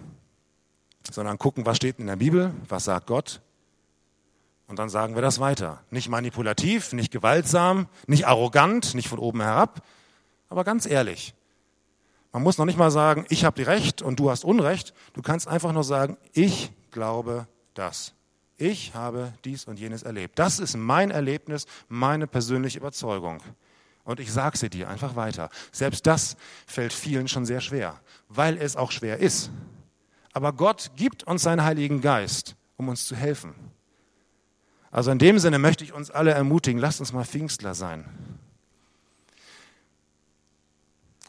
sondern 1.10 1.40
gucken, 1.40 1.66
was 1.66 1.78
steht 1.78 2.00
in 2.00 2.08
der 2.08 2.18
Bibel, 2.18 2.54
was 2.68 2.84
sagt 2.86 3.08
Gott. 3.08 3.42
Und 4.68 4.78
dann 4.78 4.90
sagen 4.90 5.16
wir 5.16 5.22
das 5.22 5.40
weiter. 5.40 5.82
Nicht 5.90 6.10
manipulativ, 6.10 6.94
nicht 6.94 7.12
gewaltsam, 7.12 7.88
nicht 8.08 8.28
arrogant, 8.28 8.94
nicht 8.94 9.08
von 9.08 9.20
oben 9.20 9.42
herab, 9.42 9.84
aber 10.50 10.64
ganz 10.64 10.86
ehrlich. 10.86 11.34
Man 12.36 12.44
muss 12.44 12.58
noch 12.58 12.66
nicht 12.66 12.78
mal 12.78 12.92
sagen, 12.92 13.26
ich 13.30 13.46
habe 13.46 13.66
Recht 13.66 14.02
und 14.02 14.20
du 14.20 14.30
hast 14.30 14.44
Unrecht. 14.44 14.94
Du 15.14 15.22
kannst 15.22 15.48
einfach 15.48 15.72
nur 15.72 15.86
sagen, 15.86 16.18
ich 16.34 16.70
glaube 16.92 17.48
das. 17.76 18.14
Ich 18.58 18.94
habe 18.94 19.32
dies 19.46 19.64
und 19.64 19.80
jenes 19.80 20.04
erlebt. 20.04 20.38
Das 20.38 20.60
ist 20.60 20.76
mein 20.76 21.12
Erlebnis, 21.12 21.66
meine 21.88 22.28
persönliche 22.28 22.78
Überzeugung. 22.80 23.40
Und 24.04 24.20
ich 24.20 24.34
sage 24.34 24.58
sie 24.58 24.70
dir 24.70 24.90
einfach 24.90 25.16
weiter. 25.16 25.50
Selbst 25.72 26.06
das 26.08 26.36
fällt 26.68 26.92
vielen 26.92 27.30
schon 27.30 27.46
sehr 27.46 27.62
schwer, 27.62 28.02
weil 28.28 28.58
es 28.58 28.76
auch 28.76 28.92
schwer 28.92 29.20
ist. 29.20 29.50
Aber 30.34 30.52
Gott 30.52 30.92
gibt 30.98 31.24
uns 31.24 31.44
seinen 31.44 31.64
Heiligen 31.64 32.02
Geist, 32.02 32.58
um 32.76 32.90
uns 32.90 33.08
zu 33.08 33.16
helfen. 33.16 33.56
Also 34.92 35.10
in 35.10 35.20
dem 35.20 35.40
Sinne 35.40 35.58
möchte 35.58 35.86
ich 35.86 35.94
uns 35.94 36.12
alle 36.12 36.32
ermutigen, 36.32 36.82
lasst 36.82 37.00
uns 37.00 37.14
mal 37.14 37.24
Pfingstler 37.24 37.76
sein. 37.76 38.04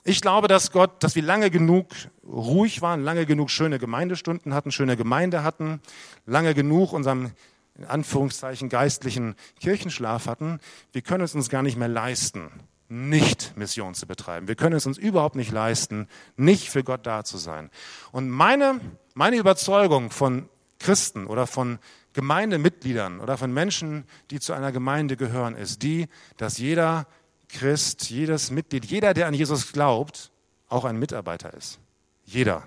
Ich 0.08 0.20
glaube, 0.20 0.46
dass 0.46 0.70
Gott, 0.70 1.02
dass 1.02 1.16
wir 1.16 1.22
lange 1.24 1.50
genug 1.50 1.88
ruhig 2.24 2.80
waren, 2.80 3.02
lange 3.02 3.26
genug 3.26 3.50
schöne 3.50 3.80
Gemeindestunden 3.80 4.54
hatten, 4.54 4.70
schöne 4.70 4.96
Gemeinde 4.96 5.42
hatten, 5.42 5.80
lange 6.26 6.54
genug 6.54 6.92
unserem 6.92 7.32
in 7.76 7.84
Anführungszeichen 7.84 8.68
geistlichen 8.68 9.34
Kirchenschlaf 9.58 10.28
hatten. 10.28 10.60
Wir 10.92 11.02
können 11.02 11.24
es 11.24 11.34
uns 11.34 11.48
gar 11.48 11.64
nicht 11.64 11.76
mehr 11.76 11.88
leisten, 11.88 12.52
nicht 12.88 13.56
Mission 13.56 13.94
zu 13.94 14.06
betreiben. 14.06 14.46
Wir 14.46 14.54
können 14.54 14.76
es 14.76 14.86
uns 14.86 14.96
überhaupt 14.96 15.34
nicht 15.34 15.50
leisten, 15.50 16.06
nicht 16.36 16.70
für 16.70 16.84
Gott 16.84 17.04
da 17.04 17.24
zu 17.24 17.36
sein. 17.36 17.68
Und 18.12 18.30
meine, 18.30 18.80
meine 19.14 19.36
Überzeugung 19.38 20.12
von 20.12 20.48
Christen 20.78 21.26
oder 21.26 21.48
von 21.48 21.80
Gemeindemitgliedern 22.12 23.18
oder 23.18 23.36
von 23.36 23.52
Menschen, 23.52 24.04
die 24.30 24.38
zu 24.38 24.52
einer 24.52 24.70
Gemeinde 24.70 25.16
gehören, 25.16 25.56
ist 25.56 25.82
die, 25.82 26.06
dass 26.36 26.58
jeder 26.58 27.08
Christ, 27.48 28.10
jedes 28.10 28.50
Mitglied, 28.50 28.84
jeder, 28.84 29.14
der 29.14 29.26
an 29.26 29.34
Jesus 29.34 29.72
glaubt, 29.72 30.30
auch 30.68 30.84
ein 30.84 30.98
Mitarbeiter 30.98 31.54
ist. 31.54 31.78
Jeder. 32.24 32.64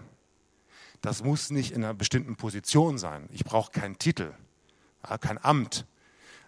Das 1.02 1.24
muss 1.24 1.50
nicht 1.50 1.72
in 1.72 1.84
einer 1.84 1.94
bestimmten 1.94 2.36
Position 2.36 2.98
sein. 2.98 3.30
Ich 3.32 3.44
brauche 3.44 3.72
keinen 3.72 3.98
Titel, 4.00 4.34
kein 5.22 5.44
Amt. 5.44 5.86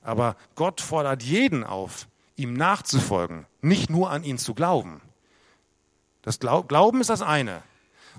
Aber 0.02 0.36
Gott 0.56 0.82
fordert 0.82 1.24
jeden 1.24 1.64
auf, 1.64 2.08
ihm 2.36 2.54
nachzufolgen, 2.54 3.46
nicht 3.62 3.90
nur 3.90 4.10
an 4.10 4.24
ihn 4.24 4.38
zu 4.38 4.54
glauben. 4.54 5.02
Das 6.22 6.40
Glauben 6.40 7.02
ist 7.02 7.10
das 7.10 7.22
eine. 7.22 7.64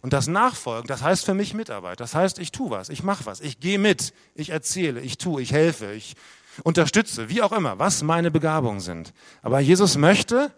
Und 0.00 0.12
das 0.12 0.26
Nachfolgen, 0.26 0.88
das 0.88 1.02
heißt 1.02 1.24
für 1.24 1.34
mich 1.34 1.54
Mitarbeit. 1.54 2.00
Das 2.00 2.14
heißt, 2.14 2.38
ich 2.38 2.50
tue 2.50 2.70
was, 2.70 2.88
ich 2.88 3.02
mache 3.02 3.26
was, 3.26 3.40
ich 3.40 3.60
gehe 3.60 3.78
mit, 3.78 4.14
ich 4.34 4.50
erzähle, 4.50 5.00
ich 5.00 5.18
tue, 5.18 5.42
ich 5.42 5.52
helfe, 5.52 5.92
ich 5.92 6.16
unterstütze, 6.64 7.28
wie 7.28 7.42
auch 7.42 7.52
immer, 7.52 7.78
was 7.78 8.02
meine 8.02 8.30
Begabungen 8.30 8.80
sind. 8.80 9.12
Aber 9.42 9.60
Jesus 9.60 9.96
möchte, 9.96 10.52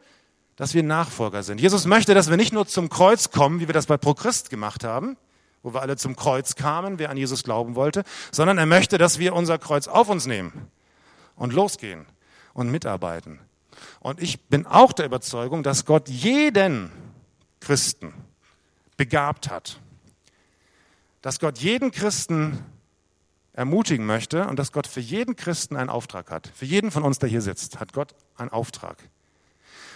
dass 0.57 0.75
wir 0.75 0.83
Nachfolger 0.83 1.43
sind. 1.43 1.61
Jesus 1.61 1.87
möchte, 1.87 2.15
dass 2.15 2.31
wir 2.31 2.37
nicht 2.37 2.53
nur 2.53 2.67
zum 2.67 2.89
Kreuz 2.89 3.31
kommen, 3.31 3.61
wie 3.61 3.69
wir 3.69 3.75
das 3.75 3.87
bei 3.87 3.97
Prochrist 3.97 4.51
gemacht 4.51 4.85
haben, 4.85 5.17
wo 5.63 5.75
wir 5.75 5.83
alle 5.83 5.97
zum 5.97 6.15
Kreuz 6.15 6.55
kamen, 6.55 6.99
wer 6.99 7.11
an 7.11 7.17
Jesus 7.17 7.43
glauben 7.43 7.75
wollte, 7.75 8.05
sondern 8.31 8.59
er 8.59 8.67
möchte, 8.67 8.99
dass 8.99 9.19
wir 9.19 9.35
unser 9.35 9.59
Kreuz 9.59 9.89
auf 9.89 10.09
uns 10.09 10.27
nehmen 10.27 10.71
und 11.37 11.53
losgehen 11.53 12.07
und 12.53 12.71
mitarbeiten. 12.71 13.41
Und 14.01 14.23
ich 14.23 14.41
bin 14.43 14.67
auch 14.67 14.93
der 14.93 15.07
Überzeugung, 15.07 15.63
dass 15.63 15.85
Gott 15.85 16.09
jeden 16.09 16.91
Christen 17.61 18.13
begabt 18.97 19.51
hat. 19.51 19.81
Dass 21.23 21.41
Gott 21.41 21.59
jeden 21.59 21.91
Christen 21.91 22.65
ermutigen 23.55 24.05
möchte 24.05 24.47
und 24.47 24.59
dass 24.59 24.73
Gott 24.73 24.87
für 24.87 25.01
jeden 25.01 25.37
Christen 25.37 25.77
einen 25.77 25.89
Auftrag 25.89 26.31
hat. 26.31 26.51
Für 26.55 26.65
jeden 26.65 26.91
von 26.91 27.05
uns, 27.05 27.19
der 27.19 27.29
hier 27.29 27.41
sitzt, 27.41 27.81
hat 27.81 27.93
Gott 27.93 28.15
einen 28.37 28.51
Auftrag. 28.51 28.99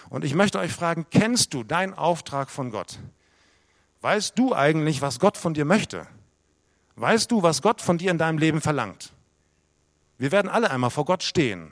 Und 0.09 0.25
ich 0.25 0.33
möchte 0.33 0.59
euch 0.59 0.71
fragen, 0.71 1.05
kennst 1.11 1.53
du 1.53 1.63
deinen 1.63 1.93
Auftrag 1.93 2.49
von 2.49 2.71
Gott? 2.71 2.99
Weißt 4.01 4.39
du 4.39 4.55
eigentlich, 4.55 5.01
was 5.01 5.19
Gott 5.19 5.37
von 5.37 5.53
dir 5.53 5.65
möchte? 5.65 6.07
Weißt 6.95 7.31
du, 7.31 7.43
was 7.43 7.61
Gott 7.61 7.81
von 7.81 7.97
dir 7.97 8.11
in 8.11 8.17
deinem 8.17 8.37
Leben 8.37 8.61
verlangt? 8.61 9.13
Wir 10.17 10.31
werden 10.31 10.49
alle 10.49 10.71
einmal 10.71 10.89
vor 10.89 11.05
Gott 11.05 11.23
stehen. 11.23 11.71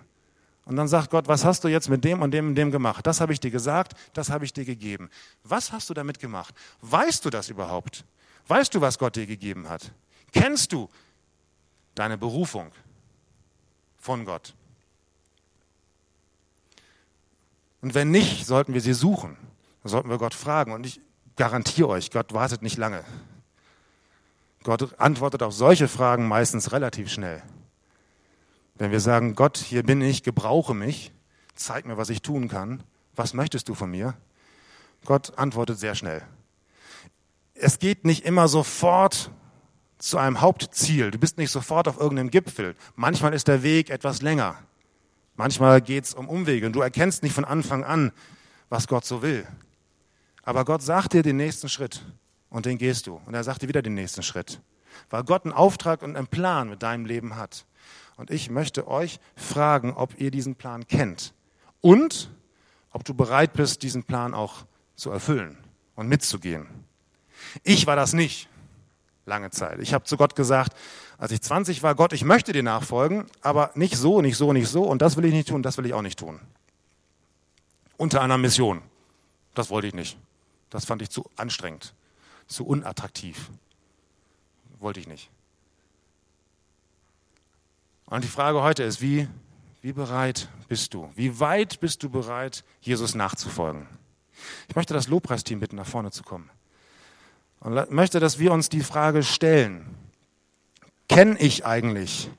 Und 0.65 0.75
dann 0.75 0.89
sagt 0.89 1.09
Gott, 1.09 1.29
was 1.29 1.45
hast 1.45 1.63
du 1.63 1.69
jetzt 1.69 1.89
mit 1.89 2.03
dem 2.03 2.21
und 2.21 2.31
dem 2.31 2.49
und 2.49 2.55
dem 2.55 2.71
gemacht? 2.71 3.07
Das 3.07 3.21
habe 3.21 3.31
ich 3.31 3.39
dir 3.39 3.51
gesagt, 3.51 3.93
das 4.13 4.29
habe 4.29 4.43
ich 4.43 4.51
dir 4.51 4.65
gegeben. 4.65 5.09
Was 5.43 5.71
hast 5.71 5.89
du 5.89 5.93
damit 5.93 6.19
gemacht? 6.19 6.53
Weißt 6.81 7.23
du 7.23 7.29
das 7.29 7.49
überhaupt? 7.49 8.03
Weißt 8.47 8.75
du, 8.75 8.81
was 8.81 8.99
Gott 8.99 9.15
dir 9.15 9.25
gegeben 9.25 9.69
hat? 9.69 9.93
Kennst 10.33 10.73
du 10.73 10.89
deine 11.97 12.17
Berufung 12.17 12.71
von 13.97 14.25
Gott? 14.25 14.53
Und 17.81 17.93
wenn 17.93 18.11
nicht, 18.11 18.45
sollten 18.45 18.73
wir 18.73 18.81
sie 18.81 18.93
suchen. 18.93 19.37
Dann 19.83 19.89
sollten 19.89 20.09
wir 20.09 20.17
Gott 20.17 20.33
fragen. 20.33 20.71
Und 20.71 20.85
ich 20.85 20.99
garantiere 21.35 21.87
euch, 21.89 22.11
Gott 22.11 22.33
wartet 22.33 22.61
nicht 22.61 22.77
lange. 22.77 23.03
Gott 24.63 24.99
antwortet 24.99 25.43
auf 25.43 25.53
solche 25.53 25.87
Fragen 25.87 26.27
meistens 26.27 26.71
relativ 26.71 27.09
schnell. 27.09 27.41
Wenn 28.75 28.91
wir 28.91 28.99
sagen, 28.99 29.35
Gott, 29.35 29.57
hier 29.57 29.83
bin 29.83 30.01
ich, 30.01 30.23
gebrauche 30.23 30.73
mich, 30.73 31.11
zeig 31.55 31.85
mir, 31.85 31.97
was 31.97 32.09
ich 32.09 32.21
tun 32.21 32.47
kann, 32.47 32.83
was 33.15 33.33
möchtest 33.33 33.69
du 33.69 33.75
von 33.75 33.89
mir? 33.89 34.15
Gott 35.05 35.37
antwortet 35.37 35.79
sehr 35.79 35.95
schnell. 35.95 36.21
Es 37.53 37.79
geht 37.79 38.05
nicht 38.05 38.25
immer 38.25 38.47
sofort 38.47 39.31
zu 39.97 40.17
einem 40.17 40.41
Hauptziel. 40.41 41.11
Du 41.11 41.17
bist 41.17 41.37
nicht 41.37 41.51
sofort 41.51 41.87
auf 41.87 41.99
irgendeinem 41.99 42.29
Gipfel. 42.29 42.75
Manchmal 42.95 43.33
ist 43.33 43.47
der 43.47 43.63
Weg 43.63 43.89
etwas 43.89 44.21
länger. 44.21 44.57
Manchmal 45.35 45.81
geht 45.81 46.05
es 46.05 46.13
um 46.13 46.29
Umwege 46.29 46.65
und 46.65 46.73
du 46.73 46.81
erkennst 46.81 47.23
nicht 47.23 47.33
von 47.33 47.45
Anfang 47.45 47.83
an, 47.83 48.11
was 48.69 48.87
Gott 48.87 49.05
so 49.05 49.21
will. 49.21 49.47
Aber 50.43 50.65
Gott 50.65 50.81
sagt 50.81 51.13
dir 51.13 51.23
den 51.23 51.37
nächsten 51.37 51.69
Schritt 51.69 52.05
und 52.49 52.65
den 52.65 52.77
gehst 52.77 53.07
du. 53.07 53.21
Und 53.25 53.33
er 53.33 53.43
sagt 53.43 53.61
dir 53.61 53.67
wieder 53.67 53.81
den 53.81 53.93
nächsten 53.93 54.23
Schritt. 54.23 54.61
Weil 55.09 55.23
Gott 55.23 55.45
einen 55.45 55.53
Auftrag 55.53 56.01
und 56.01 56.15
einen 56.15 56.27
Plan 56.27 56.69
mit 56.69 56.81
deinem 56.81 57.05
Leben 57.05 57.35
hat. 57.35 57.65
Und 58.15 58.31
ich 58.31 58.49
möchte 58.49 58.87
euch 58.87 59.19
fragen, 59.35 59.93
ob 59.93 60.19
ihr 60.19 60.31
diesen 60.31 60.55
Plan 60.55 60.87
kennt 60.87 61.33
und 61.81 62.31
ob 62.91 63.05
du 63.05 63.13
bereit 63.13 63.53
bist, 63.53 63.83
diesen 63.83 64.03
Plan 64.03 64.33
auch 64.33 64.65
zu 64.95 65.11
erfüllen 65.11 65.57
und 65.95 66.07
mitzugehen. 66.07 66.67
Ich 67.63 67.85
war 67.85 67.95
das 67.95 68.13
nicht 68.13 68.49
lange 69.28 69.51
Zeit. 69.51 69.80
Ich 69.80 69.93
habe 69.93 70.05
zu 70.05 70.17
Gott 70.17 70.36
gesagt, 70.36 70.75
als 71.17 71.32
ich 71.32 71.41
20 71.41 71.84
war, 71.84 71.93
Gott, 71.95 72.13
ich 72.13 72.23
möchte 72.23 72.53
dir 72.53 72.63
nachfolgen, 72.63 73.25
aber 73.41 73.71
nicht 73.75 73.95
so, 73.95 74.21
nicht 74.21 74.38
so, 74.38 74.53
nicht 74.53 74.69
so 74.69 74.84
und 74.84 75.01
das 75.01 75.17
will 75.17 75.25
ich 75.25 75.34
nicht 75.34 75.49
tun, 75.49 75.61
das 75.61 75.78
will 75.78 75.86
ich 75.86 75.93
auch 75.93 76.01
nicht 76.01 76.17
tun. 76.17 76.39
Unter 77.97 78.21
einer 78.21 78.38
Mission. 78.38 78.82
Das 79.53 79.69
wollte 79.69 79.88
ich 79.88 79.93
nicht. 79.93 80.17
Das 80.69 80.86
fand 80.86 81.01
ich 81.01 81.09
zu 81.09 81.30
anstrengend, 81.36 81.93
zu 82.47 82.65
unattraktiv. 82.65 83.49
Wollte 84.80 84.99
ich 84.99 85.07
nicht. 85.07 85.30
Und 88.05 88.23
die 88.23 88.30
Frage 88.30 88.61
heute 88.61 88.84
ist, 88.84 89.01
wie, 89.01 89.28
wie 89.82 89.93
bereit 89.93 90.47
bist 90.67 90.93
du? 90.93 91.11
Wie 91.15 91.39
weit 91.39 91.80
bist 91.80 92.03
du 92.03 92.09
bereit, 92.09 92.63
Jesus 92.82 93.15
nachzufolgen? 93.15 93.88
Ich 94.69 94.75
möchte 94.75 94.93
das 94.93 95.07
Lobpreisteam 95.07 95.59
bitten, 95.59 95.75
nach 95.75 95.88
vorne 95.88 96.11
zu 96.11 96.23
kommen. 96.23 96.49
Und 97.60 97.91
möchte, 97.91 98.20
dass 98.20 98.39
wir 98.39 98.51
uns 98.51 98.70
die 98.70 98.82
Frage 98.82 99.24
stellen, 99.24 99.95
kenne 101.10 101.39
ich 101.39 101.66
eigentlich 101.66 102.30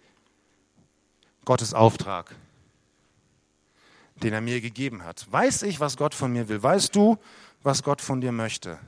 Gottes 1.45 1.75
Auftrag, 1.75 2.35
den 4.17 4.33
er 4.33 4.41
mir 4.41 4.61
gegeben 4.61 5.05
hat? 5.05 5.27
Weiß 5.31 5.63
ich, 5.63 5.81
was 5.81 5.97
Gott 5.97 6.15
von 6.15 6.33
mir 6.33 6.49
will? 6.49 6.63
Weißt 6.63 6.95
du, 6.95 7.19
was 7.63 7.83
Gott 7.83 8.01
von 8.01 8.21
dir 8.21 8.33
möchte? 8.33 8.79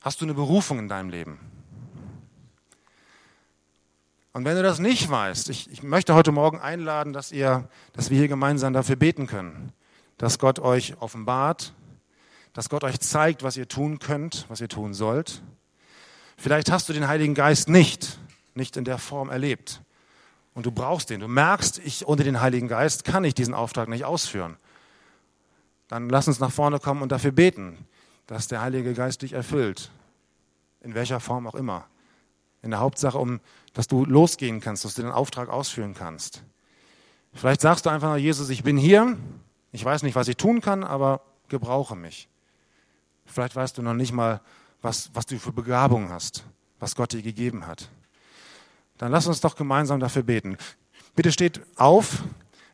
Hast 0.00 0.20
du 0.20 0.24
eine 0.24 0.34
Berufung 0.34 0.78
in 0.78 0.88
deinem 0.88 1.10
Leben? 1.10 1.40
Und 4.32 4.44
wenn 4.44 4.54
du 4.54 4.62
das 4.62 4.78
nicht 4.78 5.10
weißt, 5.10 5.48
ich, 5.48 5.70
ich 5.72 5.82
möchte 5.82 6.14
heute 6.14 6.30
Morgen 6.30 6.60
einladen, 6.60 7.14
dass, 7.14 7.32
ihr, 7.32 7.68
dass 7.94 8.10
wir 8.10 8.18
hier 8.18 8.28
gemeinsam 8.28 8.74
dafür 8.74 8.96
beten 8.96 9.26
können, 9.26 9.72
dass 10.18 10.38
Gott 10.38 10.58
euch 10.58 11.00
offenbart, 11.00 11.72
dass 12.56 12.70
Gott 12.70 12.84
euch 12.84 12.98
zeigt, 13.00 13.42
was 13.42 13.58
ihr 13.58 13.68
tun 13.68 13.98
könnt, 13.98 14.46
was 14.48 14.62
ihr 14.62 14.68
tun 14.70 14.94
sollt. 14.94 15.42
Vielleicht 16.38 16.70
hast 16.70 16.88
du 16.88 16.94
den 16.94 17.06
Heiligen 17.06 17.34
Geist 17.34 17.68
nicht, 17.68 18.18
nicht 18.54 18.78
in 18.78 18.84
der 18.84 18.96
Form 18.96 19.28
erlebt. 19.28 19.82
Und 20.54 20.64
du 20.64 20.70
brauchst 20.70 21.10
den. 21.10 21.20
Du 21.20 21.28
merkst, 21.28 21.78
ich 21.84 22.08
ohne 22.08 22.24
den 22.24 22.40
Heiligen 22.40 22.66
Geist 22.66 23.04
kann 23.04 23.24
ich 23.24 23.34
diesen 23.34 23.52
Auftrag 23.52 23.90
nicht 23.90 24.06
ausführen. 24.06 24.56
Dann 25.88 26.08
lass 26.08 26.28
uns 26.28 26.40
nach 26.40 26.50
vorne 26.50 26.78
kommen 26.78 27.02
und 27.02 27.12
dafür 27.12 27.30
beten, 27.30 27.76
dass 28.26 28.48
der 28.48 28.62
Heilige 28.62 28.94
Geist 28.94 29.20
dich 29.20 29.34
erfüllt. 29.34 29.90
In 30.80 30.94
welcher 30.94 31.20
Form 31.20 31.46
auch 31.46 31.56
immer. 31.56 31.84
In 32.62 32.70
der 32.70 32.80
Hauptsache, 32.80 33.18
um, 33.18 33.40
dass 33.74 33.86
du 33.86 34.06
losgehen 34.06 34.60
kannst, 34.60 34.82
dass 34.86 34.94
du 34.94 35.02
den 35.02 35.10
Auftrag 35.10 35.50
ausführen 35.50 35.92
kannst. 35.92 36.42
Vielleicht 37.34 37.60
sagst 37.60 37.84
du 37.84 37.90
einfach 37.90 38.08
nur, 38.08 38.16
Jesus, 38.16 38.48
ich 38.48 38.62
bin 38.62 38.78
hier, 38.78 39.18
ich 39.72 39.84
weiß 39.84 40.02
nicht, 40.04 40.14
was 40.14 40.28
ich 40.28 40.38
tun 40.38 40.62
kann, 40.62 40.84
aber 40.84 41.20
gebrauche 41.48 41.94
mich. 41.94 42.30
Vielleicht 43.26 43.56
weißt 43.56 43.78
du 43.78 43.82
noch 43.82 43.94
nicht 43.94 44.12
mal, 44.12 44.40
was, 44.82 45.10
was 45.14 45.26
du 45.26 45.38
für 45.38 45.52
Begabung 45.52 46.10
hast, 46.10 46.44
was 46.80 46.94
Gott 46.94 47.12
dir 47.12 47.22
gegeben 47.22 47.66
hat. 47.66 47.88
Dann 48.98 49.12
lass 49.12 49.26
uns 49.26 49.40
doch 49.40 49.56
gemeinsam 49.56 50.00
dafür 50.00 50.22
beten. 50.22 50.56
Bitte 51.14 51.32
steht 51.32 51.60
auf. 51.76 52.22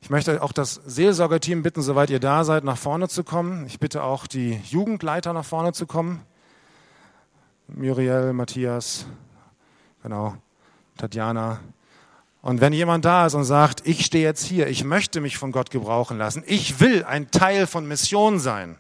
Ich 0.01 0.11
möchte 0.11 0.43
auch 0.43 0.53
das 0.53 0.75
Seelsorgerteam 0.87 1.63
bitten, 1.63 1.83
soweit 1.83 2.11
ihr 2.11 2.21
da 2.21 2.45
seid, 2.45 2.65
nach 2.65 2.77
vorne 2.79 3.09
zu 3.09 3.25
kommen. 3.25 3.67
Ich 3.67 3.81
bitte 3.81 4.03
auch 4.03 4.27
die 4.27 4.61
Jugendleiter 4.69 5.33
nach 5.33 5.45
vorne 5.45 5.73
zu 5.73 5.87
kommen. 5.87 6.23
Muriel, 7.69 8.33
Matthias, 8.33 9.07
Genau, 10.03 10.35
Tatjana. 10.97 11.61
Und 12.41 12.61
wenn 12.61 12.73
jemand 12.73 13.05
da 13.05 13.27
ist 13.27 13.35
und 13.35 13.45
sagt, 13.45 13.87
ich 13.87 14.05
stehe 14.05 14.25
jetzt 14.25 14.45
hier, 14.45 14.67
ich 14.67 14.83
möchte 14.83 15.21
mich 15.21 15.39
von 15.39 15.53
Gott 15.53 15.71
gebrauchen 15.71 16.19
lassen, 16.19 16.43
ich 16.45 16.81
will 16.81 17.05
ein 17.05 17.31
Teil 17.31 17.69
von 17.69 17.87
Mission 17.87 18.41
sein, 18.41 18.77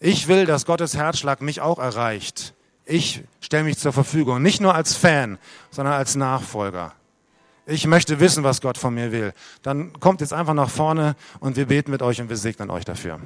ich 0.00 0.28
will, 0.28 0.46
dass 0.46 0.66
Gottes 0.66 0.96
Herzschlag 0.96 1.42
mich 1.42 1.60
auch 1.60 1.78
erreicht, 1.78 2.54
ich 2.84 3.22
stelle 3.40 3.64
mich 3.64 3.78
zur 3.78 3.92
Verfügung, 3.92 4.40
nicht 4.40 4.60
nur 4.60 4.74
als 4.74 4.94
Fan, 4.94 5.38
sondern 5.70 5.94
als 5.94 6.14
Nachfolger. 6.14 6.94
ich 7.66 7.86
möchte 7.86 8.18
wissen, 8.18 8.44
was 8.44 8.62
Gott 8.62 8.78
von 8.78 8.94
mir 8.94 9.12
will, 9.12 9.34
dann 9.62 9.92
kommt 10.00 10.22
jetzt 10.22 10.32
einfach 10.32 10.54
nach 10.54 10.70
vorne 10.70 11.16
und 11.38 11.56
wir 11.56 11.66
beten 11.66 11.90
mit 11.90 12.00
euch 12.00 12.20
und 12.20 12.30
wir 12.30 12.38
segnen 12.38 12.70
euch 12.70 12.84
dafür. 12.84 13.20